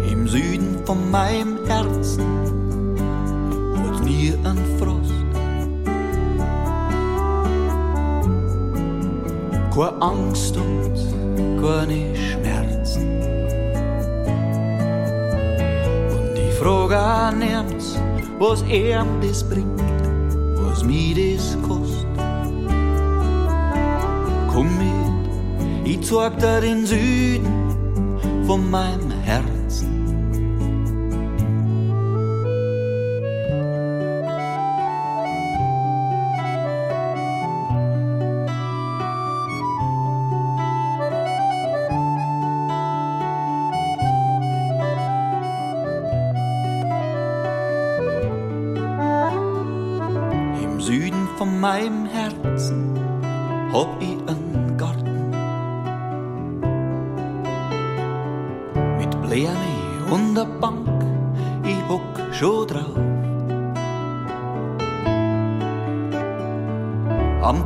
Im 0.06 0.28
Süden 0.28 0.80
von 0.86 1.10
meinem 1.10 1.58
Herzen 1.66 2.28
wird 3.82 4.04
nie 4.04 4.38
ein 4.44 4.60
Frost. 4.78 5.21
Keine 9.74 10.02
Angst 10.02 10.58
und 10.58 10.94
keine 11.62 12.14
Schmerzen. 12.16 13.22
Und 16.12 16.38
ich 16.38 16.54
frage 16.56 16.98
an 16.98 17.42
ernst, 17.42 17.98
was 18.38 18.64
er 18.64 19.06
das 19.22 19.44
bringt, 19.44 19.80
was 20.58 20.84
mir 20.84 21.16
das 21.16 21.58
kostet. 21.66 22.06
Komm 24.52 24.68
mit, 24.78 25.88
ich 25.88 26.02
zeig 26.02 26.38
dir 26.40 26.60
den 26.60 26.86
Süden 26.86 28.46
von 28.46 28.70
meinem 28.70 29.10
Herzen. 29.24 29.61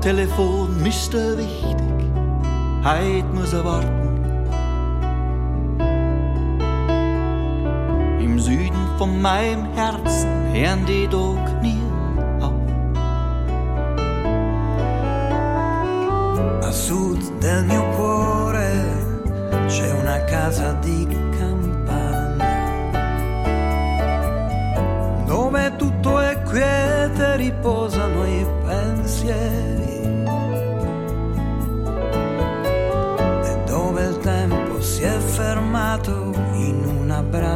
Telefon 0.06 0.84
müsste 0.84 1.36
wichtig, 1.36 1.78
heit 2.84 3.26
muss 3.34 3.54
er 3.54 3.66
warten. 3.66 3.90
Im 8.20 8.38
Süden 8.38 8.86
von 9.00 9.20
meinem 9.20 9.66
Herzen 9.74 10.30
hören 10.54 10.86
die 10.86 11.08
doch 11.08 11.50
nie 11.64 11.82
A 16.62 16.72
sud 16.72 17.22
del 17.42 17.64
mio 17.64 17.84
cuore 17.98 18.74
c'è 19.68 19.92
una 19.92 20.24
casa 20.26 20.74
di 20.74 21.25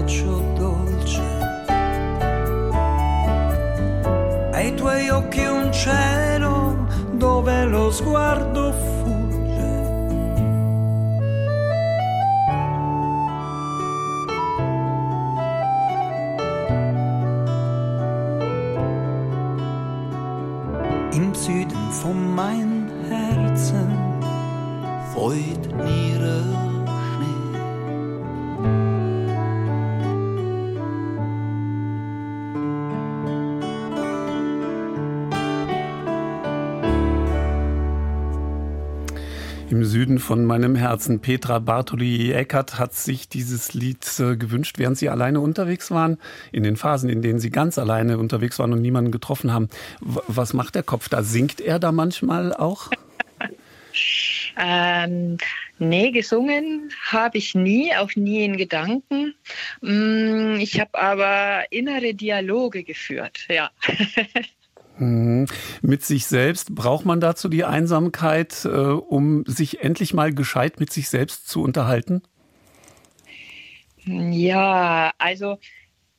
abbraccio 0.10 0.42
dolce. 0.58 1.22
Ai 4.52 4.74
tuoi 4.74 5.10
occhi 5.10 5.46
un 5.46 5.72
cielo 5.72 6.88
dove 7.12 7.66
lo 7.66 7.92
sguardo 7.92 8.49
von 40.30 40.46
meinem 40.46 40.76
Herzen. 40.76 41.22
Petra 41.22 41.58
Bartoli 41.58 42.34
Eckert 42.34 42.78
hat 42.78 42.94
sich 42.94 43.30
dieses 43.30 43.74
Lied 43.74 44.06
äh, 44.20 44.38
gewünscht, 44.38 44.78
während 44.78 44.96
Sie 44.96 45.10
alleine 45.10 45.40
unterwegs 45.40 45.90
waren, 45.90 46.20
in 46.52 46.62
den 46.62 46.76
Phasen, 46.76 47.10
in 47.10 47.24
denen 47.24 47.40
Sie 47.40 47.50
ganz 47.50 47.80
alleine 47.80 48.20
unterwegs 48.20 48.60
waren 48.60 48.72
und 48.72 48.80
niemanden 48.80 49.12
getroffen 49.12 49.52
haben. 49.52 49.70
Was 50.00 50.54
macht 50.54 50.76
der 50.76 50.84
Kopf 50.84 51.10
da? 51.10 51.24
Singt 51.24 51.60
er 51.60 51.80
da 51.80 51.92
manchmal 51.92 52.54
auch? 52.54 52.92
Ähm, 54.62 55.38
nee, 55.80 56.12
gesungen 56.12 56.92
habe 57.06 57.38
ich 57.38 57.56
nie, 57.56 57.96
auch 57.96 58.14
nie 58.16 58.44
in 58.44 58.58
Gedanken. 58.58 59.34
Mm, 59.82 60.58
Ich 60.60 60.80
habe 60.80 61.00
aber 61.00 61.64
innere 61.72 62.14
Dialoge 62.14 62.84
geführt, 62.84 63.48
ja. 63.50 63.72
Mhm. 65.00 65.48
Mit 65.82 66.04
sich 66.04 66.28
selbst 66.28 66.76
braucht 66.76 67.06
man 67.06 67.20
dazu 67.20 67.50
die 67.50 67.64
Einsamkeit, 67.64 68.66
äh, 68.66 68.70
um 68.70 69.46
sich 69.46 69.82
endlich 69.82 70.14
mal 70.14 70.34
gescheit 70.34 70.80
mit 70.80 70.92
sich 70.92 71.10
selbst 71.10 71.48
zu 71.48 71.64
unterhalten? 71.64 72.22
Ja, 74.06 75.12
also 75.18 75.58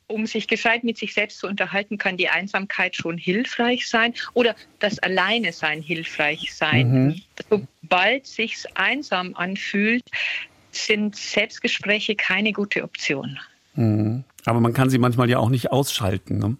um 0.07 0.25
sich 0.25 0.47
gescheit 0.47 0.83
mit 0.83 0.97
sich 0.97 1.13
selbst 1.13 1.39
zu 1.39 1.47
unterhalten, 1.47 1.97
kann 1.97 2.17
die 2.17 2.29
Einsamkeit 2.29 2.95
schon 2.95 3.17
hilfreich 3.17 3.87
sein 3.87 4.13
oder 4.33 4.55
das 4.79 4.99
Alleine 4.99 5.53
sein 5.53 5.81
hilfreich 5.81 6.53
sein. 6.53 7.05
Mhm. 7.05 7.21
Sobald 7.49 8.27
sich's 8.27 8.65
einsam 8.75 9.35
anfühlt, 9.35 10.03
sind 10.71 11.15
Selbstgespräche 11.15 12.15
keine 12.15 12.51
gute 12.51 12.83
Option. 12.83 13.39
Mhm. 13.75 14.23
Aber 14.45 14.59
man 14.59 14.73
kann 14.73 14.89
sie 14.89 14.97
manchmal 14.97 15.29
ja 15.29 15.37
auch 15.37 15.49
nicht 15.49 15.71
ausschalten. 15.71 16.39
Ne? 16.39 16.57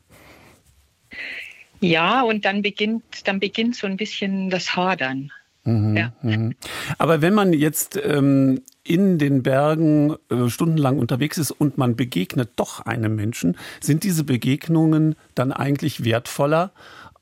Ja, 1.81 2.21
und 2.21 2.45
dann 2.45 2.61
beginnt, 2.61 3.03
dann 3.25 3.39
beginnt 3.39 3.75
so 3.75 3.87
ein 3.87 3.97
bisschen 3.97 4.49
das 4.49 4.75
Hadern. 4.75 5.31
Mhm, 5.63 5.97
Ja. 5.97 6.13
mhm. 6.21 6.55
Aber 6.97 7.21
wenn 7.21 7.33
man 7.33 7.53
jetzt 7.53 7.99
ähm, 8.03 8.61
in 8.83 9.19
den 9.19 9.43
Bergen 9.43 10.15
äh, 10.29 10.49
stundenlang 10.49 10.97
unterwegs 10.97 11.37
ist 11.37 11.51
und 11.51 11.77
man 11.77 11.95
begegnet 11.95 12.51
doch 12.55 12.79
einem 12.85 13.15
Menschen, 13.15 13.57
sind 13.79 14.03
diese 14.03 14.23
Begegnungen 14.23 15.15
dann 15.35 15.51
eigentlich 15.51 16.03
wertvoller 16.03 16.71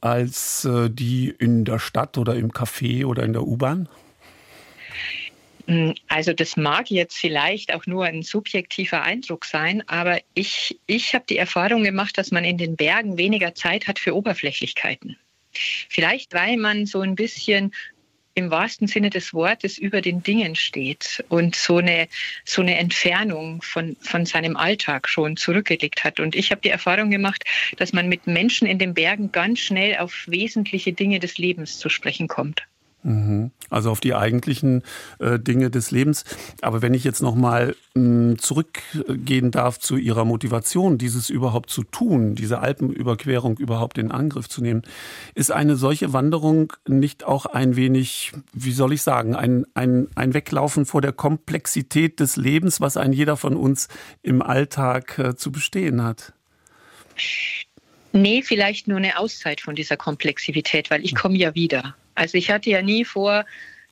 als 0.01 0.63
äh, 0.65 0.89
die 0.89 1.29
in 1.37 1.65
der 1.65 1.79
Stadt 1.79 2.17
oder 2.17 2.35
im 2.35 2.51
Café 2.51 3.05
oder 3.05 3.23
in 3.23 3.33
der 3.33 3.45
U-Bahn? 3.45 3.89
Mm, 5.69 5.91
Also 6.07 6.33
das 6.33 6.57
mag 6.57 6.89
jetzt 6.89 7.15
vielleicht 7.15 7.73
auch 7.73 7.85
nur 7.85 8.05
ein 8.05 8.23
subjektiver 8.23 9.03
Eindruck 9.03 9.45
sein, 9.45 9.87
aber 9.87 10.19
ich, 10.33 10.79
ich 10.87 11.13
habe 11.13 11.25
die 11.29 11.37
Erfahrung 11.37 11.83
gemacht, 11.83 12.17
dass 12.17 12.31
man 12.31 12.43
in 12.43 12.57
den 12.57 12.75
Bergen 12.75 13.17
weniger 13.19 13.53
Zeit 13.53 13.87
hat 13.87 13.99
für 13.99 14.15
Oberflächlichkeiten. 14.15 15.15
Vielleicht, 15.53 16.33
weil 16.33 16.57
man 16.57 16.87
so 16.87 17.01
ein 17.01 17.15
bisschen 17.15 17.73
im 18.33 18.49
wahrsten 18.49 18.87
Sinne 18.87 19.09
des 19.11 19.33
Wortes 19.33 19.77
über 19.77 20.01
den 20.01 20.23
Dingen 20.23 20.55
steht 20.55 21.23
und 21.29 21.55
so 21.55 21.77
eine, 21.77 22.07
so 22.45 22.61
eine 22.61 22.77
Entfernung 22.77 23.61
von, 23.61 23.95
von 24.01 24.25
seinem 24.25 24.55
Alltag 24.55 25.07
schon 25.07 25.37
zurückgelegt 25.37 26.03
hat. 26.03 26.19
Und 26.19 26.35
ich 26.35 26.49
habe 26.51 26.61
die 26.61 26.69
Erfahrung 26.69 27.11
gemacht, 27.11 27.43
dass 27.77 27.93
man 27.93 28.07
mit 28.07 28.27
Menschen 28.27 28.67
in 28.67 28.79
den 28.79 28.93
Bergen 28.95 29.31
ganz 29.31 29.59
schnell 29.59 29.97
auf 29.97 30.23
wesentliche 30.27 30.93
Dinge 30.93 31.19
des 31.19 31.37
Lebens 31.37 31.77
zu 31.77 31.89
sprechen 31.89 32.27
kommt. 32.27 32.68
Mhm. 33.03 33.51
Also 33.69 33.91
auf 33.91 33.99
die 33.99 34.13
eigentlichen 34.13 34.83
äh, 35.19 35.39
Dinge 35.39 35.69
des 35.69 35.91
Lebens. 35.91 36.25
Aber 36.61 36.81
wenn 36.81 36.93
ich 36.93 37.03
jetzt 37.03 37.21
nochmal 37.21 37.75
zurückgehen 38.37 39.51
darf 39.51 39.79
zu 39.79 39.97
Ihrer 39.97 40.25
Motivation, 40.25 40.97
dieses 40.97 41.29
überhaupt 41.29 41.69
zu 41.69 41.83
tun, 41.83 42.35
diese 42.35 42.59
Alpenüberquerung 42.59 43.57
überhaupt 43.57 43.97
in 43.97 44.11
Angriff 44.11 44.47
zu 44.47 44.61
nehmen, 44.61 44.83
ist 45.35 45.51
eine 45.51 45.75
solche 45.75 46.13
Wanderung 46.13 46.73
nicht 46.87 47.23
auch 47.23 47.45
ein 47.45 47.75
wenig, 47.75 48.31
wie 48.53 48.71
soll 48.71 48.93
ich 48.93 49.01
sagen, 49.01 49.35
ein, 49.35 49.65
ein, 49.73 50.07
ein 50.15 50.33
Weglaufen 50.33 50.85
vor 50.85 51.01
der 51.01 51.13
Komplexität 51.13 52.19
des 52.19 52.37
Lebens, 52.37 52.79
was 52.79 52.95
ein 52.95 53.11
jeder 53.11 53.37
von 53.37 53.55
uns 53.55 53.87
im 54.21 54.41
Alltag 54.41 55.19
äh, 55.19 55.35
zu 55.35 55.51
bestehen 55.51 56.03
hat? 56.03 56.33
Nee, 58.11 58.41
vielleicht 58.43 58.87
nur 58.87 58.97
eine 58.97 59.19
Auszeit 59.19 59.61
von 59.61 59.75
dieser 59.75 59.97
Komplexität, 59.97 60.89
weil 60.89 61.03
ich 61.03 61.15
komme 61.15 61.37
ja 61.37 61.53
wieder. 61.53 61.95
Also 62.19 62.37
ich 62.37 62.51
hatte 62.51 62.69
ja 62.69 62.81
nie 62.81 63.05
vor, 63.05 63.45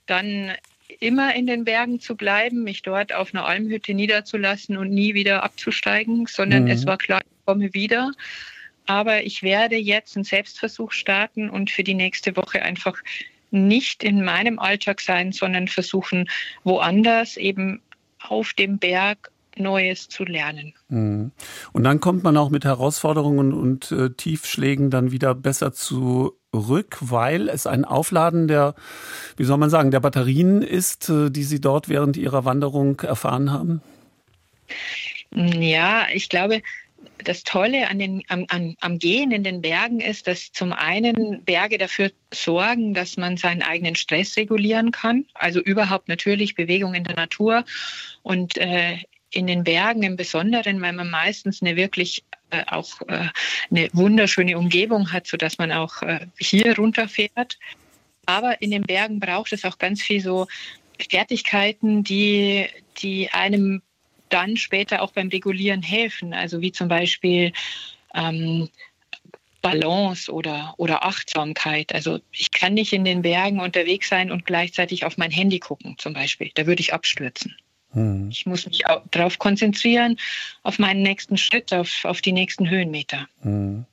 dann 0.05 0.51
immer 0.99 1.33
in 1.33 1.47
den 1.47 1.63
Bergen 1.63 2.01
zu 2.01 2.15
bleiben, 2.15 2.63
mich 2.63 2.81
dort 2.81 3.13
auf 3.13 3.33
einer 3.33 3.45
Almhütte 3.45 3.93
niederzulassen 3.93 4.75
und 4.77 4.89
nie 4.89 5.13
wieder 5.13 5.43
abzusteigen, 5.43 6.27
sondern 6.27 6.65
Mhm. 6.65 6.71
es 6.71 6.85
war 6.85 6.97
klar, 6.97 7.21
ich 7.21 7.45
komme 7.45 7.73
wieder. 7.73 8.11
Aber 8.85 9.23
ich 9.23 9.43
werde 9.43 9.77
jetzt 9.77 10.17
einen 10.17 10.25
Selbstversuch 10.25 10.91
starten 10.91 11.49
und 11.49 11.71
für 11.71 11.83
die 11.83 11.93
nächste 11.93 12.35
Woche 12.35 12.61
einfach 12.61 12.97
nicht 13.51 14.03
in 14.03 14.23
meinem 14.23 14.59
Alltag 14.59 14.99
sein, 14.99 15.31
sondern 15.31 15.69
versuchen, 15.69 16.29
woanders 16.65 17.37
eben 17.37 17.81
auf 18.19 18.53
dem 18.53 18.77
Berg 18.77 19.31
Neues 19.59 20.09
zu 20.09 20.23
lernen. 20.23 20.73
Mhm. 20.89 21.31
Und 21.73 21.83
dann 21.83 21.99
kommt 21.99 22.23
man 22.23 22.37
auch 22.37 22.49
mit 22.49 22.65
Herausforderungen 22.65 23.53
und 23.53 23.91
äh, 23.91 24.09
Tiefschlägen 24.11 24.89
dann 24.89 25.11
wieder 25.11 25.33
besser 25.35 25.73
zurück, 26.53 26.97
weil 27.01 27.49
es 27.49 27.67
ein 27.67 27.85
Aufladen 27.85 28.47
der, 28.47 28.75
wie 29.35 29.43
soll 29.43 29.57
man 29.57 29.69
sagen, 29.69 29.91
der 29.91 29.99
Batterien 29.99 30.61
ist, 30.61 31.09
äh, 31.09 31.29
die 31.29 31.43
Sie 31.43 31.61
dort 31.61 31.89
während 31.89 32.17
Ihrer 32.17 32.45
Wanderung 32.45 32.99
erfahren 33.01 33.51
haben? 33.51 33.81
Ja, 35.31 36.07
ich 36.13 36.29
glaube, 36.29 36.61
das 37.23 37.43
Tolle 37.43 37.89
an 37.89 37.99
den, 37.99 38.23
am, 38.29 38.45
am, 38.49 38.75
am 38.79 38.99
Gehen 38.99 39.31
in 39.31 39.43
den 39.43 39.61
Bergen 39.61 39.99
ist, 39.99 40.27
dass 40.27 40.51
zum 40.51 40.71
einen 40.71 41.43
Berge 41.43 41.77
dafür 41.77 42.11
sorgen, 42.33 42.93
dass 42.93 43.17
man 43.17 43.37
seinen 43.37 43.61
eigenen 43.61 43.95
Stress 43.95 44.37
regulieren 44.37 44.91
kann. 44.91 45.25
Also 45.33 45.59
überhaupt 45.59 46.07
natürlich 46.07 46.55
Bewegung 46.55 46.93
in 46.93 47.03
der 47.03 47.15
Natur 47.15 47.65
und 48.23 48.57
äh, 48.57 48.97
in 49.29 49.47
den 49.47 49.63
Bergen 49.63 50.03
im 50.03 50.15
Besonderen, 50.15 50.81
weil 50.81 50.93
man 50.93 51.09
meistens 51.09 51.61
eine 51.61 51.75
wirklich 51.75 52.23
auch 52.67 53.01
äh, 53.07 53.27
eine 53.69 53.89
wunderschöne 53.93 54.57
Umgebung 54.57 55.11
hat, 55.11 55.27
sodass 55.27 55.57
man 55.57 55.71
auch 55.71 56.01
äh, 56.01 56.27
hier 56.39 56.75
runterfährt. 56.75 57.57
Aber 58.25 58.61
in 58.61 58.71
den 58.71 58.83
Bergen 58.83 59.19
braucht 59.19 59.53
es 59.53 59.65
auch 59.65 59.77
ganz 59.77 60.01
viel 60.01 60.21
so 60.21 60.47
Fertigkeiten, 61.09 62.03
die, 62.03 62.67
die 62.97 63.29
einem 63.31 63.81
dann 64.29 64.57
später 64.57 65.01
auch 65.01 65.11
beim 65.11 65.29
Regulieren 65.29 65.81
helfen. 65.81 66.33
Also 66.33 66.61
wie 66.61 66.71
zum 66.71 66.87
Beispiel 66.87 67.53
ähm, 68.13 68.69
Balance 69.61 70.31
oder, 70.31 70.73
oder 70.77 71.03
Achtsamkeit. 71.03 71.93
Also 71.93 72.19
ich 72.31 72.51
kann 72.51 72.73
nicht 72.73 72.93
in 72.93 73.05
den 73.05 73.21
Bergen 73.21 73.59
unterwegs 73.59 74.09
sein 74.09 74.31
und 74.31 74.45
gleichzeitig 74.45 75.05
auf 75.05 75.17
mein 75.17 75.31
Handy 75.31 75.59
gucken 75.59 75.95
zum 75.97 76.13
Beispiel. 76.13 76.51
Da 76.55 76.65
würde 76.65 76.81
ich 76.81 76.93
abstürzen. 76.93 77.55
Mhm. 77.93 78.29
Ich 78.31 78.45
muss 78.45 78.65
mich 78.65 78.83
darauf 79.11 79.39
konzentrieren, 79.39 80.17
auf 80.63 80.79
meinen 80.79 81.01
nächsten 81.01 81.37
Schritt, 81.37 81.73
auf, 81.73 82.03
auf 82.03 82.21
die 82.21 82.31
nächsten 82.31 82.69
Höhenmeter. 82.69 83.27
Mhm. 83.43 83.85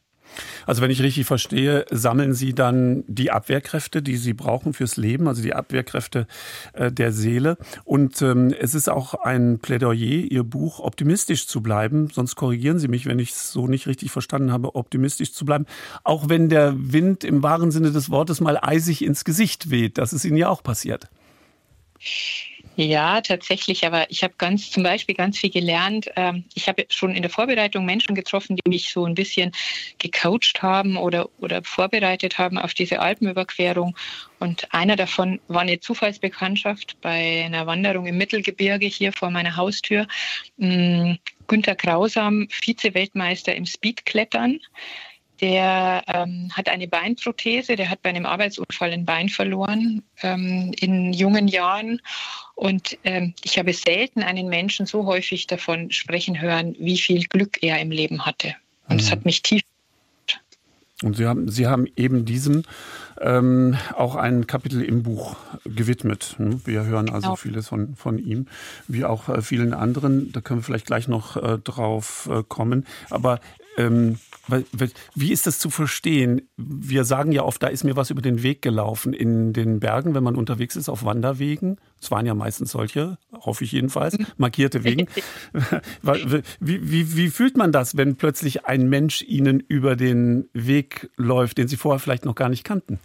Also 0.66 0.82
wenn 0.82 0.90
ich 0.90 1.02
richtig 1.02 1.26
verstehe, 1.26 1.84
sammeln 1.90 2.34
Sie 2.34 2.54
dann 2.54 3.04
die 3.06 3.30
Abwehrkräfte, 3.30 4.02
die 4.02 4.16
Sie 4.16 4.32
brauchen 4.32 4.72
fürs 4.72 4.96
Leben, 4.96 5.28
also 5.28 5.42
die 5.42 5.54
Abwehrkräfte 5.54 6.26
äh, 6.72 6.90
der 6.90 7.12
Seele. 7.12 7.56
Und 7.84 8.20
ähm, 8.22 8.54
es 8.58 8.74
ist 8.74 8.88
auch 8.88 9.14
ein 9.14 9.58
Plädoyer, 9.58 9.94
Ihr 9.94 10.44
Buch, 10.44 10.80
optimistisch 10.80 11.46
zu 11.46 11.62
bleiben. 11.62 12.10
Sonst 12.10 12.36
korrigieren 12.36 12.78
Sie 12.78 12.88
mich, 12.88 13.06
wenn 13.06 13.18
ich 13.18 13.30
es 13.30 13.52
so 13.52 13.66
nicht 13.66 13.86
richtig 13.86 14.10
verstanden 14.10 14.52
habe, 14.52 14.74
optimistisch 14.74 15.32
zu 15.32 15.44
bleiben. 15.44 15.66
Auch 16.02 16.28
wenn 16.28 16.48
der 16.48 16.74
Wind 16.76 17.24
im 17.24 17.42
wahren 17.42 17.70
Sinne 17.70 17.92
des 17.92 18.10
Wortes 18.10 18.40
mal 18.40 18.58
eisig 18.60 19.04
ins 19.04 19.24
Gesicht 19.24 19.70
weht. 19.70 19.98
Das 19.98 20.12
ist 20.12 20.24
Ihnen 20.24 20.36
ja 20.36 20.48
auch 20.48 20.62
passiert. 20.62 21.08
Ja, 22.76 23.20
tatsächlich. 23.20 23.86
Aber 23.86 24.10
ich 24.10 24.24
habe 24.24 24.34
ganz 24.36 24.70
zum 24.70 24.82
Beispiel 24.82 25.14
ganz 25.14 25.38
viel 25.38 25.50
gelernt. 25.50 26.10
Ähm, 26.16 26.44
Ich 26.54 26.68
habe 26.68 26.84
schon 26.90 27.14
in 27.14 27.22
der 27.22 27.30
Vorbereitung 27.30 27.84
Menschen 27.84 28.16
getroffen, 28.16 28.56
die 28.56 28.68
mich 28.68 28.90
so 28.90 29.04
ein 29.04 29.14
bisschen 29.14 29.52
gecoacht 29.98 30.60
haben 30.60 30.96
oder, 30.96 31.28
oder 31.38 31.62
vorbereitet 31.62 32.36
haben 32.38 32.58
auf 32.58 32.74
diese 32.74 32.98
Alpenüberquerung. 32.98 33.96
Und 34.40 34.72
einer 34.74 34.96
davon 34.96 35.40
war 35.46 35.62
eine 35.62 35.78
Zufallsbekanntschaft 35.78 37.00
bei 37.00 37.44
einer 37.44 37.66
Wanderung 37.66 38.06
im 38.06 38.18
Mittelgebirge 38.18 38.86
hier 38.86 39.12
vor 39.12 39.30
meiner 39.30 39.56
Haustür. 39.56 40.08
Mm, 40.56 41.12
Günter 41.46 41.76
Grausam, 41.76 42.48
Vize-Weltmeister 42.50 43.54
im 43.54 43.66
Speedklettern. 43.66 44.58
Der 45.40 46.02
ähm, 46.06 46.50
hat 46.52 46.68
eine 46.68 46.86
Beinprothese, 46.86 47.74
der 47.76 47.90
hat 47.90 48.02
bei 48.02 48.10
einem 48.10 48.24
Arbeitsunfall 48.24 48.92
ein 48.92 49.04
Bein 49.04 49.28
verloren 49.28 50.02
ähm, 50.22 50.72
in 50.78 51.12
jungen 51.12 51.48
Jahren. 51.48 52.00
Und 52.54 52.96
ähm, 53.04 53.34
ich 53.42 53.58
habe 53.58 53.72
selten 53.72 54.22
einen 54.22 54.48
Menschen 54.48 54.86
so 54.86 55.06
häufig 55.06 55.46
davon 55.48 55.90
sprechen 55.90 56.40
hören, 56.40 56.76
wie 56.78 56.98
viel 56.98 57.24
Glück 57.24 57.62
er 57.62 57.80
im 57.80 57.90
Leben 57.90 58.24
hatte. 58.24 58.54
Und 58.88 59.00
es 59.00 59.10
hat 59.10 59.24
mich 59.24 59.42
tief. 59.42 59.62
Und 61.02 61.16
Sie 61.16 61.26
haben, 61.26 61.50
Sie 61.50 61.66
haben 61.66 61.86
eben 61.96 62.24
diesem 62.24 62.62
ähm, 63.20 63.76
auch 63.96 64.14
ein 64.14 64.46
Kapitel 64.46 64.82
im 64.82 65.02
Buch 65.02 65.36
gewidmet. 65.64 66.36
ne? 66.38 66.60
Wir 66.64 66.84
hören 66.84 67.10
also 67.10 67.28
Genau. 67.28 67.36
vieles 67.36 67.68
von, 67.68 67.96
von 67.96 68.18
ihm, 68.18 68.46
wie 68.86 69.04
auch 69.04 69.28
äh, 69.28 69.42
vielen 69.42 69.74
anderen. 69.74 70.32
Da 70.32 70.40
können 70.40 70.60
wir 70.60 70.64
vielleicht 70.64 70.86
gleich 70.86 71.08
noch 71.08 71.36
äh, 71.36 71.58
drauf 71.58 72.28
äh, 72.32 72.42
kommen. 72.46 72.86
Aber 73.10 73.40
ähm, 73.76 74.18
wie 75.14 75.32
ist 75.32 75.46
das 75.46 75.58
zu 75.58 75.70
verstehen? 75.70 76.48
Wir 76.56 77.04
sagen 77.04 77.32
ja 77.32 77.42
oft, 77.42 77.62
da 77.62 77.68
ist 77.68 77.84
mir 77.84 77.96
was 77.96 78.10
über 78.10 78.22
den 78.22 78.42
Weg 78.42 78.62
gelaufen 78.62 79.12
in 79.12 79.52
den 79.52 79.80
Bergen, 79.80 80.14
wenn 80.14 80.22
man 80.22 80.36
unterwegs 80.36 80.76
ist 80.76 80.88
auf 80.88 81.04
Wanderwegen. 81.04 81.78
Es 82.00 82.10
waren 82.10 82.26
ja 82.26 82.34
meistens 82.34 82.72
solche, 82.72 83.16
hoffe 83.32 83.64
ich 83.64 83.72
jedenfalls, 83.72 84.18
markierte 84.36 84.84
Wegen. 84.84 85.06
wie, 86.60 86.90
wie, 86.90 87.16
wie 87.16 87.28
fühlt 87.28 87.56
man 87.56 87.72
das, 87.72 87.96
wenn 87.96 88.16
plötzlich 88.16 88.66
ein 88.66 88.88
Mensch 88.88 89.22
Ihnen 89.22 89.60
über 89.60 89.96
den 89.96 90.48
Weg 90.52 91.10
läuft, 91.16 91.58
den 91.58 91.68
Sie 91.68 91.76
vorher 91.76 91.98
vielleicht 91.98 92.26
noch 92.26 92.34
gar 92.34 92.50
nicht 92.50 92.64
kannten? 92.64 92.98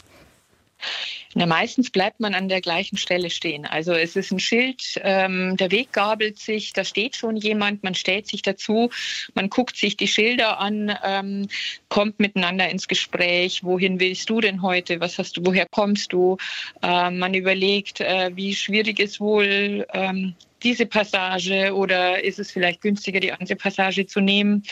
Na, 1.35 1.45
meistens 1.45 1.91
bleibt 1.91 2.19
man 2.19 2.33
an 2.33 2.49
der 2.49 2.61
gleichen 2.61 2.97
Stelle 2.97 3.29
stehen. 3.29 3.65
Also 3.65 3.93
es 3.93 4.15
ist 4.15 4.31
ein 4.31 4.39
Schild, 4.39 4.99
ähm, 5.03 5.57
der 5.57 5.69
Weg 5.71 5.93
gabelt 5.93 6.39
sich, 6.39 6.73
da 6.73 6.83
steht 6.83 7.15
schon 7.15 7.37
jemand, 7.37 7.83
man 7.83 7.93
stellt 7.93 8.27
sich 8.27 8.41
dazu, 8.41 8.89
man 9.35 9.49
guckt 9.49 9.77
sich 9.77 9.95
die 9.95 10.07
Schilder 10.07 10.59
an, 10.59 10.97
ähm, 11.03 11.47
kommt 11.87 12.19
miteinander 12.19 12.69
ins 12.69 12.87
Gespräch, 12.87 13.63
wohin 13.63 13.99
willst 13.99 14.29
du 14.29 14.41
denn 14.41 14.61
heute, 14.61 14.99
was 14.99 15.19
hast 15.19 15.37
du, 15.37 15.45
woher 15.45 15.67
kommst 15.69 16.13
du? 16.13 16.37
Ähm, 16.81 17.19
man 17.19 17.33
überlegt, 17.35 18.01
äh, 18.01 18.31
wie 18.35 18.55
schwierig 18.55 18.99
ist 18.99 19.19
wohl 19.19 19.85
ähm, 19.93 20.33
diese 20.63 20.85
Passage 20.85 21.73
oder 21.73 22.23
ist 22.23 22.39
es 22.39 22.51
vielleicht 22.51 22.81
günstiger, 22.81 23.19
die 23.19 23.31
andere 23.31 23.55
Passage 23.55 24.07
zu 24.07 24.19
nehmen? 24.19 24.63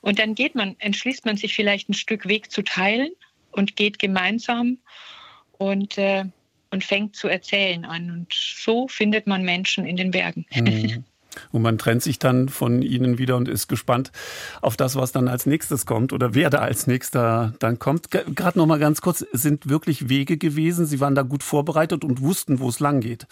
Und 0.00 0.18
dann 0.18 0.34
geht 0.34 0.54
man, 0.54 0.76
entschließt 0.78 1.26
man 1.26 1.36
sich 1.36 1.54
vielleicht 1.54 1.88
ein 1.88 1.94
Stück 1.94 2.26
Weg 2.26 2.50
zu 2.50 2.62
teilen 2.62 3.10
und 3.52 3.76
geht 3.76 3.98
gemeinsam 3.98 4.78
und, 5.58 5.98
äh, 5.98 6.24
und 6.70 6.84
fängt 6.84 7.16
zu 7.16 7.28
erzählen 7.28 7.84
an. 7.84 8.10
Und 8.10 8.32
so 8.32 8.88
findet 8.88 9.26
man 9.26 9.42
Menschen 9.42 9.86
in 9.86 9.96
den 9.96 10.10
Bergen. 10.10 10.46
Mhm. 10.54 11.04
Und 11.52 11.62
man 11.62 11.78
trennt 11.78 12.02
sich 12.02 12.18
dann 12.18 12.48
von 12.48 12.82
ihnen 12.82 13.18
wieder 13.18 13.36
und 13.36 13.48
ist 13.48 13.68
gespannt 13.68 14.10
auf 14.62 14.76
das, 14.76 14.96
was 14.96 15.12
dann 15.12 15.28
als 15.28 15.46
nächstes 15.46 15.86
kommt 15.86 16.12
oder 16.12 16.34
wer 16.34 16.50
da 16.50 16.58
als 16.58 16.86
nächster 16.86 17.54
dann 17.58 17.78
kommt. 17.78 18.10
Gerade 18.10 18.58
noch 18.58 18.66
mal 18.66 18.78
ganz 18.78 19.00
kurz, 19.00 19.24
es 19.32 19.42
sind 19.42 19.68
wirklich 19.68 20.08
Wege 20.08 20.38
gewesen. 20.38 20.86
Sie 20.86 21.00
waren 21.00 21.14
da 21.14 21.22
gut 21.22 21.42
vorbereitet 21.42 22.04
und 22.04 22.20
wussten, 22.22 22.58
wo 22.60 22.68
es 22.68 22.80
lang 22.80 23.00
geht. 23.00 23.26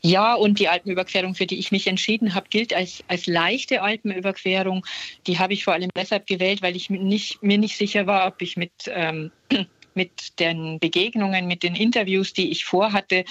Ja, 0.00 0.34
und 0.34 0.58
die 0.58 0.68
Alpenüberquerung, 0.68 1.34
für 1.34 1.46
die 1.46 1.58
ich 1.58 1.70
mich 1.70 1.86
entschieden 1.86 2.34
habe, 2.34 2.46
gilt 2.50 2.74
als, 2.74 3.04
als 3.08 3.26
leichte 3.26 3.82
Alpenüberquerung. 3.82 4.84
Die 5.26 5.38
habe 5.38 5.52
ich 5.52 5.64
vor 5.64 5.74
allem 5.74 5.90
deshalb 5.96 6.26
gewählt, 6.26 6.60
weil 6.60 6.76
ich 6.76 6.90
nicht, 6.90 7.42
mir 7.42 7.58
nicht 7.58 7.76
sicher 7.76 8.06
war, 8.06 8.26
ob 8.26 8.42
ich 8.42 8.56
mit 8.56 8.72
ähm, 8.88 9.30
mit 9.94 10.38
den 10.40 10.78
Begegnungen, 10.78 11.46
mit 11.46 11.62
den 11.62 11.74
Interviews, 11.74 12.32
die 12.32 12.50
ich 12.50 12.64
vorhatte, 12.64 13.24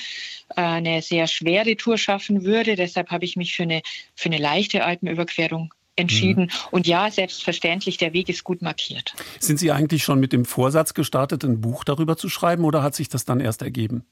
eine 0.55 1.01
sehr 1.01 1.27
schwere 1.27 1.75
Tour 1.75 1.97
schaffen 1.97 2.43
würde. 2.43 2.75
Deshalb 2.75 3.09
habe 3.09 3.25
ich 3.25 3.35
mich 3.35 3.55
für 3.55 3.63
eine, 3.63 3.81
für 4.15 4.29
eine 4.29 4.37
leichte 4.37 4.83
Alpenüberquerung 4.83 5.73
entschieden. 5.95 6.45
Mhm. 6.45 6.67
Und 6.71 6.87
ja, 6.87 7.09
selbstverständlich, 7.11 7.97
der 7.97 8.13
Weg 8.13 8.29
ist 8.29 8.43
gut 8.43 8.61
markiert. 8.61 9.13
Sind 9.39 9.59
Sie 9.59 9.71
eigentlich 9.71 10.03
schon 10.03 10.19
mit 10.19 10.33
dem 10.33 10.45
Vorsatz 10.45 10.93
gestartet, 10.93 11.43
ein 11.43 11.61
Buch 11.61 11.83
darüber 11.83 12.17
zu 12.17 12.29
schreiben 12.29 12.63
oder 12.63 12.81
hat 12.81 12.95
sich 12.95 13.09
das 13.09 13.25
dann 13.25 13.39
erst 13.39 13.61
ergeben? 13.61 14.05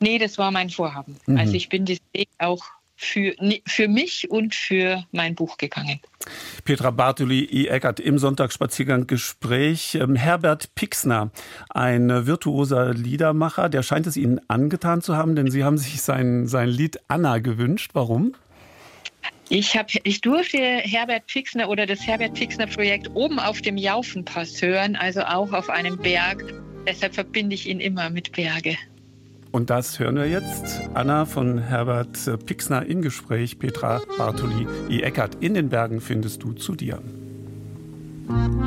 Nee, 0.00 0.18
das 0.18 0.38
war 0.38 0.50
mein 0.50 0.70
Vorhaben. 0.70 1.16
Mhm. 1.26 1.36
Also 1.36 1.54
ich 1.54 1.68
bin 1.68 1.84
diesen 1.84 2.04
Weg 2.12 2.28
auch 2.38 2.64
für, 2.98 3.32
für 3.66 3.88
mich 3.88 4.30
und 4.30 4.54
für 4.54 5.04
mein 5.12 5.34
Buch 5.34 5.56
gegangen. 5.56 6.00
Petra 6.64 6.90
Bartoli, 6.90 7.44
I. 7.44 7.68
Eckert 7.68 8.00
im 8.00 8.18
Sonntagsspaziergang 8.18 9.06
Gespräch. 9.06 9.94
Ähm, 9.94 10.16
Herbert 10.16 10.74
Pixner, 10.74 11.30
ein 11.70 12.26
virtuoser 12.26 12.92
Liedermacher, 12.92 13.68
der 13.68 13.82
scheint 13.82 14.06
es 14.06 14.16
Ihnen 14.16 14.40
angetan 14.48 15.00
zu 15.00 15.16
haben, 15.16 15.36
denn 15.36 15.50
Sie 15.50 15.62
haben 15.62 15.78
sich 15.78 16.02
sein, 16.02 16.48
sein 16.48 16.68
Lied 16.68 16.98
Anna 17.06 17.38
gewünscht. 17.38 17.92
Warum? 17.94 18.34
Ich, 19.48 19.76
hab, 19.76 19.88
ich 20.04 20.20
durfte 20.20 20.58
Herbert 20.58 21.26
Pixner 21.26 21.68
oder 21.68 21.86
das 21.86 22.06
Herbert 22.06 22.34
Pixner 22.34 22.66
Projekt 22.66 23.08
oben 23.14 23.38
auf 23.38 23.62
dem 23.62 23.78
Jaufenpass 23.78 24.60
hören, 24.60 24.96
also 24.96 25.22
auch 25.22 25.52
auf 25.52 25.70
einem 25.70 25.96
Berg. 25.96 26.44
Deshalb 26.86 27.14
verbinde 27.14 27.54
ich 27.54 27.68
ihn 27.68 27.80
immer 27.80 28.10
mit 28.10 28.32
Berge. 28.32 28.76
Und 29.50 29.70
das 29.70 29.98
hören 29.98 30.16
wir 30.16 30.28
jetzt. 30.28 30.82
Anna 30.94 31.24
von 31.24 31.58
Herbert 31.58 32.18
Pixner 32.46 32.86
im 32.86 33.02
Gespräch, 33.02 33.58
Petra 33.58 34.02
Bartoli, 34.16 34.66
I. 34.90 35.02
Eckert. 35.02 35.36
In 35.40 35.54
den 35.54 35.68
Bergen 35.68 36.00
findest 36.00 36.42
du 36.42 36.52
zu 36.52 36.74
dir. 36.74 37.00
Musik 38.28 38.58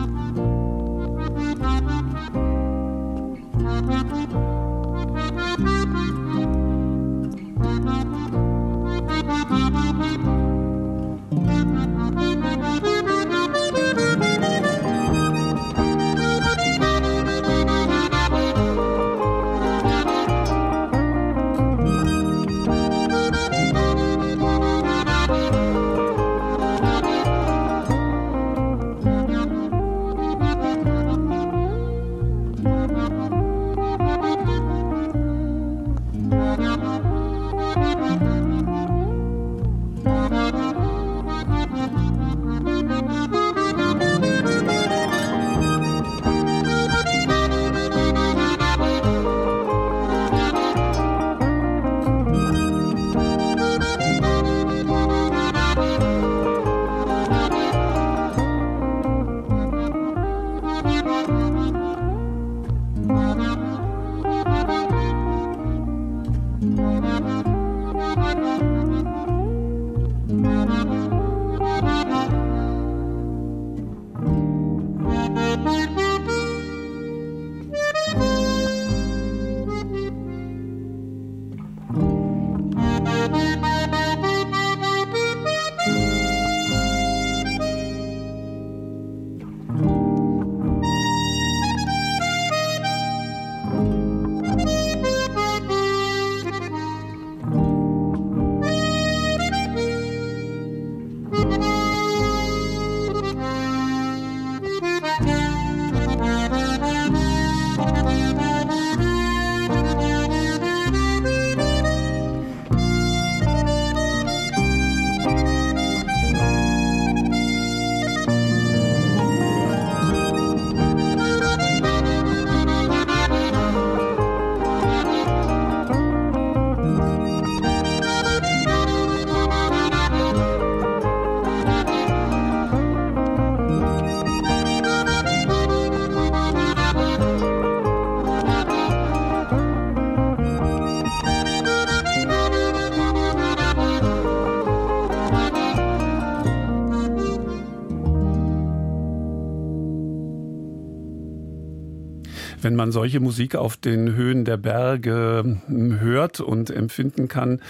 man 152.82 152.92
solche 152.92 153.20
Musik 153.20 153.56
auf 153.56 153.78
den 153.78 154.16
Höhen 154.16 154.44
der 154.44 154.58
Berge 154.58 155.60
hm, 155.68 156.00
hört 156.00 156.40
und 156.40 156.72
empfinden 156.72 157.28
kann, 157.28 157.62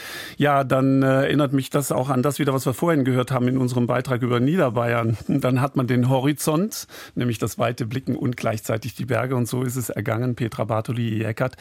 ja, 0.42 0.64
dann 0.64 1.04
äh, 1.04 1.06
erinnert 1.06 1.54
mich 1.54 1.70
das 1.70 1.92
auch 1.92 2.10
an 2.10 2.24
das 2.24 2.40
wieder, 2.40 2.52
was 2.52 2.66
wir 2.66 2.74
vorhin 2.74 3.06
gehört 3.06 3.30
haben 3.30 3.48
in 3.48 3.60
unserem 3.60 3.86
Beitrag 3.86 4.24
über 4.24 4.40
Niederbayern. 4.40 5.16
Dann 5.28 5.62
hat 5.62 5.76
man 5.76 5.86
den 5.86 6.10
Horizont, 6.10 6.88
nämlich 7.14 7.38
das 7.38 7.60
weite 7.60 7.86
Blicken 7.86 8.16
und 8.16 8.38
gleichzeitig 8.38 8.96
die 8.96 9.06
Berge. 9.06 9.36
Und 9.36 9.48
so 9.48 9.62
ist 9.62 9.76
es 9.76 9.92
ergangen. 9.92 10.34
Petra 10.34 10.64
Bartoli-Eckert, 10.64 11.58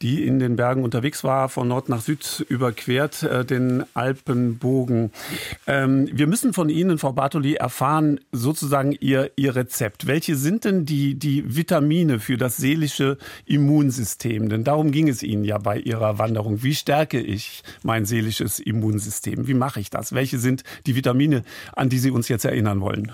die 0.00 0.26
in 0.26 0.38
den 0.38 0.56
Bergen 0.56 0.82
unterwegs 0.82 1.24
war, 1.24 1.50
von 1.50 1.68
Nord 1.68 1.90
nach 1.90 2.00
Süd 2.00 2.46
überquert, 2.48 3.22
äh, 3.22 3.44
den 3.44 3.84
Alpenbogen. 3.92 5.10
Ähm, 5.66 6.08
wir 6.10 6.26
müssen 6.26 6.54
von 6.54 6.70
Ihnen, 6.70 6.96
Frau 6.96 7.12
Bartoli, 7.12 7.56
erfahren, 7.56 8.18
sozusagen 8.32 8.92
Ihr, 8.92 9.30
Ihr 9.36 9.56
Rezept. 9.56 10.06
Welche 10.06 10.36
sind 10.36 10.64
denn 10.64 10.86
die, 10.86 11.18
die 11.18 11.54
Vitamine 11.54 12.18
für 12.18 12.38
das 12.38 12.56
seelische 12.56 13.18
Immunsystem? 13.44 14.48
Denn 14.48 14.64
darum 14.64 14.90
ging 14.90 15.08
es 15.08 15.22
Ihnen 15.22 15.44
ja 15.44 15.58
bei 15.58 15.76
Ihrer 15.76 16.18
Wanderung. 16.18 16.62
Wie 16.62 16.74
stärke 16.74 17.20
ich 17.20 17.62
mein 17.82 18.06
seelisches 18.06 18.21
Immunsystem? 18.58 19.46
Wie 19.46 19.54
mache 19.54 19.80
ich 19.80 19.90
das? 19.90 20.14
Welche 20.14 20.38
sind 20.38 20.64
die 20.86 20.94
Vitamine, 20.94 21.42
an 21.74 21.88
die 21.88 21.98
Sie 21.98 22.10
uns 22.10 22.28
jetzt 22.28 22.44
erinnern 22.44 22.80
wollen? 22.80 23.12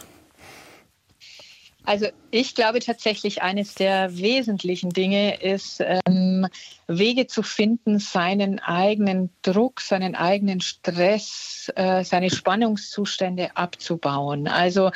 Also 1.89 2.09
ich 2.31 2.55
glaube 2.55 2.81
tatsächlich, 2.81 3.41
eines 3.41 3.75
der 3.75 4.15
wesentlichen 4.19 4.91
Dinge 4.91 5.41
ist, 5.41 5.83
ähm, 6.07 6.47
Wege 6.87 7.27
zu 7.29 7.43
finden, 7.43 7.99
seinen 7.99 8.59
eigenen 8.59 9.31
Druck, 9.41 9.81
seinen 9.81 10.15
eigenen 10.15 10.61
Stress, 10.61 11.73
äh, 11.77 12.05
seine 12.05 12.29
Spannungszustände 12.29 13.57
abzubauen. 13.57 14.49
Also 14.49 14.91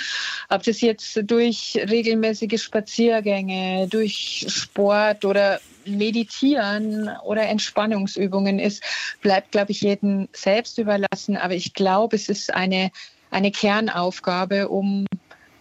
ob 0.50 0.62
das 0.64 0.82
jetzt 0.82 1.18
durch 1.24 1.80
regelmäßige 1.82 2.62
Spaziergänge, 2.62 3.88
durch 3.88 4.44
Sport 4.48 5.24
oder 5.24 5.60
Meditieren 5.84 7.10
oder 7.24 7.42
Entspannungsübungen 7.42 8.58
ist, 8.58 8.82
bleibt, 9.20 9.52
glaube 9.52 9.72
ich, 9.72 9.80
jedem 9.80 10.28
selbst 10.32 10.78
überlassen. 10.78 11.36
Aber 11.36 11.54
ich 11.54 11.74
glaube, 11.74 12.16
es 12.16 12.28
ist 12.28 12.54
eine, 12.54 12.90
eine 13.30 13.50
Kernaufgabe, 13.50 14.68
um 14.68 15.06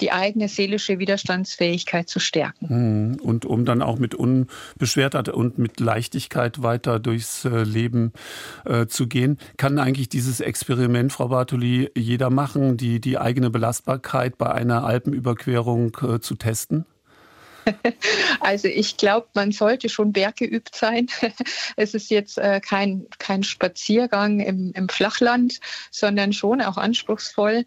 die 0.01 0.11
eigene 0.11 0.49
seelische 0.49 0.99
Widerstandsfähigkeit 0.99 2.09
zu 2.09 2.19
stärken. 2.19 2.69
Hm, 2.69 3.17
und 3.21 3.45
um 3.45 3.65
dann 3.65 3.81
auch 3.81 3.99
mit 3.99 4.15
Unbeschwertheit 4.15 5.29
und 5.29 5.57
mit 5.57 5.79
Leichtigkeit 5.79 6.63
weiter 6.63 6.99
durchs 6.99 7.45
äh, 7.45 7.63
Leben 7.63 8.11
äh, 8.65 8.87
zu 8.87 9.07
gehen. 9.07 9.37
Kann 9.57 9.79
eigentlich 9.79 10.09
dieses 10.09 10.39
Experiment, 10.39 11.13
Frau 11.13 11.29
Bartoli, 11.29 11.91
jeder 11.95 12.29
machen, 12.29 12.77
die, 12.77 12.99
die 12.99 13.17
eigene 13.17 13.51
Belastbarkeit 13.51 14.37
bei 14.37 14.51
einer 14.51 14.83
Alpenüberquerung 14.83 15.95
äh, 16.01 16.19
zu 16.19 16.35
testen? 16.35 16.85
Also 18.39 18.67
ich 18.67 18.97
glaube, 18.97 19.27
man 19.33 19.51
sollte 19.51 19.89
schon 19.89 20.13
berggeübt 20.13 20.75
sein. 20.75 21.07
Es 21.75 21.93
ist 21.93 22.09
jetzt 22.09 22.37
äh, 22.37 22.59
kein, 22.59 23.07
kein 23.19 23.43
Spaziergang 23.43 24.39
im, 24.39 24.71
im 24.73 24.89
Flachland, 24.89 25.59
sondern 25.91 26.33
schon 26.33 26.61
auch 26.61 26.77
anspruchsvoll 26.77 27.65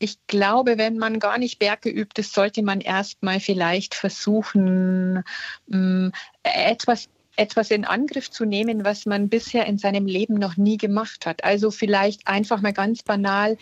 ich 0.00 0.18
glaube, 0.26 0.76
wenn 0.76 0.98
man 0.98 1.18
gar 1.18 1.38
nicht 1.38 1.58
berggeübt 1.58 2.18
ist, 2.18 2.34
sollte 2.34 2.62
man 2.62 2.80
erstmal 2.80 3.40
vielleicht 3.40 3.94
versuchen, 3.94 5.24
mm, 5.68 6.08
etwas 6.42 7.08
etwas 7.36 7.70
in 7.70 7.84
Angriff 7.84 8.30
zu 8.30 8.44
nehmen, 8.44 8.84
was 8.84 9.06
man 9.06 9.28
bisher 9.28 9.66
in 9.66 9.78
seinem 9.78 10.06
Leben 10.06 10.34
noch 10.34 10.56
nie 10.56 10.76
gemacht 10.76 11.26
hat. 11.26 11.42
Also 11.42 11.70
vielleicht 11.70 12.28
einfach 12.28 12.60
mal 12.60 12.72
ganz 12.72 13.02
banal 13.02 13.56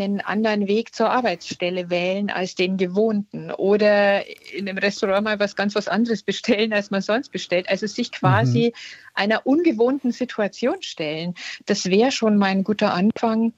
einen 0.00 0.20
anderen 0.20 0.68
Weg 0.68 0.94
zur 0.94 1.10
Arbeitsstelle 1.10 1.90
wählen 1.90 2.30
als 2.30 2.54
den 2.54 2.76
gewohnten 2.76 3.50
oder 3.50 4.24
in 4.52 4.68
einem 4.68 4.78
Restaurant 4.78 5.24
mal 5.24 5.38
was 5.40 5.56
ganz 5.56 5.74
was 5.74 5.88
anderes 5.88 6.22
bestellen, 6.22 6.72
als 6.72 6.90
man 6.90 7.02
sonst 7.02 7.30
bestellt. 7.30 7.68
Also 7.68 7.86
sich 7.86 8.12
quasi 8.12 8.72
mhm. 8.74 8.78
einer 9.14 9.46
ungewohnten 9.46 10.12
Situation 10.12 10.82
stellen. 10.82 11.34
Das 11.66 11.86
wäre 11.86 12.12
schon 12.12 12.36
mal 12.36 12.46
ein 12.46 12.64
guter 12.64 12.94
Anfang. 12.94 13.52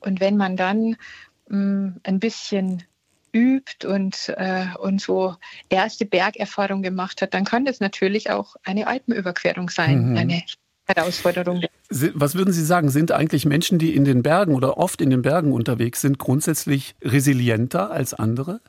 Und 0.00 0.20
wenn 0.20 0.36
man 0.36 0.56
dann 0.56 0.96
mh, 1.48 1.94
ein 2.02 2.18
bisschen 2.18 2.82
übt 3.32 3.86
und, 3.86 4.28
äh, 4.36 4.66
und 4.78 5.00
so 5.00 5.36
erste 5.68 6.04
Bergerfahrung 6.04 6.82
gemacht 6.82 7.22
hat, 7.22 7.34
dann 7.34 7.44
kann 7.44 7.64
das 7.64 7.80
natürlich 7.80 8.30
auch 8.30 8.56
eine 8.64 8.86
Alpenüberquerung 8.86 9.70
sein, 9.70 10.10
mhm. 10.10 10.16
eine 10.16 10.42
Herausforderung. 10.86 11.62
Was 11.88 12.34
würden 12.34 12.52
Sie 12.52 12.64
sagen, 12.64 12.90
sind 12.90 13.12
eigentlich 13.12 13.44
Menschen, 13.44 13.78
die 13.78 13.94
in 13.94 14.04
den 14.04 14.22
Bergen 14.22 14.54
oder 14.54 14.78
oft 14.78 15.00
in 15.00 15.10
den 15.10 15.22
Bergen 15.22 15.52
unterwegs 15.52 16.00
sind, 16.00 16.18
grundsätzlich 16.18 16.94
resilienter 17.02 17.90
als 17.90 18.14
andere? 18.14 18.60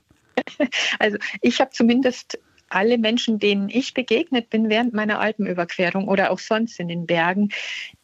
Also 0.99 1.17
ich 1.41 1.59
habe 1.59 1.71
zumindest 1.71 2.39
alle 2.73 2.97
Menschen, 2.97 3.39
denen 3.39 3.69
ich 3.69 3.93
begegnet 3.93 4.49
bin 4.49 4.69
während 4.69 4.93
meiner 4.93 5.19
Alpenüberquerung 5.19 6.07
oder 6.07 6.31
auch 6.31 6.39
sonst 6.39 6.79
in 6.79 6.87
den 6.87 7.05
Bergen, 7.05 7.49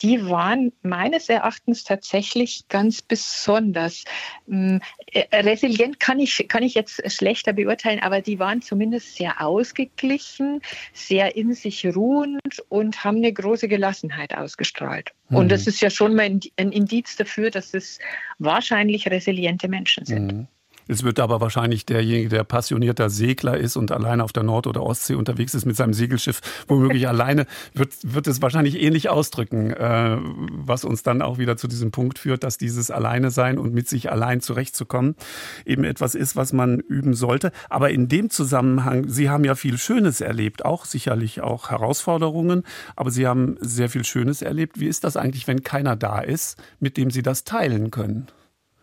die 0.01 0.26
waren 0.26 0.72
meines 0.82 1.30
Erachtens 1.30 1.84
tatsächlich 1.84 2.67
ganz 2.70 3.01
besonders. 3.01 4.03
Hm, 4.47 4.82
äh, 5.11 5.39
resilient 5.39 5.99
kann 5.99 6.20
ich, 6.20 6.47
kann 6.47 6.63
ich 6.63 6.76
jetzt 6.76 7.01
schlechter 7.11 7.53
beurteilen, 7.53 7.99
aber 7.99 8.22
die 8.22 8.39
waren 8.39 8.61
zumindest 8.61 9.15
sehr 9.15 9.41
ausgeglichen, 9.45 10.61
sehr 10.93 11.36
in 11.36 11.53
sich 11.53 11.86
ruhend 11.86 12.63
und 12.70 13.03
haben 13.03 13.17
eine 13.17 13.34
große 13.34 13.67
Gelassenheit 13.67 14.36
ausgestrahlt. 14.36 15.11
Mhm. 15.30 15.38
Und 15.38 15.51
das 15.51 15.67
ist 15.67 15.82
ja 15.82 15.89
schon 15.89 16.15
mal 16.15 16.30
ein 16.57 16.72
Indiz 16.72 17.15
dafür, 17.15 17.49
dass 17.49 17.74
es 17.74 17.99
wahrscheinlich 18.38 19.07
resiliente 19.07 19.67
Menschen 19.67 20.05
sind. 20.05 20.34
Mhm. 20.34 20.47
Es 20.90 21.04
wird 21.04 21.20
aber 21.20 21.40
wahrscheinlich 21.40 21.86
derjenige, 21.86 22.30
der 22.30 22.44
passionierter 22.44 23.12
Segler 23.12 23.56
ist 23.56 23.78
und 23.78 23.92
alleine 23.92 24.24
auf 24.24 24.34
der 24.34 24.42
Nord- 24.42 24.66
oder 24.66 24.82
Ostsee 24.82 25.14
unterwegs 25.14 25.54
ist 25.54 25.66
mit 25.66 25.76
seinem 25.76 25.94
Segelschiff, 25.94 26.42
womöglich 26.68 27.08
alleine, 27.08 27.46
wird, 27.76 27.94
wird 28.02 28.26
es 28.26 28.42
wahrscheinlich 28.42 28.82
ähnlich 28.82 29.08
ausdrücken, 29.08 29.70
äh, 29.70 30.18
was 30.20 30.86
uns 30.86 31.04
dann 31.04 31.22
auch 31.22 31.38
wieder 31.38 31.58
zu 31.58 31.68
diesem 31.68 31.92
Punkt 31.92 32.18
führt, 32.18 32.44
dass 32.44 32.58
dieses 32.58 32.90
Alleine 32.90 33.30
sein 33.30 33.60
und 33.60 33.72
mit 33.72 33.88
sich 33.88 34.12
allein 34.12 34.42
zurechtzukommen 34.42 35.16
eben 35.64 35.84
etwas 35.84 36.16
ist, 36.16 36.36
was 36.36 36.54
man 36.54 36.80
üben 36.80 37.14
sollte. 37.14 37.52
Aber 37.70 37.92
in 37.92 38.08
dem 38.08 38.32
Zusammenhang, 38.32 39.08
Sie 39.10 39.30
haben 39.30 39.44
ja 39.44 39.54
viel 39.54 39.78
Schönes 39.78 40.22
erlebt, 40.22 40.66
auch 40.66 40.86
sicherlich 40.86 41.42
auch 41.42 41.70
Herausforderungen, 41.70 42.64
aber 42.96 43.12
Sie 43.12 43.28
haben 43.28 43.58
sehr 43.60 43.90
viel 43.90 44.06
Schönes 44.06 44.42
erlebt. 44.42 44.80
Wie 44.80 44.88
ist 44.88 45.04
das 45.04 45.18
eigentlich, 45.18 45.48
wenn 45.48 45.62
keiner 45.62 45.96
da 45.96 46.18
ist, 46.18 46.58
mit 46.80 46.98
dem 46.98 47.12
Sie 47.12 47.22
das 47.22 47.44
teilen 47.44 47.92
können? 47.92 48.26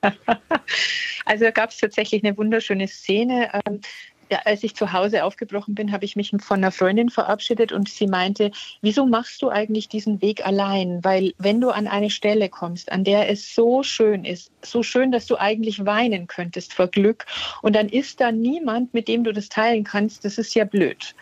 also 1.25 1.45
da 1.45 1.51
gab 1.51 1.71
es 1.71 1.79
tatsächlich 1.79 2.25
eine 2.25 2.37
wunderschöne 2.37 2.89
Szene. 2.89 3.51
Ähm, 3.67 3.81
ja, 4.31 4.41
als 4.45 4.65
ich 4.65 4.75
zu 4.75 4.93
Hause 4.93 5.25
aufgebrochen 5.25 5.75
bin, 5.75 5.93
habe 5.93 6.05
ich 6.05 6.17
mich 6.17 6.33
von 6.41 6.59
einer 6.59 6.73
Freundin 6.73 7.11
verabschiedet 7.11 7.73
und 7.73 7.89
sie 7.89 8.07
meinte, 8.07 8.51
wieso 8.83 9.07
machst 9.07 9.41
du 9.43 9.51
eigentlich 9.51 9.89
diesen 9.89 10.21
Weg 10.21 10.45
allein? 10.45 11.05
Weil 11.05 11.33
wenn 11.39 11.61
du 11.61 11.71
an 11.71 11.87
eine 11.87 12.11
Stelle 12.11 12.49
kommst, 12.49 12.91
an 12.91 13.05
der 13.05 13.31
es 13.31 13.55
so 13.55 13.83
schön 13.83 14.25
ist, 14.25 14.51
so 14.63 14.83
schön, 14.83 15.13
dass 15.13 15.27
du 15.27 15.37
eigentlich 15.37 15.85
weinen 15.87 16.27
könntest 16.27 16.75
vor 16.75 16.89
Glück 16.89 17.27
und 17.63 17.77
dann 17.77 17.89
ist 17.89 18.21
da 18.21 18.33
niemand, 18.33 18.95
mit 18.95 19.07
dem 19.07 19.23
du 19.23 19.33
das 19.33 19.49
teilen 19.49 19.85
kannst, 19.85 20.25
das 20.25 20.39
ist 20.39 20.55
ja 20.55 20.65
blöd. 20.65 21.15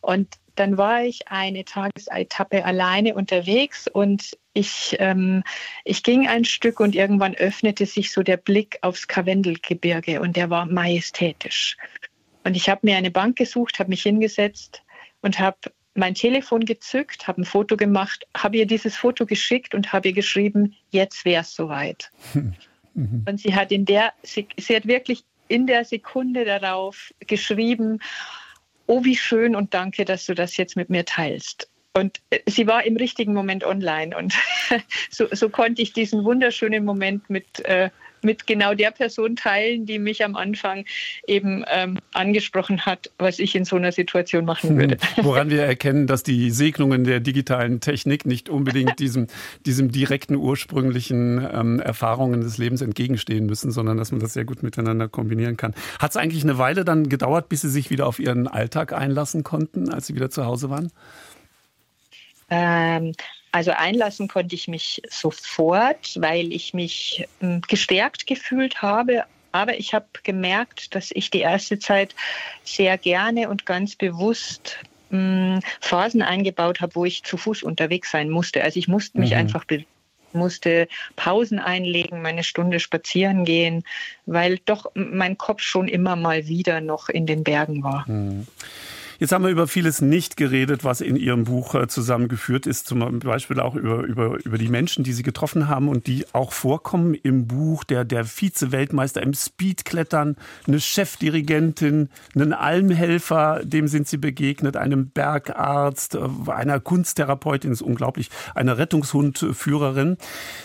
Und 0.00 0.28
dann 0.54 0.76
war 0.76 1.02
ich 1.02 1.28
eine 1.28 1.64
Tagesetappe 1.64 2.64
alleine 2.64 3.14
unterwegs 3.14 3.88
und 3.88 4.36
ich, 4.52 4.96
ähm, 5.00 5.42
ich 5.84 6.02
ging 6.02 6.28
ein 6.28 6.44
Stück 6.44 6.80
und 6.80 6.94
irgendwann 6.94 7.34
öffnete 7.34 7.86
sich 7.86 8.12
so 8.12 8.22
der 8.22 8.36
Blick 8.36 8.78
aufs 8.82 9.08
Karwendelgebirge 9.08 10.20
und 10.20 10.36
der 10.36 10.50
war 10.50 10.66
majestätisch. 10.66 11.76
Und 12.44 12.56
ich 12.56 12.68
habe 12.68 12.80
mir 12.84 12.96
eine 12.96 13.10
Bank 13.10 13.36
gesucht, 13.36 13.78
habe 13.78 13.90
mich 13.90 14.02
hingesetzt 14.02 14.82
und 15.22 15.38
habe 15.38 15.58
mein 15.94 16.14
Telefon 16.14 16.64
gezückt, 16.64 17.26
habe 17.26 17.42
ein 17.42 17.44
Foto 17.44 17.76
gemacht, 17.76 18.26
habe 18.36 18.58
ihr 18.58 18.66
dieses 18.66 18.96
Foto 18.96 19.26
geschickt 19.26 19.74
und 19.74 19.92
habe 19.92 20.08
ihr 20.08 20.14
geschrieben, 20.14 20.74
jetzt 20.90 21.24
wäre 21.24 21.42
es 21.42 21.54
soweit. 21.54 22.10
Mhm. 22.96 23.24
Und 23.28 23.40
sie 23.40 23.54
hat 23.56 23.72
in 23.72 23.84
der, 23.84 24.12
sie, 24.22 24.46
sie 24.56 24.76
hat 24.76 24.86
wirklich 24.86 25.24
in 25.48 25.66
der 25.66 25.84
Sekunde 25.84 26.44
darauf 26.44 27.12
geschrieben, 27.20 27.98
oh, 28.86 29.04
wie 29.04 29.16
schön 29.16 29.56
und 29.56 29.74
danke, 29.74 30.04
dass 30.04 30.26
du 30.26 30.34
das 30.34 30.56
jetzt 30.56 30.76
mit 30.76 30.90
mir 30.90 31.04
teilst. 31.04 31.68
Und 31.94 32.20
äh, 32.30 32.40
sie 32.46 32.66
war 32.66 32.84
im 32.84 32.96
richtigen 32.96 33.34
Moment 33.34 33.64
online. 33.64 34.16
Und 34.16 34.34
so, 35.10 35.26
so 35.30 35.48
konnte 35.48 35.82
ich 35.82 35.92
diesen 35.92 36.24
wunderschönen 36.24 36.84
Moment 36.84 37.30
mit, 37.30 37.64
äh, 37.64 37.90
mit 38.24 38.46
genau 38.46 38.74
der 38.74 38.90
Person 38.90 39.36
teilen, 39.36 39.86
die 39.86 39.98
mich 39.98 40.24
am 40.24 40.36
Anfang 40.36 40.84
eben 41.26 41.64
ähm, 41.68 41.98
angesprochen 42.12 42.86
hat, 42.86 43.10
was 43.18 43.38
ich 43.38 43.54
in 43.54 43.64
so 43.64 43.76
einer 43.76 43.92
Situation 43.92 44.44
machen 44.44 44.70
hm. 44.70 44.78
würde. 44.78 44.96
Woran 45.22 45.50
wir 45.50 45.62
erkennen, 45.64 46.06
dass 46.06 46.22
die 46.22 46.50
Segnungen 46.50 47.04
der 47.04 47.20
digitalen 47.20 47.80
Technik 47.80 48.26
nicht 48.26 48.48
unbedingt 48.48 48.98
diesem, 49.00 49.26
diesem 49.66 49.90
direkten 49.92 50.36
ursprünglichen 50.36 51.46
ähm, 51.52 51.80
Erfahrungen 51.80 52.40
des 52.40 52.58
Lebens 52.58 52.80
entgegenstehen 52.80 53.46
müssen, 53.46 53.70
sondern 53.70 53.96
dass 53.96 54.12
man 54.12 54.20
das 54.20 54.32
sehr 54.32 54.44
gut 54.44 54.62
miteinander 54.62 55.08
kombinieren 55.08 55.56
kann. 55.56 55.74
Hat 55.98 56.10
es 56.10 56.16
eigentlich 56.16 56.42
eine 56.42 56.58
Weile 56.58 56.84
dann 56.84 57.08
gedauert, 57.08 57.48
bis 57.48 57.62
Sie 57.62 57.70
sich 57.70 57.90
wieder 57.90 58.06
auf 58.06 58.18
Ihren 58.18 58.48
Alltag 58.48 58.92
einlassen 58.92 59.44
konnten, 59.44 59.90
als 59.90 60.06
Sie 60.06 60.14
wieder 60.14 60.30
zu 60.30 60.44
Hause 60.44 60.70
waren? 60.70 60.90
Ähm, 62.50 63.12
also 63.52 63.70
einlassen 63.70 64.28
konnte 64.28 64.54
ich 64.54 64.68
mich 64.68 65.00
sofort, 65.08 66.20
weil 66.20 66.52
ich 66.52 66.74
mich 66.74 67.26
ähm, 67.40 67.60
gestärkt 67.66 68.26
gefühlt 68.26 68.82
habe. 68.82 69.24
Aber 69.52 69.78
ich 69.78 69.94
habe 69.94 70.06
gemerkt, 70.24 70.94
dass 70.94 71.10
ich 71.12 71.30
die 71.30 71.40
erste 71.40 71.78
Zeit 71.78 72.14
sehr 72.64 72.98
gerne 72.98 73.48
und 73.48 73.66
ganz 73.66 73.94
bewusst 73.94 74.78
ähm, 75.12 75.60
Phasen 75.80 76.22
eingebaut 76.22 76.80
habe, 76.80 76.96
wo 76.96 77.04
ich 77.04 77.22
zu 77.22 77.36
Fuß 77.36 77.62
unterwegs 77.62 78.10
sein 78.10 78.30
musste. 78.30 78.64
Also 78.64 78.80
ich 78.80 78.88
musste 78.88 79.20
mich 79.20 79.30
mhm. 79.30 79.36
einfach 79.36 79.64
bewegen 79.64 79.86
musste 80.34 80.88
Pausen 81.16 81.58
einlegen, 81.58 82.20
meine 82.20 82.42
Stunde 82.42 82.80
spazieren 82.80 83.44
gehen, 83.44 83.84
weil 84.26 84.58
doch 84.64 84.90
mein 84.94 85.38
Kopf 85.38 85.62
schon 85.62 85.88
immer 85.88 86.16
mal 86.16 86.48
wieder 86.48 86.80
noch 86.80 87.08
in 87.08 87.26
den 87.26 87.44
Bergen 87.44 87.82
war. 87.82 88.04
Mhm. 88.08 88.46
Jetzt 89.24 89.32
haben 89.32 89.44
wir 89.44 89.50
über 89.50 89.66
vieles 89.66 90.02
nicht 90.02 90.36
geredet, 90.36 90.84
was 90.84 91.00
in 91.00 91.16
Ihrem 91.16 91.44
Buch 91.44 91.74
äh, 91.74 91.88
zusammengeführt 91.88 92.66
ist. 92.66 92.86
Zum 92.86 93.20
Beispiel 93.20 93.58
auch 93.58 93.74
über, 93.74 94.02
über, 94.02 94.36
über 94.44 94.58
die 94.58 94.68
Menschen, 94.68 95.02
die 95.02 95.14
Sie 95.14 95.22
getroffen 95.22 95.66
haben 95.66 95.88
und 95.88 96.06
die 96.06 96.26
auch 96.34 96.52
vorkommen 96.52 97.14
im 97.14 97.46
Buch. 97.46 97.84
Der, 97.84 98.04
der 98.04 98.26
Vize-Weltmeister 98.26 99.22
im 99.22 99.32
Speedklettern, 99.32 100.36
eine 100.66 100.78
Chefdirigentin, 100.78 102.10
einen 102.34 102.52
Almhelfer, 102.52 103.62
dem 103.64 103.88
sind 103.88 104.08
Sie 104.08 104.18
begegnet, 104.18 104.76
einem 104.76 105.08
Bergarzt, 105.08 106.16
äh, 106.16 106.50
einer 106.50 106.78
Kunsttherapeutin, 106.78 107.72
ist 107.72 107.80
unglaublich, 107.80 108.28
einer 108.54 108.76
Rettungshundführerin, 108.76 110.18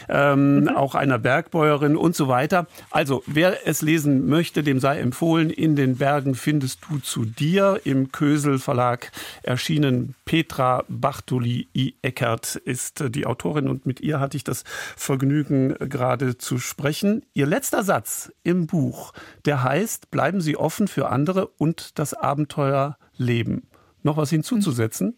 ähm, 0.09 0.63
mhm. 0.63 0.67
auch 0.67 0.95
einer 0.95 1.17
Bergbäuerin 1.17 1.95
und 1.95 2.13
so 2.13 2.27
weiter. 2.27 2.67
Also, 2.91 3.23
wer 3.25 3.65
es 3.65 3.81
lesen 3.81 4.27
möchte, 4.27 4.63
dem 4.63 4.81
sei 4.81 4.99
empfohlen, 4.99 5.49
in 5.49 5.77
den 5.77 5.95
Bergen 5.95 6.35
findest 6.35 6.81
du 6.89 6.97
zu 6.99 7.23
dir 7.23 7.79
im 7.85 8.11
Kösel 8.11 8.48
Verlag 8.57 9.11
erschienen. 9.43 10.15
Petra 10.25 10.83
Bartoli 10.87 11.67
Eckert 12.01 12.55
ist 12.55 13.03
die 13.09 13.27
Autorin 13.27 13.67
und 13.67 13.85
mit 13.85 13.99
ihr 13.99 14.19
hatte 14.19 14.37
ich 14.37 14.43
das 14.43 14.63
Vergnügen 14.95 15.75
gerade 15.77 16.37
zu 16.37 16.57
sprechen. 16.57 17.23
Ihr 17.33 17.45
letzter 17.45 17.83
Satz 17.83 18.31
im 18.41 18.65
Buch, 18.65 19.13
der 19.45 19.63
heißt, 19.63 20.09
bleiben 20.09 20.41
Sie 20.41 20.57
offen 20.57 20.87
für 20.87 21.09
andere 21.09 21.47
und 21.47 21.99
das 21.99 22.13
Abenteuer 22.13 22.97
leben. 23.17 23.67
Noch 24.01 24.17
was 24.17 24.29
hinzuzusetzen? 24.29 25.15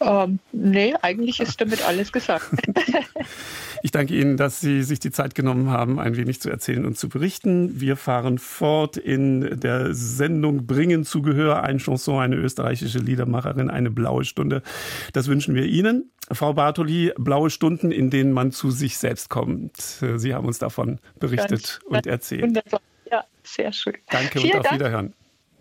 Ähm, 0.00 0.38
nee, 0.52 0.94
eigentlich 1.02 1.40
ist 1.40 1.60
damit 1.60 1.84
alles 1.86 2.12
gesagt. 2.12 2.50
ich 3.82 3.90
danke 3.90 4.14
Ihnen, 4.14 4.36
dass 4.36 4.60
Sie 4.60 4.82
sich 4.82 5.00
die 5.00 5.10
Zeit 5.10 5.34
genommen 5.34 5.70
haben, 5.70 5.98
ein 5.98 6.16
wenig 6.16 6.40
zu 6.40 6.50
erzählen 6.50 6.84
und 6.84 6.98
zu 6.98 7.08
berichten. 7.08 7.80
Wir 7.80 7.96
fahren 7.96 8.38
fort 8.38 8.96
in 8.96 9.60
der 9.60 9.94
Sendung 9.94 10.66
Bringen 10.66 11.04
zu 11.04 11.22
Gehör, 11.22 11.62
ein 11.62 11.78
Chanson, 11.78 12.20
eine 12.20 12.36
österreichische 12.36 12.98
Liedermacherin, 12.98 13.70
eine 13.70 13.90
blaue 13.90 14.24
Stunde. 14.24 14.62
Das 15.12 15.28
wünschen 15.28 15.54
wir 15.54 15.64
Ihnen. 15.64 16.10
Frau 16.30 16.52
Bartoli, 16.52 17.12
blaue 17.16 17.50
Stunden, 17.50 17.90
in 17.90 18.10
denen 18.10 18.32
man 18.32 18.52
zu 18.52 18.70
sich 18.70 18.98
selbst 18.98 19.30
kommt. 19.30 19.76
Sie 19.76 20.34
haben 20.34 20.46
uns 20.46 20.58
davon 20.58 20.98
berichtet 21.18 21.50
ganz, 21.50 21.80
und 21.84 22.06
erzählt. 22.06 22.42
Wunderbar. 22.42 22.80
Ja, 23.10 23.24
sehr 23.42 23.72
schön. 23.72 23.94
Danke 24.10 24.40
Vielen 24.40 24.52
und 24.52 24.58
auf 24.58 24.64
Dank. 24.64 24.74
Wiederhören. 24.74 25.14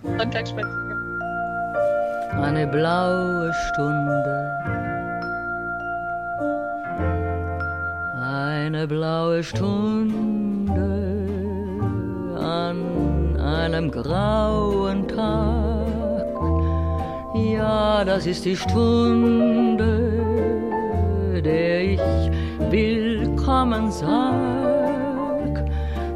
Sonntagsspaziergang 0.03 0.88
eine 2.43 2.68
blaue 2.68 3.51
Stunde. 3.74 4.86
Eine 8.58 8.88
blaue 8.88 9.43
Stunde 9.43 10.82
an 12.39 13.38
einem 13.39 13.91
grauen 13.91 15.08
Tag. 15.08 16.26
Ja, 17.36 18.03
das 18.03 18.26
ist 18.26 18.45
die 18.45 18.55
Stunde, 18.58 20.12
der 21.45 21.84
ich 21.84 22.01
willkommen 22.72 23.91
sag. 23.91 25.64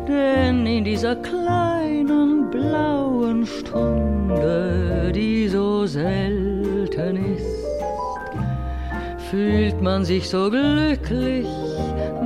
Denn 0.07 0.65
in 0.65 0.83
dieser 0.83 1.15
kleinen 1.17 2.49
blauen 2.49 3.45
Stunde, 3.45 5.11
die 5.13 5.47
so 5.47 5.85
selten 5.85 7.35
ist, 7.35 7.61
fühlt 9.29 9.81
man 9.81 10.03
sich 10.03 10.27
so 10.27 10.49
glücklich, 10.49 11.47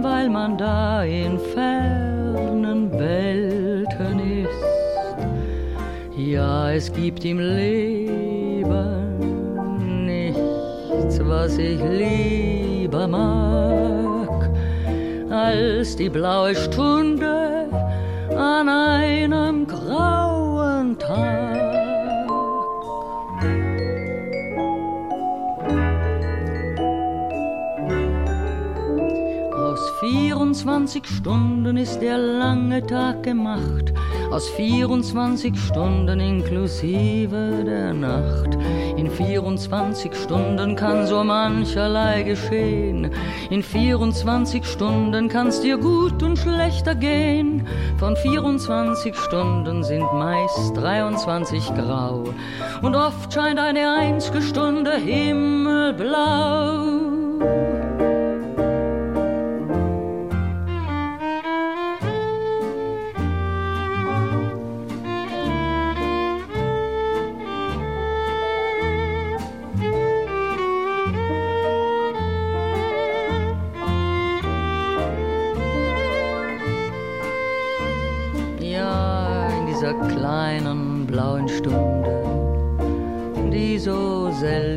weil 0.02 0.30
man 0.30 0.58
da 0.58 1.04
in 1.04 1.40
fernen 1.40 2.92
Welten 2.92 4.20
ist. 4.44 4.66
Ja, 6.18 6.72
es 6.72 6.92
gibt 6.92 7.24
im 7.26 7.40
Leben 7.40 8.66
nichts, 10.06 11.20
was 11.22 11.58
ich 11.58 11.80
lieber 11.82 13.08
mag, 13.08 14.50
als 15.30 15.96
die 15.96 16.10
blaue 16.10 16.56
Stunde 16.56 17.68
an 18.36 18.70
einem 18.70 19.68
grauen 19.68 20.98
Tag. 20.98 21.65
24 30.06 31.04
Stunden 31.04 31.78
ist 31.78 31.98
der 31.98 32.20
lange 32.20 32.86
Tag 32.86 33.24
gemacht, 33.24 33.92
aus 34.30 34.48
24 34.50 35.58
Stunden 35.58 36.20
inklusive 36.20 37.64
der 37.66 37.92
Nacht. 37.92 38.56
In 38.98 39.10
24 39.10 40.14
Stunden 40.14 40.76
kann 40.76 41.08
so 41.08 41.24
mancherlei 41.24 42.22
geschehen. 42.22 43.10
In 43.50 43.64
24 43.64 44.64
Stunden 44.64 45.28
kann's 45.28 45.62
dir 45.62 45.80
gut 45.80 46.22
und 46.22 46.38
schlechter 46.38 46.94
gehen. 46.94 47.66
Von 47.98 48.16
24 48.16 49.16
Stunden 49.16 49.84
sind 49.84 50.06
meist 50.14 50.78
23 50.78 51.74
grau. 51.74 52.26
Und 52.84 52.96
oft 52.96 53.34
scheint 53.34 53.58
eine 53.58 53.92
einzige 53.92 54.44
Stunde 54.44 54.98
himmelblau. 54.98 56.76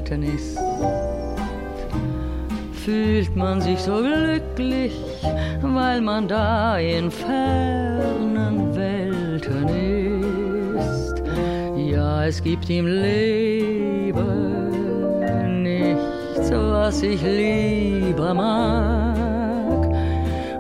Selten 0.09 0.23
ist, 0.23 0.59
fühlt 2.73 3.37
man 3.37 3.61
sich 3.61 3.79
so 3.79 3.99
glücklich, 3.99 4.93
weil 5.63 6.01
man 6.01 6.27
da 6.29 6.79
in 6.79 7.11
fernen 7.11 8.75
Welten 8.75 9.69
ist. 10.79 11.23
Ja, 11.93 12.25
es 12.25 12.43
gibt 12.43 12.71
im 12.71 12.87
Leben 12.87 14.13
nichts, 15.63 16.51
was 16.51 17.03
ich 17.03 17.23
lieber 17.23 18.33
mag, 18.35 19.89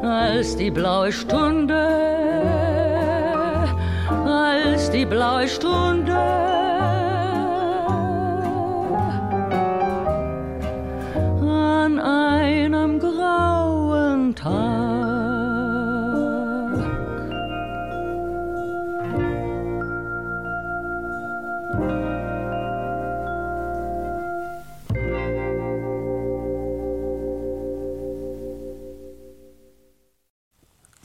als 0.02 0.56
die 0.56 0.70
blaue 0.70 1.12
Stunde, 1.12 1.88
als 4.26 4.90
die 4.90 5.06
blaue 5.06 5.48
Stunde 5.48 6.57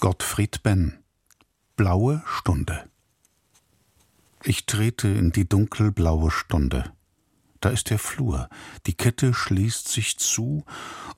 Gottfried 0.03 0.63
Benn 0.63 0.97
Blaue 1.77 2.23
Stunde 2.25 2.89
Ich 4.43 4.65
trete 4.65 5.07
in 5.07 5.31
die 5.31 5.47
dunkelblaue 5.47 6.29
Stunde. 6.29 6.91
Da 7.61 7.69
ist 7.69 7.89
der 7.89 7.99
Flur, 7.99 8.49
die 8.85 8.95
Kette 8.95 9.33
schließt 9.33 9.87
sich 9.87 10.17
zu, 10.17 10.65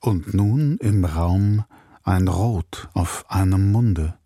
und 0.02 0.36
nun 0.36 0.78
im 0.78 1.04
Raum 1.04 1.66
ein 2.04 2.28
Rot 2.28 2.90
auf 2.94 3.26
einem 3.28 3.72
Munde 3.72 4.20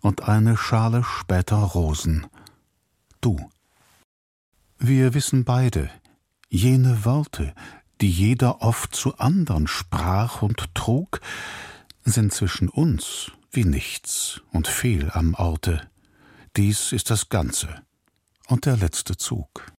und 0.00 0.28
eine 0.28 0.56
Schale 0.56 1.02
später 1.02 1.56
Rosen. 1.56 2.28
Du. 3.20 3.50
Wir 4.78 5.12
wissen 5.12 5.42
beide, 5.42 5.90
jene 6.48 7.04
Worte, 7.04 7.52
die 8.00 8.12
jeder 8.12 8.62
oft 8.62 8.94
zu 8.94 9.18
andern 9.18 9.66
sprach 9.66 10.40
und 10.40 10.72
trug, 10.76 11.20
sind 12.04 12.32
zwischen 12.32 12.68
uns 12.68 13.32
wie 13.50 13.64
nichts 13.64 14.40
und 14.52 14.68
fehl 14.68 15.10
am 15.12 15.34
Orte. 15.34 15.90
Dies 16.56 16.92
ist 16.92 17.10
das 17.10 17.28
Ganze 17.28 17.82
und 18.46 18.66
der 18.66 18.76
letzte 18.76 19.16
Zug. 19.16 19.72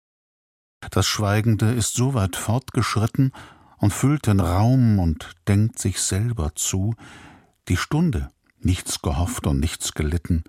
Das 0.91 1.07
Schweigende 1.07 1.71
ist 1.71 1.93
so 1.93 2.13
weit 2.13 2.35
fortgeschritten 2.35 3.33
und 3.77 3.93
füllt 3.93 4.27
den 4.27 4.39
Raum 4.39 4.99
und 4.99 5.31
denkt 5.47 5.79
sich 5.79 6.01
selber 6.01 6.55
zu, 6.55 6.95
die 7.67 7.77
Stunde, 7.77 8.29
nichts 8.59 9.01
gehofft 9.01 9.47
und 9.47 9.59
nichts 9.59 9.93
gelitten, 9.93 10.43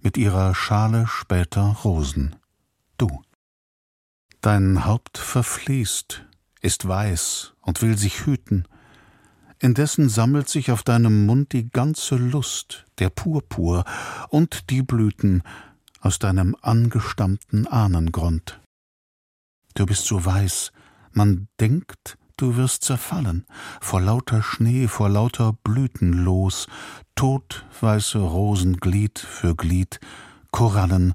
mit 0.00 0.16
ihrer 0.16 0.54
Schale 0.54 1.06
später 1.06 1.76
Rosen. 1.84 2.36
Du. 2.98 3.22
Dein 4.40 4.84
Haupt 4.84 5.16
verfließt, 5.16 6.24
ist 6.60 6.86
weiß 6.86 7.54
und 7.60 7.82
will 7.82 7.96
sich 7.96 8.26
hüten. 8.26 8.68
Indessen 9.60 10.08
sammelt 10.08 10.48
sich 10.48 10.70
auf 10.70 10.82
deinem 10.82 11.26
Mund 11.26 11.52
die 11.52 11.70
ganze 11.70 12.16
Lust, 12.16 12.84
der 12.98 13.10
Purpur 13.10 13.84
und 14.28 14.70
die 14.70 14.82
Blüten 14.82 15.42
aus 16.00 16.18
deinem 16.18 16.56
angestammten 16.60 17.66
Ahnengrund. 17.66 18.60
Du 19.74 19.86
bist 19.86 20.04
so 20.04 20.24
weiß, 20.24 20.72
man 21.12 21.48
denkt, 21.60 22.18
du 22.36 22.56
wirst 22.56 22.84
zerfallen, 22.84 23.46
vor 23.80 24.00
lauter 24.00 24.42
Schnee, 24.42 24.86
vor 24.88 25.08
lauter 25.08 25.52
Blüten 25.52 26.12
los, 26.12 26.66
totweiße 27.14 28.18
Rosen 28.18 28.76
Glied 28.76 29.18
für 29.18 29.54
Glied, 29.54 29.98
Korallen 30.50 31.14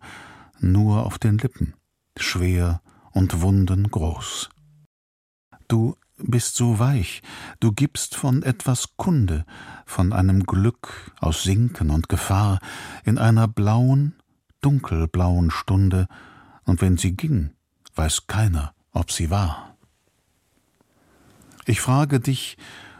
nur 0.60 1.06
auf 1.06 1.18
den 1.18 1.38
Lippen, 1.38 1.74
schwer 2.18 2.82
und 3.12 3.42
Wunden 3.42 3.90
groß. 3.90 4.50
Du 5.68 5.96
bist 6.22 6.56
so 6.56 6.80
weich, 6.80 7.22
du 7.60 7.72
gibst 7.72 8.16
von 8.16 8.44
etwas 8.44 8.98
Kunde, 8.98 9.46
von 9.86 10.14
einem 10.14 10.44
Glück 10.44 11.12
aus 11.20 11.44
Sinken 11.44 11.90
und 11.90 12.10
Gefahr, 12.10 12.60
in 13.04 13.18
einer 13.18 13.48
blauen, 13.48 14.16
dunkelblauen 14.62 15.52
Stunde, 15.52 16.08
und 16.66 16.82
wenn 16.82 16.98
sie 16.98 17.16
ging, 17.16 17.52
weiß 17.96 18.28
keiner, 18.28 18.74
ob 18.92 19.12
sie 19.12 19.30
war. 19.30 19.76
Ich 21.66 21.82
frage 21.82 22.20
dich, 22.20 22.58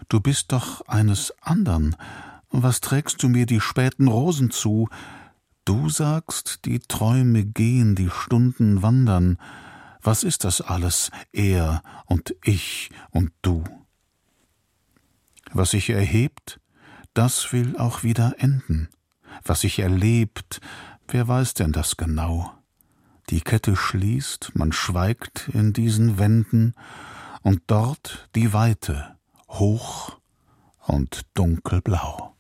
du 0.10 0.20
bist 0.20 0.52
doch 0.52 0.82
eines 0.88 1.34
andern, 1.42 1.96
was 2.52 2.82
trägst 2.82 3.22
du 3.22 3.30
mir 3.30 3.46
die 3.46 3.62
späten 3.62 4.08
Rosen 4.08 4.50
zu? 4.50 4.90
Du 5.66 5.90
sagst, 5.90 6.66
die 6.66 6.80
Träume 6.80 7.46
gehen, 7.46 7.96
die 7.96 8.10
Stunden 8.10 8.82
wandern, 8.82 9.38
was 10.02 10.24
ist 10.24 10.44
das 10.44 10.62
alles, 10.62 11.12
er 11.32 11.84
und 12.06 12.36
ich 12.44 12.90
und 13.12 13.32
du? 13.42 13.64
Was 15.52 15.72
sich 15.72 15.90
erhebt, 15.90 16.60
das 17.14 17.52
will 17.52 17.78
auch 17.78 18.04
wieder 18.04 18.36
enden. 18.38 18.90
Was 19.44 19.62
sich 19.62 19.80
erlebt, 19.80 20.62
wer 21.08 21.28
weiß 21.28 21.54
denn 21.54 21.72
das 21.72 21.98
genau? 21.98 22.54
Die 23.30 23.42
Kette 23.42 23.76
schließt, 23.76 24.52
man 24.56 24.72
schweigt 24.72 25.50
in 25.54 25.74
diesen 25.74 26.18
Wänden, 26.18 26.74
und 27.42 27.62
dort 27.68 28.30
die 28.36 28.54
Weite, 28.54 29.18
hoch 29.48 30.18
und 30.80 31.22
dunkelblau. 31.36 32.36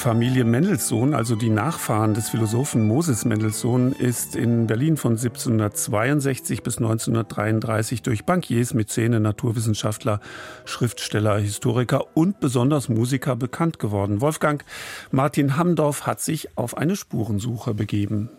Familie 0.00 0.44
Mendelssohn, 0.44 1.12
also 1.12 1.36
die 1.36 1.50
Nachfahren 1.50 2.14
des 2.14 2.30
Philosophen 2.30 2.88
Moses 2.88 3.26
Mendelssohn, 3.26 3.92
ist 3.92 4.34
in 4.34 4.66
Berlin 4.66 4.96
von 4.96 5.12
1762 5.12 6.62
bis 6.62 6.78
1933 6.78 8.00
durch 8.00 8.24
Bankiers, 8.24 8.72
Mäzene, 8.72 9.20
Naturwissenschaftler, 9.20 10.20
Schriftsteller, 10.64 11.36
Historiker 11.36 12.16
und 12.16 12.40
besonders 12.40 12.88
Musiker 12.88 13.36
bekannt 13.36 13.78
geworden. 13.78 14.22
Wolfgang 14.22 14.64
Martin 15.10 15.58
Hamdorf 15.58 16.06
hat 16.06 16.22
sich 16.22 16.56
auf 16.56 16.78
eine 16.78 16.96
Spurensuche 16.96 17.74
begeben. 17.74 18.30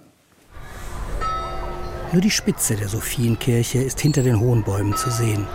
Nur 2.11 2.23
die 2.23 2.31
Spitze 2.31 2.75
der 2.75 2.87
Sophienkirche 2.87 3.83
ist 3.83 3.99
hinter 4.01 4.23
den 4.23 4.39
hohen 4.39 4.63
Bäumen 4.63 4.95
zu 4.95 5.11
sehen. 5.11 5.45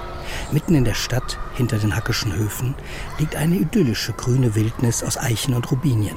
Mitten 0.52 0.74
in 0.74 0.84
der 0.84 0.94
Stadt, 0.94 1.38
hinter 1.54 1.78
den 1.78 1.94
Hackischen 1.94 2.34
Höfen, 2.34 2.74
liegt 3.18 3.36
eine 3.36 3.56
idyllische 3.56 4.12
grüne 4.12 4.54
Wildnis 4.54 5.02
aus 5.02 5.18
Eichen 5.18 5.54
und 5.54 5.70
Rubinien. 5.70 6.16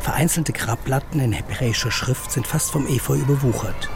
Vereinzelte 0.00 0.52
Grabplatten 0.52 1.20
in 1.20 1.32
hebräischer 1.32 1.90
Schrift 1.90 2.32
sind 2.32 2.46
fast 2.46 2.70
vom 2.70 2.86
Efeu 2.86 3.16
überwuchert. 3.16 3.88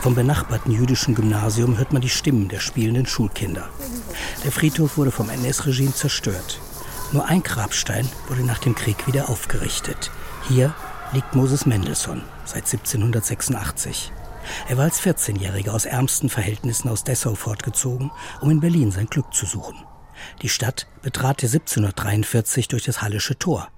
Vom 0.00 0.14
benachbarten 0.14 0.72
jüdischen 0.72 1.14
Gymnasium 1.14 1.78
hört 1.78 1.92
man 1.92 2.02
die 2.02 2.08
Stimmen 2.08 2.48
der 2.48 2.60
spielenden 2.60 3.06
Schulkinder. 3.06 3.68
Der 4.44 4.52
Friedhof 4.52 4.96
wurde 4.96 5.12
vom 5.12 5.30
NS-Regime 5.30 5.94
zerstört. 5.94 6.60
Nur 7.12 7.26
ein 7.26 7.42
Grabstein 7.42 8.08
wurde 8.28 8.42
nach 8.42 8.58
dem 8.58 8.74
Krieg 8.74 9.06
wieder 9.06 9.28
aufgerichtet. 9.28 10.10
Hier 10.48 10.74
liegt 11.12 11.34
Moses 11.34 11.66
Mendelssohn 11.66 12.22
seit 12.44 12.64
1786. 12.64 14.12
Er 14.68 14.76
war 14.76 14.84
als 14.84 15.00
14-Jähriger 15.00 15.70
aus 15.70 15.84
ärmsten 15.84 16.28
Verhältnissen 16.28 16.88
aus 16.88 17.04
Dessau 17.04 17.34
fortgezogen, 17.34 18.10
um 18.40 18.50
in 18.50 18.60
Berlin 18.60 18.90
sein 18.90 19.06
Glück 19.06 19.32
zu 19.34 19.46
suchen. 19.46 19.76
Die 20.42 20.48
Stadt 20.48 20.86
betrat 21.02 21.42
er 21.42 21.48
1743 21.48 22.68
durch 22.68 22.84
das 22.84 23.02
Hallische 23.02 23.38
Tor, 23.38 23.68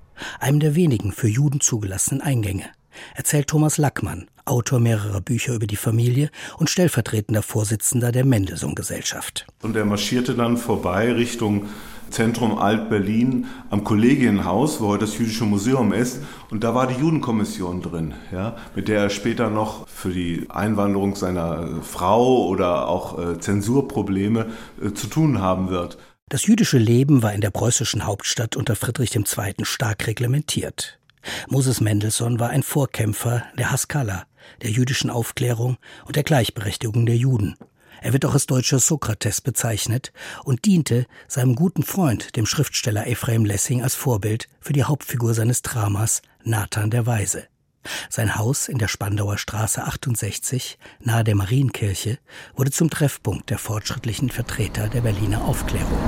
einem 0.41 0.61
der 0.61 0.75
wenigen 0.75 1.13
für 1.13 1.29
Juden 1.29 1.61
zugelassenen 1.61 2.21
Eingänge, 2.21 2.67
erzählt 3.15 3.49
Thomas 3.49 3.79
Lackmann, 3.79 4.29
Autor 4.45 4.79
mehrerer 4.79 5.21
Bücher 5.21 5.55
über 5.55 5.67
die 5.67 5.77
Familie 5.77 6.31
und 6.59 6.69
stellvertretender 6.69 7.43
Vorsitzender 7.43 8.13
der 8.13 8.25
Mendelssohn-Gesellschaft. 8.25 9.47
Und 9.63 9.75
er 9.75 9.87
marschierte 9.87 10.35
dann 10.35 10.59
vorbei 10.59 11.13
Richtung 11.13 11.67
Zentrum 12.11 12.59
Alt-Berlin 12.59 13.47
am 13.71 13.85
Kollegienhaus, 13.85 14.81
wo 14.81 14.89
heute 14.89 15.05
das 15.07 15.19
Jüdische 15.19 15.45
Museum 15.45 15.93
ist. 15.93 16.21
Und 16.51 16.65
da 16.65 16.75
war 16.75 16.87
die 16.87 17.01
Judenkommission 17.01 17.83
drin, 17.83 18.15
ja, 18.33 18.57
mit 18.75 18.89
der 18.89 19.01
er 19.01 19.11
später 19.11 19.51
noch 19.51 19.89
für 19.89 20.11
die 20.11 20.47
Einwanderung 20.49 21.17
seiner 21.17 21.83
Frau 21.83 22.47
oder 22.47 22.89
auch 22.89 23.19
äh, 23.19 23.39
Zensurprobleme 23.41 24.47
äh, 24.83 24.93
zu 24.93 25.09
tun 25.09 25.41
haben 25.41 25.71
wird. 25.71 25.99
Das 26.29 26.47
jüdische 26.47 26.79
Leben 26.79 27.23
war 27.23 27.33
in 27.33 27.41
der 27.41 27.51
preußischen 27.51 28.07
Hauptstadt 28.07 28.57
unter 28.57 28.77
Friedrich 28.77 29.15
II. 29.15 29.55
stark 29.63 30.07
reglementiert. 30.07 30.99
Moses 31.49 31.81
Mendelssohn 31.81 32.39
war 32.39 32.51
ein 32.51 32.63
Vorkämpfer 32.63 33.45
der 33.59 33.71
Haskalah, 33.71 34.25
der 34.63 34.71
jüdischen 34.71 35.11
Aufklärung 35.11 35.77
und 36.07 36.17
der 36.17 36.23
Gleichberechtigung 36.23 37.07
der 37.07 37.17
Juden. 37.17 37.57
Er 38.05 38.13
wird 38.13 38.27
auch 38.27 38.35
als 38.35 38.45
deutscher 38.45 38.81
Sokrates 38.81 39.41
bezeichnet 39.41 40.13
und 40.45 40.67
diente 40.67 41.07
seinem 41.27 41.55
guten 41.55 41.83
Freund, 41.83 42.37
dem 42.37 42.45
Schriftsteller 42.45 43.07
Ephraim 43.07 43.47
Lessing, 43.47 43.83
als 43.83 43.95
Vorbild 43.95 44.51
für 44.61 44.75
die 44.75 44.85
Hauptfigur 44.85 45.33
seines 45.33 45.63
Dramas 45.63 46.21
Nathan 46.43 46.91
der 46.91 47.07
Weise. 47.07 47.45
Sein 48.11 48.37
Haus 48.37 48.69
in 48.69 48.77
der 48.77 48.89
Spandauer 48.89 49.39
Straße 49.39 49.83
68, 49.83 50.79
nahe 51.01 51.25
der 51.25 51.35
Marienkirche, 51.35 52.19
wurde 52.55 52.73
zum 52.73 52.91
Treffpunkt 52.91 53.49
der 53.49 53.57
fortschrittlichen 53.57 54.29
Vertreter 54.29 54.89
der 54.89 55.01
Berliner 55.01 55.43
Aufklärung. 55.43 55.99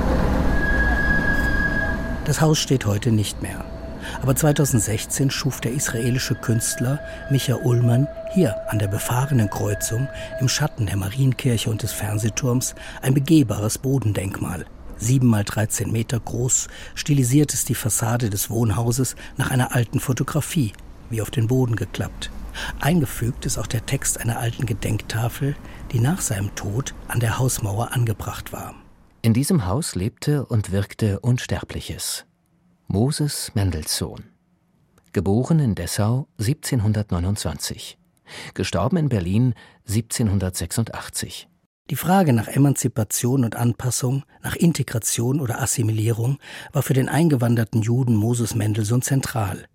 Das 2.25 2.41
Haus 2.41 2.59
steht 2.59 2.85
heute 2.85 3.11
nicht 3.11 3.41
mehr. 3.41 3.76
Aber 4.21 4.35
2016 4.35 5.31
schuf 5.31 5.61
der 5.61 5.73
israelische 5.73 6.35
Künstler 6.35 6.99
Micha 7.29 7.55
Ullmann 7.55 8.07
hier 8.33 8.55
an 8.69 8.79
der 8.79 8.87
befahrenen 8.87 9.49
Kreuzung 9.49 10.07
im 10.39 10.49
Schatten 10.49 10.85
der 10.85 10.97
Marienkirche 10.97 11.69
und 11.69 11.83
des 11.83 11.91
Fernsehturms 11.91 12.75
ein 13.01 13.13
begehbares 13.13 13.77
Bodendenkmal. 13.77 14.65
Sieben 14.97 15.27
mal 15.27 15.43
13 15.43 15.91
Meter 15.91 16.19
groß 16.19 16.67
stilisiert 16.95 17.53
es 17.53 17.65
die 17.65 17.75
Fassade 17.75 18.29
des 18.29 18.49
Wohnhauses 18.49 19.15
nach 19.37 19.51
einer 19.51 19.75
alten 19.75 19.99
Fotografie, 19.99 20.73
wie 21.09 21.21
auf 21.21 21.29
den 21.29 21.47
Boden 21.47 21.75
geklappt. 21.75 22.31
Eingefügt 22.79 23.45
ist 23.45 23.57
auch 23.57 23.67
der 23.67 23.85
Text 23.85 24.19
einer 24.19 24.39
alten 24.39 24.65
Gedenktafel, 24.65 25.55
die 25.91 25.99
nach 25.99 26.21
seinem 26.21 26.53
Tod 26.55 26.95
an 27.07 27.19
der 27.19 27.37
Hausmauer 27.37 27.91
angebracht 27.91 28.51
war. 28.51 28.73
In 29.21 29.33
diesem 29.33 29.65
Haus 29.65 29.95
lebte 29.95 30.45
und 30.45 30.71
wirkte 30.71 31.19
Unsterbliches. 31.19 32.26
Moses 32.89 33.51
Mendelssohn. 33.53 34.23
Geboren 35.11 35.59
in 35.59 35.75
Dessau 35.75 36.29
1729. 36.39 37.97
Gestorben 38.53 38.95
in 38.95 39.09
Berlin 39.09 39.55
1786. 39.89 41.49
Die 41.89 41.95
Frage 41.97 42.31
nach 42.31 42.47
Emanzipation 42.47 43.43
und 43.43 43.57
Anpassung, 43.57 44.23
nach 44.41 44.55
Integration 44.55 45.41
oder 45.41 45.61
Assimilierung 45.61 46.37
war 46.71 46.81
für 46.81 46.93
den 46.93 47.09
eingewanderten 47.09 47.81
Juden 47.81 48.15
Moses 48.15 48.55
Mendelssohn 48.55 49.01
zentral. 49.01 49.65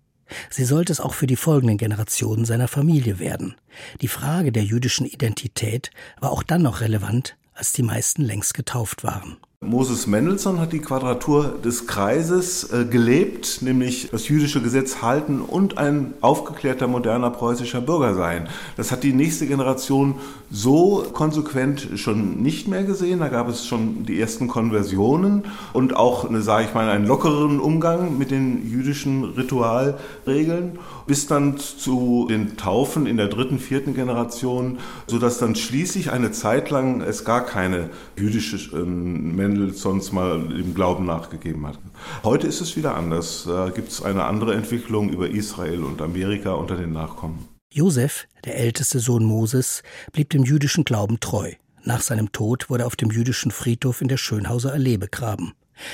Sie 0.49 0.65
sollte 0.65 0.91
es 0.91 0.99
auch 0.99 1.13
für 1.13 1.27
die 1.27 1.35
folgenden 1.35 1.77
Generationen 1.77 2.45
seiner 2.45 2.67
Familie 2.67 3.19
werden. 3.19 3.53
Die 4.01 4.07
Frage 4.07 4.51
der 4.51 4.63
jüdischen 4.63 5.05
Identität 5.05 5.91
war 6.19 6.31
auch 6.31 6.41
dann 6.41 6.63
noch 6.63 6.81
relevant, 6.81 7.37
als 7.53 7.73
die 7.73 7.83
meisten 7.83 8.23
längst 8.23 8.55
getauft 8.55 9.03
waren. 9.03 9.37
Moses 9.65 10.07
Mendelssohn 10.07 10.59
hat 10.59 10.73
die 10.73 10.79
Quadratur 10.79 11.55
des 11.63 11.87
Kreises 11.87 12.71
äh, 12.71 12.85
gelebt, 12.85 13.61
nämlich 13.61 14.09
das 14.11 14.27
jüdische 14.27 14.61
Gesetz 14.61 15.01
halten 15.01 15.41
und 15.41 15.77
ein 15.77 16.13
aufgeklärter, 16.21 16.87
moderner 16.87 17.29
preußischer 17.29 17.81
Bürger 17.81 18.13
sein. 18.13 18.47
Das 18.77 18.91
hat 18.91 19.03
die 19.03 19.13
nächste 19.13 19.47
Generation 19.47 20.15
so 20.51 21.05
konsequent 21.13 21.89
schon 21.95 22.41
nicht 22.41 22.67
mehr 22.67 22.83
gesehen. 22.83 23.19
Da 23.19 23.29
gab 23.29 23.47
es 23.47 23.65
schon 23.65 24.05
die 24.05 24.19
ersten 24.19 24.47
Konversionen 24.47 25.43
und 25.73 25.95
auch, 25.95 26.27
sage 26.41 26.65
ich 26.65 26.73
mal, 26.73 26.89
einen 26.89 27.07
lockeren 27.07 27.59
Umgang 27.59 28.17
mit 28.17 28.31
den 28.31 28.69
jüdischen 28.69 29.23
Ritualregeln, 29.23 30.79
bis 31.05 31.27
dann 31.27 31.57
zu 31.57 32.27
den 32.29 32.57
Taufen 32.57 33.05
in 33.05 33.17
der 33.17 33.27
dritten, 33.27 33.59
vierten 33.59 33.93
Generation, 33.93 34.79
sodass 35.07 35.37
dann 35.37 35.55
schließlich 35.55 36.11
eine 36.11 36.31
Zeit 36.31 36.69
lang 36.69 37.01
es 37.01 37.25
gar 37.25 37.45
keine 37.45 37.89
jüdische 38.17 38.57
ähm, 38.75 39.35
Mendelssohns 39.35 40.11
mal 40.11 40.47
dem 40.47 40.73
Glauben 40.73 41.05
nachgegeben 41.05 41.67
hat. 41.67 41.77
Heute 42.23 42.47
ist 42.47 42.61
es 42.61 42.75
wieder 42.75 42.95
anders. 42.95 43.43
Da 43.47 43.69
gibt 43.69 43.89
es 43.89 44.01
eine 44.01 44.25
andere 44.25 44.53
Entwicklung 44.53 45.09
über 45.09 45.29
Israel 45.29 45.83
und 45.83 46.01
Amerika 46.01 46.53
unter 46.53 46.75
den 46.75 46.93
Nachkommen. 46.93 47.47
Josef, 47.71 48.27
der 48.45 48.57
älteste 48.57 48.99
Sohn 48.99 49.23
Moses, 49.23 49.81
blieb 50.11 50.29
dem 50.29 50.43
jüdischen 50.43 50.85
Glauben 50.85 51.19
treu. 51.19 51.53
Nach 51.83 52.01
seinem 52.01 52.31
Tod 52.31 52.69
wurde 52.69 52.83
er 52.83 52.87
auf 52.87 52.95
dem 52.95 53.09
jüdischen 53.09 53.51
Friedhof 53.51 54.01
in 54.01 54.07
der 54.07 54.17
Schönhauser 54.17 54.71
Allee 54.71 54.97
begraben. 54.97 55.53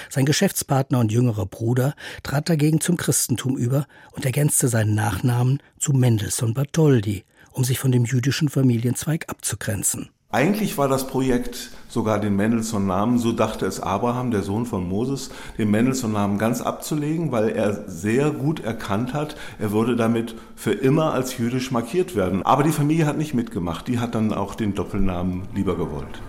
Sein 0.09 0.25
Geschäftspartner 0.25 0.99
und 0.99 1.11
jüngerer 1.11 1.45
Bruder 1.45 1.95
trat 2.23 2.49
dagegen 2.49 2.81
zum 2.81 2.97
Christentum 2.97 3.57
über 3.57 3.87
und 4.11 4.25
ergänzte 4.25 4.67
seinen 4.67 4.95
Nachnamen 4.95 5.61
zu 5.79 5.93
Mendelssohn 5.93 6.53
Bartholdy, 6.53 7.23
um 7.51 7.63
sich 7.63 7.79
von 7.79 7.91
dem 7.91 8.05
jüdischen 8.05 8.49
Familienzweig 8.49 9.29
abzugrenzen. 9.29 10.09
Eigentlich 10.31 10.77
war 10.77 10.87
das 10.87 11.07
Projekt 11.07 11.71
sogar 11.87 12.19
den 12.19 12.35
Mendelssohn-Namen, 12.35 13.17
so 13.17 13.31
dachte 13.31 13.65
es 13.65 13.79
Abraham, 13.79 14.29
der 14.29 14.43
Sohn 14.43 14.67
von 14.67 14.87
Moses, 14.87 15.31
den 15.57 15.71
Mendelssohn-Namen 15.71 16.37
ganz 16.37 16.61
abzulegen, 16.61 17.31
weil 17.31 17.49
er 17.49 17.89
sehr 17.89 18.29
gut 18.29 18.59
erkannt 18.59 19.15
hat, 19.15 19.35
er 19.57 19.71
würde 19.71 19.95
damit 19.95 20.35
für 20.55 20.71
immer 20.71 21.13
als 21.13 21.39
jüdisch 21.39 21.71
markiert 21.71 22.15
werden. 22.15 22.43
Aber 22.43 22.61
die 22.61 22.71
Familie 22.71 23.07
hat 23.07 23.17
nicht 23.17 23.33
mitgemacht, 23.33 23.87
die 23.87 23.97
hat 23.97 24.13
dann 24.13 24.31
auch 24.31 24.53
den 24.53 24.75
Doppelnamen 24.75 25.47
lieber 25.55 25.75
gewollt. 25.75 26.21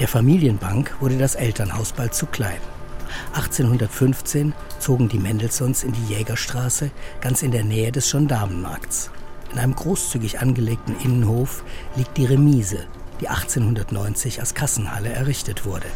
Der 0.00 0.08
Familienbank 0.08 0.96
wurde 1.00 1.18
das 1.18 1.34
Elternhaus 1.34 1.92
bald 1.92 2.14
zu 2.14 2.24
klein. 2.24 2.60
1815 3.34 4.54
zogen 4.78 5.10
die 5.10 5.18
Mendelssohns 5.18 5.84
in 5.84 5.92
die 5.92 6.14
Jägerstraße, 6.14 6.90
ganz 7.20 7.42
in 7.42 7.50
der 7.50 7.64
Nähe 7.64 7.92
des 7.92 8.10
Gendarmenmarkts. 8.10 9.10
In 9.52 9.58
einem 9.58 9.74
großzügig 9.74 10.40
angelegten 10.40 10.98
Innenhof 11.04 11.64
liegt 11.96 12.16
die 12.16 12.24
Remise, 12.24 12.86
die 13.20 13.28
1890 13.28 14.40
als 14.40 14.54
Kassenhalle 14.54 15.10
errichtet 15.10 15.66
wurde. 15.66 15.88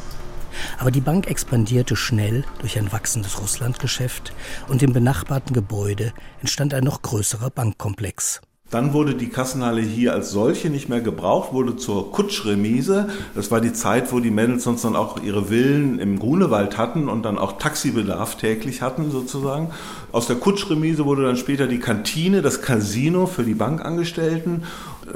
Aber 0.78 0.90
die 0.90 1.01
Bank 1.01 1.26
expandierte 1.26 1.97
schnell 1.97 2.44
durch 2.59 2.78
ein 2.78 2.93
wachsendes 2.93 3.40
Russlandgeschäft 3.40 4.35
und 4.68 4.82
im 4.82 4.93
benachbarten 4.93 5.55
Gebäude 5.55 6.12
entstand 6.43 6.74
ein 6.74 6.85
noch 6.85 7.01
größerer 7.01 7.48
Bankkomplex. 7.48 8.43
Dann 8.74 8.92
wurde 8.92 9.14
die 9.14 9.28
Kassenhalle 9.28 9.82
hier 9.82 10.14
als 10.14 10.32
solche 10.32 10.68
nicht 10.68 10.88
mehr 10.88 11.01
gebraucht, 11.01 11.52
wurde 11.52 11.76
zur 11.76 12.10
Kutschremise. 12.10 13.09
Das 13.36 13.52
war 13.52 13.60
die 13.60 13.72
Zeit, 13.72 14.12
wo 14.12 14.18
die 14.18 14.32
Mendelssohns 14.32 14.82
dann 14.82 14.96
auch 14.96 15.22
ihre 15.22 15.44
Villen 15.44 16.01
im 16.01 16.18
Grunewald 16.18 16.76
hatten 16.76 17.09
und 17.09 17.22
dann 17.22 17.38
auch 17.38 17.59
Taxibedarf 17.59 18.34
täglich 18.34 18.82
hatten 18.82 19.12
sozusagen. 19.12 19.70
Aus 20.10 20.26
der 20.26 20.34
Kutschremise 20.34 21.05
wurde 21.05 21.22
dann 21.22 21.36
später 21.36 21.68
die 21.68 21.78
Kantine, 21.78 22.42
das 22.42 22.62
Casino 22.62 23.26
für 23.26 23.44
die 23.44 23.55
Bankangestellten. 23.55 24.64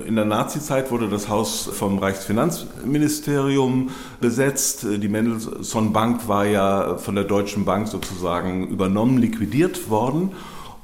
In 0.06 0.14
der 0.14 0.24
Nazizeit 0.24 0.92
wurde 0.92 1.08
das 1.08 1.28
Haus 1.28 1.68
vom 1.72 1.98
Reichsfinanzministerium 1.98 3.90
besetzt. 4.20 4.86
Die 4.88 5.08
Mendelssohn 5.08 5.92
Bank 5.92 6.28
war 6.28 6.46
ja 6.46 6.96
von 6.98 7.16
der 7.16 7.24
Deutschen 7.24 7.64
Bank 7.64 7.88
sozusagen 7.88 8.68
übernommen, 8.68 9.18
liquidiert 9.18 9.90
worden. 9.90 10.30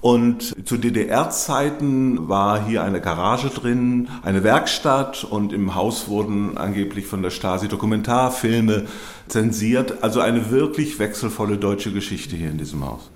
Und 0.05 0.68
zu 0.68 0.76
DDR-Zeiten 0.76 2.28
war 2.28 2.62
hier 2.62 2.85
eine 2.85 3.01
Garage 3.01 3.48
drin, 3.48 4.10
eine 4.22 4.44
Werkstatt 4.44 5.24
und 5.24 5.51
im 5.51 5.74
Haus 5.74 6.09
wurden 6.09 6.59
angeblich 6.59 7.06
von 7.06 7.22
der 7.22 7.31
Stasi 7.31 7.68
Dokumentarfilme 7.68 8.85
zensiert. 9.28 10.02
Also 10.02 10.20
eine 10.20 10.51
wirklich 10.51 10.98
wechselvolle 10.98 11.56
deutsche 11.56 11.90
Geschichte 11.90 12.36
hier 12.36 12.51
in 12.51 12.59
diesem 12.59 12.85
Haus. 12.85 13.10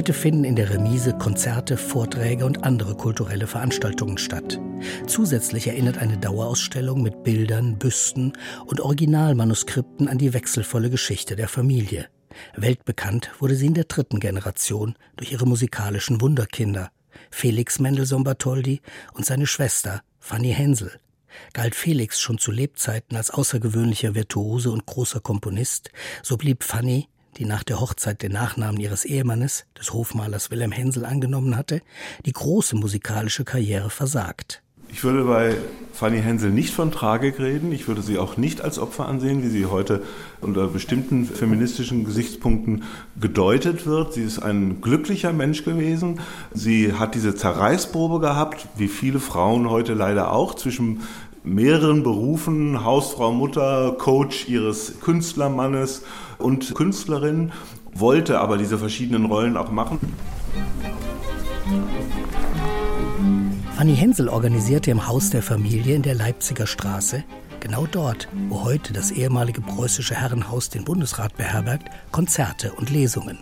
Heute 0.00 0.14
finden 0.14 0.44
in 0.44 0.56
der 0.56 0.70
Remise 0.70 1.12
Konzerte, 1.12 1.76
Vorträge 1.76 2.46
und 2.46 2.64
andere 2.64 2.94
kulturelle 2.96 3.46
Veranstaltungen 3.46 4.16
statt. 4.16 4.58
Zusätzlich 5.06 5.66
erinnert 5.66 5.98
eine 5.98 6.16
Dauerausstellung 6.16 7.02
mit 7.02 7.22
Bildern, 7.22 7.78
Büsten 7.78 8.32
und 8.64 8.80
Originalmanuskripten 8.80 10.08
an 10.08 10.16
die 10.16 10.32
wechselvolle 10.32 10.88
Geschichte 10.88 11.36
der 11.36 11.48
Familie. 11.48 12.06
Weltbekannt 12.56 13.30
wurde 13.40 13.54
sie 13.56 13.66
in 13.66 13.74
der 13.74 13.84
dritten 13.84 14.20
Generation 14.20 14.94
durch 15.16 15.32
ihre 15.32 15.46
musikalischen 15.46 16.22
Wunderkinder 16.22 16.90
Felix 17.30 17.78
Mendelssohn 17.78 18.24
Bartholdy 18.24 18.80
und 19.12 19.26
seine 19.26 19.46
Schwester 19.46 20.00
Fanny 20.18 20.54
Hensel. 20.54 20.92
Galt 21.52 21.74
Felix 21.74 22.18
schon 22.22 22.38
zu 22.38 22.52
Lebzeiten 22.52 23.18
als 23.18 23.30
außergewöhnlicher 23.30 24.14
Virtuose 24.14 24.70
und 24.70 24.86
großer 24.86 25.20
Komponist, 25.20 25.90
so 26.22 26.38
blieb 26.38 26.64
Fanny 26.64 27.06
die 27.36 27.44
nach 27.44 27.62
der 27.62 27.80
Hochzeit 27.80 28.22
den 28.22 28.32
Nachnamen 28.32 28.80
ihres 28.80 29.04
Ehemannes, 29.04 29.66
des 29.78 29.92
Hofmalers 29.92 30.50
Wilhelm 30.50 30.72
Hensel, 30.72 31.04
angenommen 31.04 31.56
hatte, 31.56 31.80
die 32.26 32.32
große 32.32 32.76
musikalische 32.76 33.44
Karriere 33.44 33.90
versagt. 33.90 34.62
Ich 34.92 35.04
würde 35.04 35.22
bei 35.22 35.56
Fanny 35.92 36.20
Hensel 36.20 36.50
nicht 36.50 36.74
von 36.74 36.90
Tragik 36.90 37.38
reden. 37.38 37.70
Ich 37.70 37.86
würde 37.86 38.02
sie 38.02 38.18
auch 38.18 38.36
nicht 38.36 38.60
als 38.60 38.78
Opfer 38.78 39.06
ansehen, 39.06 39.42
wie 39.44 39.48
sie 39.48 39.66
heute 39.66 40.02
unter 40.40 40.66
bestimmten 40.66 41.26
feministischen 41.26 42.04
Gesichtspunkten 42.04 42.82
gedeutet 43.20 43.86
wird. 43.86 44.14
Sie 44.14 44.22
ist 44.24 44.40
ein 44.40 44.80
glücklicher 44.80 45.32
Mensch 45.32 45.64
gewesen. 45.64 46.20
Sie 46.52 46.94
hat 46.94 47.14
diese 47.14 47.36
Zerreißprobe 47.36 48.18
gehabt, 48.18 48.66
wie 48.76 48.88
viele 48.88 49.20
Frauen 49.20 49.70
heute 49.70 49.94
leider 49.94 50.32
auch, 50.32 50.54
zwischen 50.54 51.02
mehreren 51.42 52.02
Berufen, 52.02 52.84
Hausfrau, 52.84 53.32
Mutter, 53.32 53.96
Coach 53.98 54.48
ihres 54.48 55.00
Künstlermannes 55.00 56.04
und 56.38 56.74
Künstlerin, 56.74 57.52
wollte 57.94 58.40
aber 58.40 58.58
diese 58.58 58.78
verschiedenen 58.78 59.26
Rollen 59.26 59.56
auch 59.56 59.70
machen. 59.70 59.98
Fanny 63.76 63.96
Hensel 63.96 64.28
organisierte 64.28 64.90
im 64.90 65.08
Haus 65.08 65.30
der 65.30 65.42
Familie 65.42 65.94
in 65.94 66.02
der 66.02 66.14
Leipziger 66.14 66.66
Straße, 66.66 67.24
genau 67.60 67.86
dort, 67.90 68.28
wo 68.48 68.62
heute 68.64 68.92
das 68.92 69.10
ehemalige 69.10 69.62
preußische 69.62 70.14
Herrenhaus 70.14 70.68
den 70.68 70.84
Bundesrat 70.84 71.36
beherbergt, 71.36 71.88
Konzerte 72.12 72.72
und 72.72 72.90
Lesungen. 72.90 73.38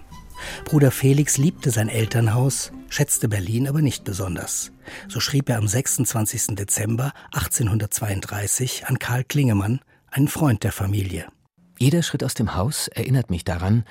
Bruder 0.64 0.90
Felix 0.90 1.38
liebte 1.38 1.70
sein 1.70 1.88
Elternhaus, 1.88 2.72
schätzte 2.88 3.28
Berlin 3.28 3.68
aber 3.68 3.82
nicht 3.82 4.04
besonders. 4.04 4.72
So 5.08 5.20
schrieb 5.20 5.48
er 5.48 5.58
am 5.58 5.68
26. 5.68 6.56
Dezember 6.56 7.12
1832 7.32 8.86
an 8.86 8.98
Karl 8.98 9.24
Klingemann, 9.24 9.80
einen 10.10 10.28
Freund 10.28 10.64
der 10.64 10.72
Familie. 10.72 11.26
Jeder 11.78 12.02
Schritt 12.02 12.24
aus 12.24 12.34
dem 12.34 12.54
Haus 12.54 12.88
erinnert 12.88 13.30
mich 13.30 13.44
daran, 13.44 13.84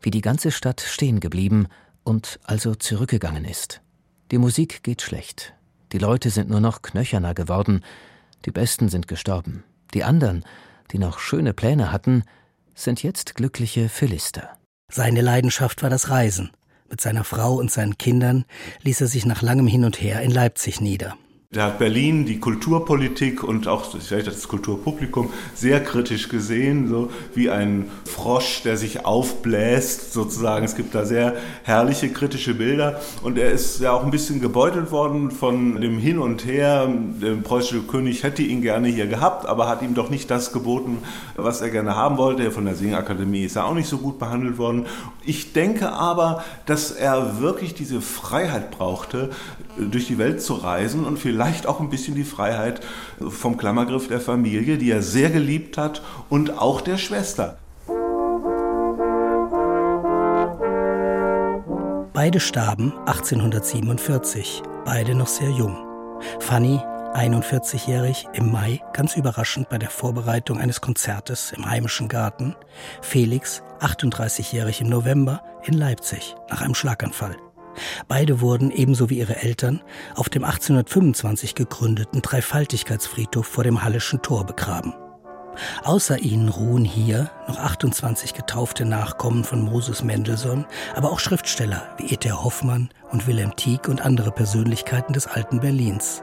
wie 0.00 0.10
die 0.10 0.20
ganze 0.20 0.50
Stadt 0.50 0.80
stehen 0.80 1.20
geblieben 1.20 1.68
und 2.04 2.38
also 2.44 2.74
zurückgegangen 2.74 3.44
ist. 3.44 3.82
Die 4.30 4.38
Musik 4.38 4.82
geht 4.82 5.02
schlecht. 5.02 5.54
Die 5.92 5.98
Leute 5.98 6.30
sind 6.30 6.50
nur 6.50 6.60
noch 6.60 6.82
knöcherner 6.82 7.34
geworden. 7.34 7.84
Die 8.44 8.50
Besten 8.50 8.88
sind 8.88 9.08
gestorben. 9.08 9.64
Die 9.94 10.04
anderen, 10.04 10.44
die 10.92 10.98
noch 10.98 11.18
schöne 11.18 11.52
Pläne 11.52 11.92
hatten, 11.92 12.24
sind 12.74 13.02
jetzt 13.02 13.34
glückliche 13.34 13.88
Philister. 13.88 14.55
Seine 14.88 15.20
Leidenschaft 15.20 15.82
war 15.82 15.90
das 15.90 16.10
Reisen. 16.10 16.50
Mit 16.88 17.00
seiner 17.00 17.24
Frau 17.24 17.56
und 17.56 17.70
seinen 17.70 17.98
Kindern 17.98 18.44
ließ 18.82 19.00
er 19.00 19.08
sich 19.08 19.26
nach 19.26 19.42
langem 19.42 19.66
Hin 19.66 19.84
und 19.84 20.00
Her 20.00 20.22
in 20.22 20.30
Leipzig 20.30 20.80
nieder. 20.80 21.16
Der 21.56 21.64
hat 21.64 21.78
Berlin, 21.78 22.26
die 22.26 22.38
Kulturpolitik 22.38 23.42
und 23.42 23.66
auch 23.66 23.86
vielleicht 23.98 24.26
das 24.26 24.46
Kulturpublikum 24.46 25.30
sehr 25.54 25.82
kritisch 25.82 26.28
gesehen, 26.28 26.86
so 26.86 27.10
wie 27.34 27.48
ein 27.48 27.88
Frosch, 28.04 28.60
der 28.62 28.76
sich 28.76 29.06
aufbläst, 29.06 30.12
sozusagen. 30.12 30.66
Es 30.66 30.76
gibt 30.76 30.94
da 30.94 31.06
sehr 31.06 31.34
herrliche 31.62 32.10
kritische 32.10 32.52
Bilder. 32.52 33.00
Und 33.22 33.38
er 33.38 33.52
ist 33.52 33.80
ja 33.80 33.92
auch 33.92 34.04
ein 34.04 34.10
bisschen 34.10 34.42
gebeutelt 34.42 34.90
worden 34.90 35.30
von 35.30 35.80
dem 35.80 35.96
Hin 35.98 36.18
und 36.18 36.44
Her. 36.44 36.90
Der 37.22 37.36
preußische 37.36 37.84
König 37.84 38.22
hätte 38.22 38.42
ihn 38.42 38.60
gerne 38.60 38.88
hier 38.88 39.06
gehabt, 39.06 39.46
aber 39.46 39.66
hat 39.66 39.80
ihm 39.80 39.94
doch 39.94 40.10
nicht 40.10 40.30
das 40.30 40.52
geboten, 40.52 40.98
was 41.36 41.62
er 41.62 41.70
gerne 41.70 41.96
haben 41.96 42.18
wollte. 42.18 42.50
Von 42.50 42.66
der 42.66 42.74
Singakademie 42.74 43.44
ist 43.44 43.56
er 43.56 43.64
auch 43.64 43.74
nicht 43.74 43.88
so 43.88 43.96
gut 43.96 44.18
behandelt 44.18 44.58
worden. 44.58 44.84
Ich 45.24 45.54
denke 45.54 45.90
aber, 45.90 46.44
dass 46.66 46.90
er 46.90 47.40
wirklich 47.40 47.72
diese 47.72 48.02
Freiheit 48.02 48.70
brauchte, 48.72 49.30
durch 49.78 50.06
die 50.06 50.18
Welt 50.18 50.42
zu 50.42 50.54
reisen 50.54 51.04
und 51.04 51.18
vielleicht 51.18 51.45
auch 51.66 51.80
ein 51.80 51.90
bisschen 51.90 52.14
die 52.14 52.24
Freiheit 52.24 52.80
vom 53.20 53.56
Klammergriff 53.56 54.08
der 54.08 54.20
Familie, 54.20 54.78
die 54.78 54.90
er 54.90 55.02
sehr 55.02 55.30
geliebt 55.30 55.78
hat 55.78 56.02
und 56.28 56.58
auch 56.58 56.80
der 56.80 56.98
Schwester. 56.98 57.58
Beide 62.12 62.40
starben 62.40 62.92
1847, 63.06 64.62
beide 64.84 65.14
noch 65.14 65.28
sehr 65.28 65.50
jung. 65.50 65.76
Fanny, 66.40 66.80
41-jährig, 67.14 68.26
im 68.32 68.50
Mai 68.50 68.80
ganz 68.92 69.16
überraschend 69.16 69.68
bei 69.68 69.78
der 69.78 69.90
Vorbereitung 69.90 70.58
eines 70.58 70.80
Konzertes 70.80 71.52
im 71.52 71.68
heimischen 71.68 72.08
Garten. 72.08 72.56
Felix, 73.00 73.62
38-jährig 73.80 74.80
im 74.80 74.88
November 74.88 75.42
in 75.64 75.74
Leipzig 75.74 76.34
nach 76.50 76.62
einem 76.62 76.74
Schlaganfall. 76.74 77.36
Beide 78.08 78.40
wurden, 78.40 78.70
ebenso 78.70 79.10
wie 79.10 79.18
ihre 79.18 79.36
Eltern, 79.36 79.82
auf 80.14 80.28
dem 80.28 80.44
1825 80.44 81.54
gegründeten 81.54 82.22
Dreifaltigkeitsfriedhof 82.22 83.46
vor 83.46 83.64
dem 83.64 83.82
Hallischen 83.82 84.22
Tor 84.22 84.44
begraben. 84.44 84.94
Außer 85.84 86.18
ihnen 86.18 86.48
ruhen 86.48 86.84
hier 86.84 87.30
noch 87.48 87.58
28 87.58 88.34
getaufte 88.34 88.84
Nachkommen 88.84 89.44
von 89.44 89.62
Moses 89.62 90.02
Mendelssohn, 90.02 90.66
aber 90.94 91.10
auch 91.10 91.20
Schriftsteller 91.20 91.94
wie 91.98 92.12
E.T. 92.12 92.30
Hoffmann 92.30 92.90
und 93.10 93.26
Wilhelm 93.26 93.54
Tieck 93.56 93.88
und 93.88 94.02
andere 94.02 94.30
Persönlichkeiten 94.30 95.12
des 95.12 95.26
alten 95.26 95.60
Berlins. 95.60 96.22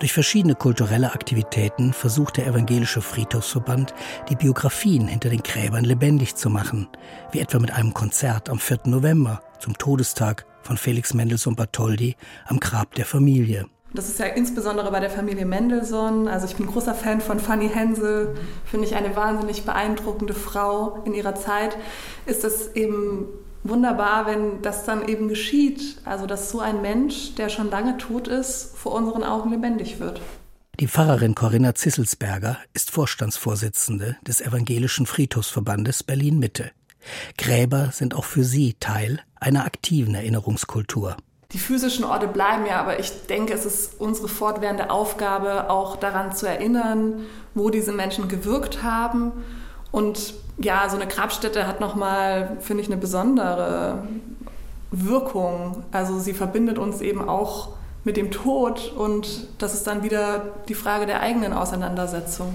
Durch 0.00 0.12
verschiedene 0.12 0.54
kulturelle 0.54 1.12
Aktivitäten 1.12 1.92
versucht 1.92 2.36
der 2.36 2.46
Evangelische 2.46 3.00
Friedhofsverband, 3.00 3.94
die 4.28 4.36
Biografien 4.36 5.08
hinter 5.08 5.30
den 5.30 5.42
Gräbern 5.42 5.84
lebendig 5.84 6.34
zu 6.36 6.50
machen, 6.50 6.88
wie 7.32 7.40
etwa 7.40 7.58
mit 7.58 7.72
einem 7.72 7.94
Konzert 7.94 8.50
am 8.50 8.58
4. 8.58 8.80
November 8.86 9.40
zum 9.58 9.78
Todestag 9.78 10.44
von 10.64 10.76
Felix 10.76 11.14
Mendelssohn 11.14 11.56
Bartholdy 11.56 12.16
am 12.46 12.60
Grab 12.60 12.94
der 12.94 13.06
Familie. 13.06 13.66
Das 13.94 14.08
ist 14.08 14.18
ja 14.18 14.26
insbesondere 14.26 14.90
bei 14.90 14.98
der 14.98 15.10
Familie 15.10 15.46
Mendelssohn. 15.46 16.26
Also 16.26 16.46
ich 16.46 16.56
bin 16.56 16.66
großer 16.66 16.94
Fan 16.94 17.20
von 17.20 17.38
Fanny 17.38 17.68
Hensel, 17.68 18.34
finde 18.64 18.86
ich 18.88 18.96
eine 18.96 19.14
wahnsinnig 19.14 19.64
beeindruckende 19.64 20.34
Frau 20.34 21.02
in 21.04 21.14
ihrer 21.14 21.36
Zeit. 21.36 21.76
Ist 22.26 22.42
es 22.42 22.74
eben 22.74 23.28
wunderbar, 23.62 24.26
wenn 24.26 24.62
das 24.62 24.84
dann 24.84 25.06
eben 25.08 25.28
geschieht. 25.28 25.98
Also 26.04 26.26
dass 26.26 26.50
so 26.50 26.58
ein 26.58 26.82
Mensch, 26.82 27.36
der 27.36 27.48
schon 27.48 27.70
lange 27.70 27.96
tot 27.96 28.26
ist, 28.26 28.76
vor 28.76 28.92
unseren 28.92 29.22
Augen 29.22 29.50
lebendig 29.50 30.00
wird. 30.00 30.20
Die 30.80 30.88
Pfarrerin 30.88 31.36
Corinna 31.36 31.76
Zisselsberger 31.76 32.58
ist 32.72 32.90
Vorstandsvorsitzende 32.90 34.16
des 34.26 34.40
Evangelischen 34.40 35.06
Friedhofsverbandes 35.06 36.02
Berlin 36.02 36.40
Mitte. 36.40 36.72
Gräber 37.38 37.90
sind 37.92 38.14
auch 38.14 38.24
für 38.24 38.44
sie 38.44 38.74
Teil 38.80 39.20
einer 39.40 39.64
aktiven 39.64 40.14
Erinnerungskultur. 40.14 41.16
Die 41.52 41.58
physischen 41.58 42.04
Orte 42.04 42.26
bleiben 42.26 42.66
ja, 42.66 42.80
aber 42.80 42.98
ich 42.98 43.26
denke, 43.26 43.52
es 43.52 43.64
ist 43.64 44.00
unsere 44.00 44.28
fortwährende 44.28 44.90
Aufgabe, 44.90 45.70
auch 45.70 45.96
daran 45.96 46.34
zu 46.34 46.48
erinnern, 46.48 47.26
wo 47.54 47.70
diese 47.70 47.92
Menschen 47.92 48.28
gewirkt 48.28 48.82
haben. 48.82 49.32
Und 49.92 50.34
ja, 50.58 50.88
so 50.88 50.96
eine 50.96 51.06
Grabstätte 51.06 51.66
hat 51.66 51.80
nochmal, 51.80 52.56
finde 52.60 52.82
ich, 52.82 52.88
eine 52.88 52.96
besondere 52.96 54.02
Wirkung. 54.90 55.84
Also 55.92 56.18
sie 56.18 56.34
verbindet 56.34 56.78
uns 56.78 57.00
eben 57.00 57.28
auch 57.28 57.68
mit 58.04 58.16
dem 58.16 58.30
Tod 58.30 58.92
und 58.96 59.46
das 59.58 59.74
ist 59.74 59.86
dann 59.86 60.02
wieder 60.02 60.54
die 60.68 60.74
Frage 60.74 61.06
der 61.06 61.20
eigenen 61.20 61.52
Auseinandersetzung. 61.52 62.52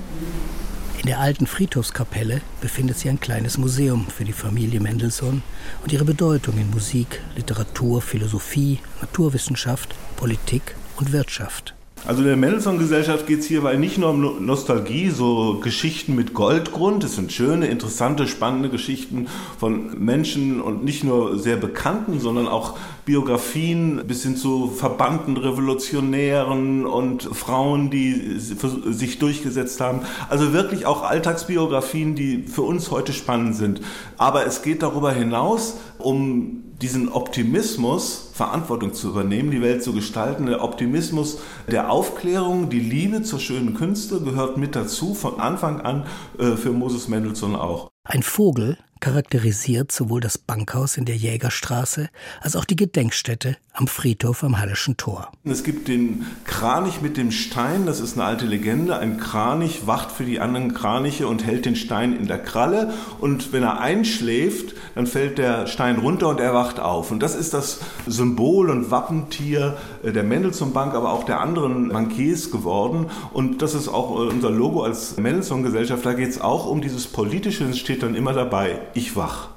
In 0.99 1.05
der 1.05 1.21
alten 1.21 1.47
Friedhofskapelle 1.47 2.41
befindet 2.59 2.97
sich 2.97 3.09
ein 3.09 3.21
kleines 3.21 3.57
Museum 3.57 4.05
für 4.07 4.25
die 4.25 4.33
Familie 4.33 4.81
Mendelssohn 4.81 5.43
und 5.81 5.93
ihre 5.93 6.03
Bedeutung 6.03 6.57
in 6.57 6.69
Musik, 6.71 7.21
Literatur, 7.37 8.01
Philosophie, 8.01 8.79
Naturwissenschaft, 8.99 9.95
Politik 10.17 10.75
und 10.97 11.13
Wirtschaft. 11.13 11.73
Also 12.05 12.23
der 12.23 12.35
Mendelssohn-Gesellschaft 12.35 13.27
geht 13.27 13.39
es 13.39 13.45
hierbei 13.45 13.75
nicht 13.75 13.97
nur 13.97 14.09
um 14.09 14.45
Nostalgie, 14.45 15.09
so 15.09 15.59
Geschichten 15.61 16.15
mit 16.15 16.33
Goldgrund. 16.33 17.03
Es 17.03 17.15
sind 17.15 17.31
schöne, 17.31 17.67
interessante, 17.67 18.27
spannende 18.27 18.69
Geschichten 18.69 19.27
von 19.57 20.03
Menschen 20.03 20.61
und 20.61 20.83
nicht 20.83 21.03
nur 21.03 21.39
sehr 21.39 21.57
bekannten, 21.57 22.19
sondern 22.19 22.47
auch 22.47 22.77
Biografien 23.09 24.03
bis 24.05 24.21
hin 24.21 24.37
zu 24.37 24.67
verbannten 24.67 25.35
Revolutionären 25.35 26.85
und 26.85 27.23
Frauen, 27.23 27.89
die 27.89 28.37
sich 28.37 29.17
durchgesetzt 29.17 29.81
haben. 29.81 30.01
Also 30.29 30.53
wirklich 30.53 30.85
auch 30.85 31.01
Alltagsbiografien, 31.01 32.13
die 32.13 32.43
für 32.43 32.61
uns 32.61 32.91
heute 32.91 33.11
spannend 33.11 33.55
sind. 33.55 33.81
Aber 34.19 34.45
es 34.45 34.61
geht 34.61 34.83
darüber 34.83 35.11
hinaus 35.11 35.77
um 35.97 36.65
diesen 36.83 37.09
Optimismus, 37.11 38.29
Verantwortung 38.33 38.93
zu 38.93 39.09
übernehmen, 39.09 39.49
die 39.49 39.63
Welt 39.63 39.83
zu 39.83 39.91
gestalten, 39.93 40.45
der 40.45 40.63
Optimismus 40.63 41.39
der 41.67 41.91
Aufklärung, 41.91 42.69
die 42.69 42.79
Liebe 42.79 43.23
zur 43.23 43.39
schönen 43.39 43.73
Künste 43.73 44.21
gehört 44.21 44.57
mit 44.57 44.75
dazu, 44.75 45.15
von 45.15 45.39
Anfang 45.39 45.81
an 45.81 46.05
äh, 46.37 46.55
für 46.55 46.73
Moses 46.73 47.07
Mendelssohn 47.07 47.55
auch. 47.55 47.89
Ein 48.03 48.21
Vogel 48.21 48.77
charakterisiert 48.99 49.91
sowohl 49.91 50.21
das 50.21 50.37
Bankhaus 50.37 50.97
in 50.97 51.05
der 51.05 51.15
Jägerstraße 51.15 52.09
als 52.41 52.55
auch 52.55 52.65
die 52.65 52.75
Gedenkstätte 52.75 53.57
am 53.73 53.87
Friedhof 53.87 54.43
am 54.43 54.59
Hallischen 54.59 54.97
Tor. 54.97 55.31
Es 55.43 55.63
gibt 55.63 55.87
den 55.87 56.25
Kranich 56.45 57.01
mit 57.01 57.17
dem 57.17 57.31
Stein, 57.31 57.85
das 57.85 57.99
ist 57.99 58.17
eine 58.17 58.25
alte 58.25 58.45
Legende. 58.45 58.97
Ein 58.97 59.17
Kranich 59.17 59.87
wacht 59.87 60.11
für 60.11 60.25
die 60.25 60.39
anderen 60.39 60.73
Kraniche 60.73 61.27
und 61.27 61.45
hält 61.45 61.65
den 61.65 61.75
Stein 61.75 62.13
in 62.13 62.27
der 62.27 62.39
Kralle 62.39 62.93
und 63.19 63.53
wenn 63.53 63.63
er 63.63 63.79
einschläft, 63.79 64.75
dann 64.95 65.07
fällt 65.07 65.37
der 65.37 65.67
Stein 65.67 65.99
runter 65.99 66.29
und 66.29 66.39
er 66.39 66.53
wacht 66.53 66.79
auf. 66.79 67.11
Und 67.11 67.21
das 67.21 67.35
ist 67.35 67.53
das 67.53 67.79
Symbol 68.05 68.69
und 68.69 68.91
Wappentier 68.91 69.77
äh, 70.03 70.11
der 70.11 70.23
Mendelssohn 70.23 70.73
Bank, 70.73 70.93
aber 70.93 71.11
auch 71.11 71.23
der 71.23 71.39
anderen 71.39 71.89
Bankiers 71.89 72.51
geworden. 72.51 73.07
Und 73.33 73.61
das 73.61 73.73
ist 73.73 73.87
auch 73.87 74.11
äh, 74.11 74.29
unser 74.29 74.49
Logo 74.49 74.83
als 74.83 75.17
Mendelssohn 75.17 75.63
Gesellschaft. 75.63 76.05
Da 76.05 76.13
geht 76.13 76.29
es 76.29 76.41
auch 76.41 76.65
um 76.65 76.81
dieses 76.81 77.07
Politische, 77.07 77.65
das 77.65 77.77
steht 77.77 78.03
dann 78.03 78.15
immer 78.15 78.33
dabei. 78.33 78.81
Ich 78.93 79.15
wach. 79.15 79.49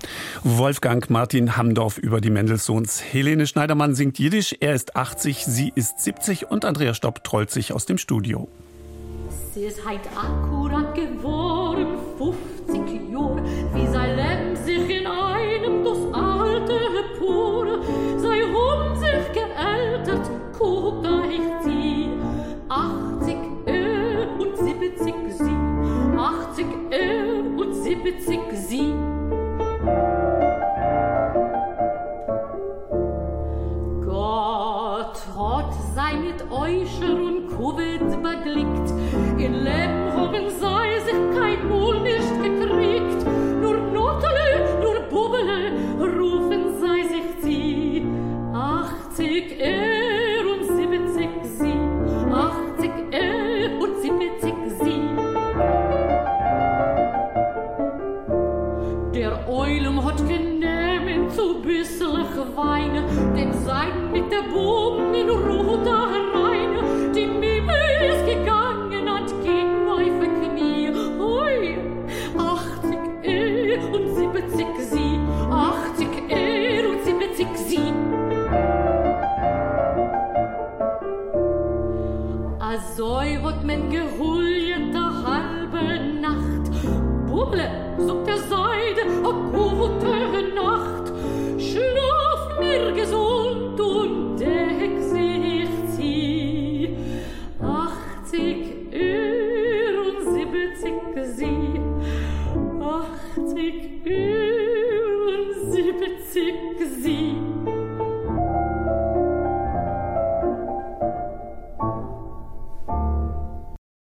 Wolfgang 0.45 1.09
Martin 1.09 1.57
Hamdorf 1.57 1.99
über 1.99 2.21
die 2.21 2.31
Mendelssohns. 2.31 3.01
Helene 3.01 3.47
Schneidermann 3.47 3.95
singt 3.95 4.19
Jiddisch. 4.19 4.57
Er 4.59 4.75
ist 4.75 4.97
80, 4.97 5.45
sie 5.45 5.71
ist 5.77 6.01
70 6.01 6.51
und 6.51 6.65
Andrea 6.65 6.95
Stopp 6.95 7.23
trollt 7.23 7.53
sich 7.53 7.73
aus 7.73 7.87
dem 7.87 7.97
Studio. 7.97 8.49
Sie 9.55 9.63
ist 9.63 9.87
heit 9.87 10.01
akkurat 10.17 10.97
geworden, 10.97 11.97
50 12.19 13.13
Jahre, 13.13 13.45
wie 13.73 13.87
sein 13.87 14.17
Leben 14.17 14.57
sich 14.65 14.99
in 14.99 15.07
einem 15.07 15.85
das 15.85 16.13
alte 16.13 16.75
pure, 17.21 17.81
sei 18.19 18.45
um 18.45 18.97
sich 18.97 19.33
geältert, 19.33 20.29
guck 20.59 21.05
da 21.05 21.23
ich 21.25 21.65
sie, 21.65 22.09
80 22.69 23.37
er 23.67 24.41
und 24.41 24.57
70 24.59 25.15
sie, 25.39 26.19
80 26.19 26.67
er 26.91 27.45
und 27.57 27.75
70 27.75 28.41
sie. 28.55 28.93
Gott 35.35 35.75
sei 35.95 36.15
mit 36.15 36.51
Euscher 36.51 37.15
und 37.15 37.49
Covid 37.49 38.01
beglickt. 38.23 38.91
In 39.39 39.55
Leben 39.63 40.51
sei 40.59 41.01
sich 41.01 41.39
kein 41.39 41.69
Mul 41.69 42.01
nicht 42.01 42.43
gekriegt. 42.43 43.27
Nur 43.61 43.77
Notele, 43.93 44.81
nur 44.81 45.01
Bubele, 45.11 45.73
rufen 46.19 46.81
sei 46.81 47.03
sich 47.09 47.29
sie. 47.43 48.07
80 48.55 49.61
er 49.61 50.47
und 50.51 50.65
70 50.77 51.29
sie. 51.59 51.75
80 52.33 52.91
er 53.11 53.81
und 53.81 53.99
70 54.01 54.55
sie. 54.81 55.03
Der 59.15 59.49
Eulem 59.49 60.05
hat 60.05 60.27
genehmen 60.27 61.29
zu 61.31 61.61
bisslich 61.61 62.33
Weine, 62.57 63.05
den 63.37 63.53
Seiden 63.53 64.02
mit 64.33 64.41
der 64.41 64.51
Bogen 64.51 65.15
in 65.15 65.29
roter 65.29 66.09
Reine. 66.35 67.13
Die 67.15 67.27
Mime 67.27 67.73
ist 68.09 68.25
gegangen, 68.27 69.09
hat 69.09 69.29
gegen 69.43 69.87
Weife 69.87 70.27
Knie. 70.41 70.91
Hui, 71.19 71.79
80 72.39 72.99
und 73.93 74.15
70 74.15 74.67
sie, 74.79 75.21
80 75.51 76.09
und 76.87 77.05
70 77.05 77.47
sie. 77.57 77.93
hat 83.43 83.65
men 83.65 83.91
gehuljet 83.91 84.95
der 84.95 85.11
halbe 85.25 85.85
Nacht. 86.21 86.65
Buble, 87.27 87.69
sucht 87.99 88.27
der 88.27 88.39
Seide, 88.39 89.03
a 89.25 89.33
gute 89.53 90.55
Nacht. 90.55 91.13
Schlaf 91.59 92.59
mir 92.61 92.93
gesund 92.93 93.81
und 93.81 94.22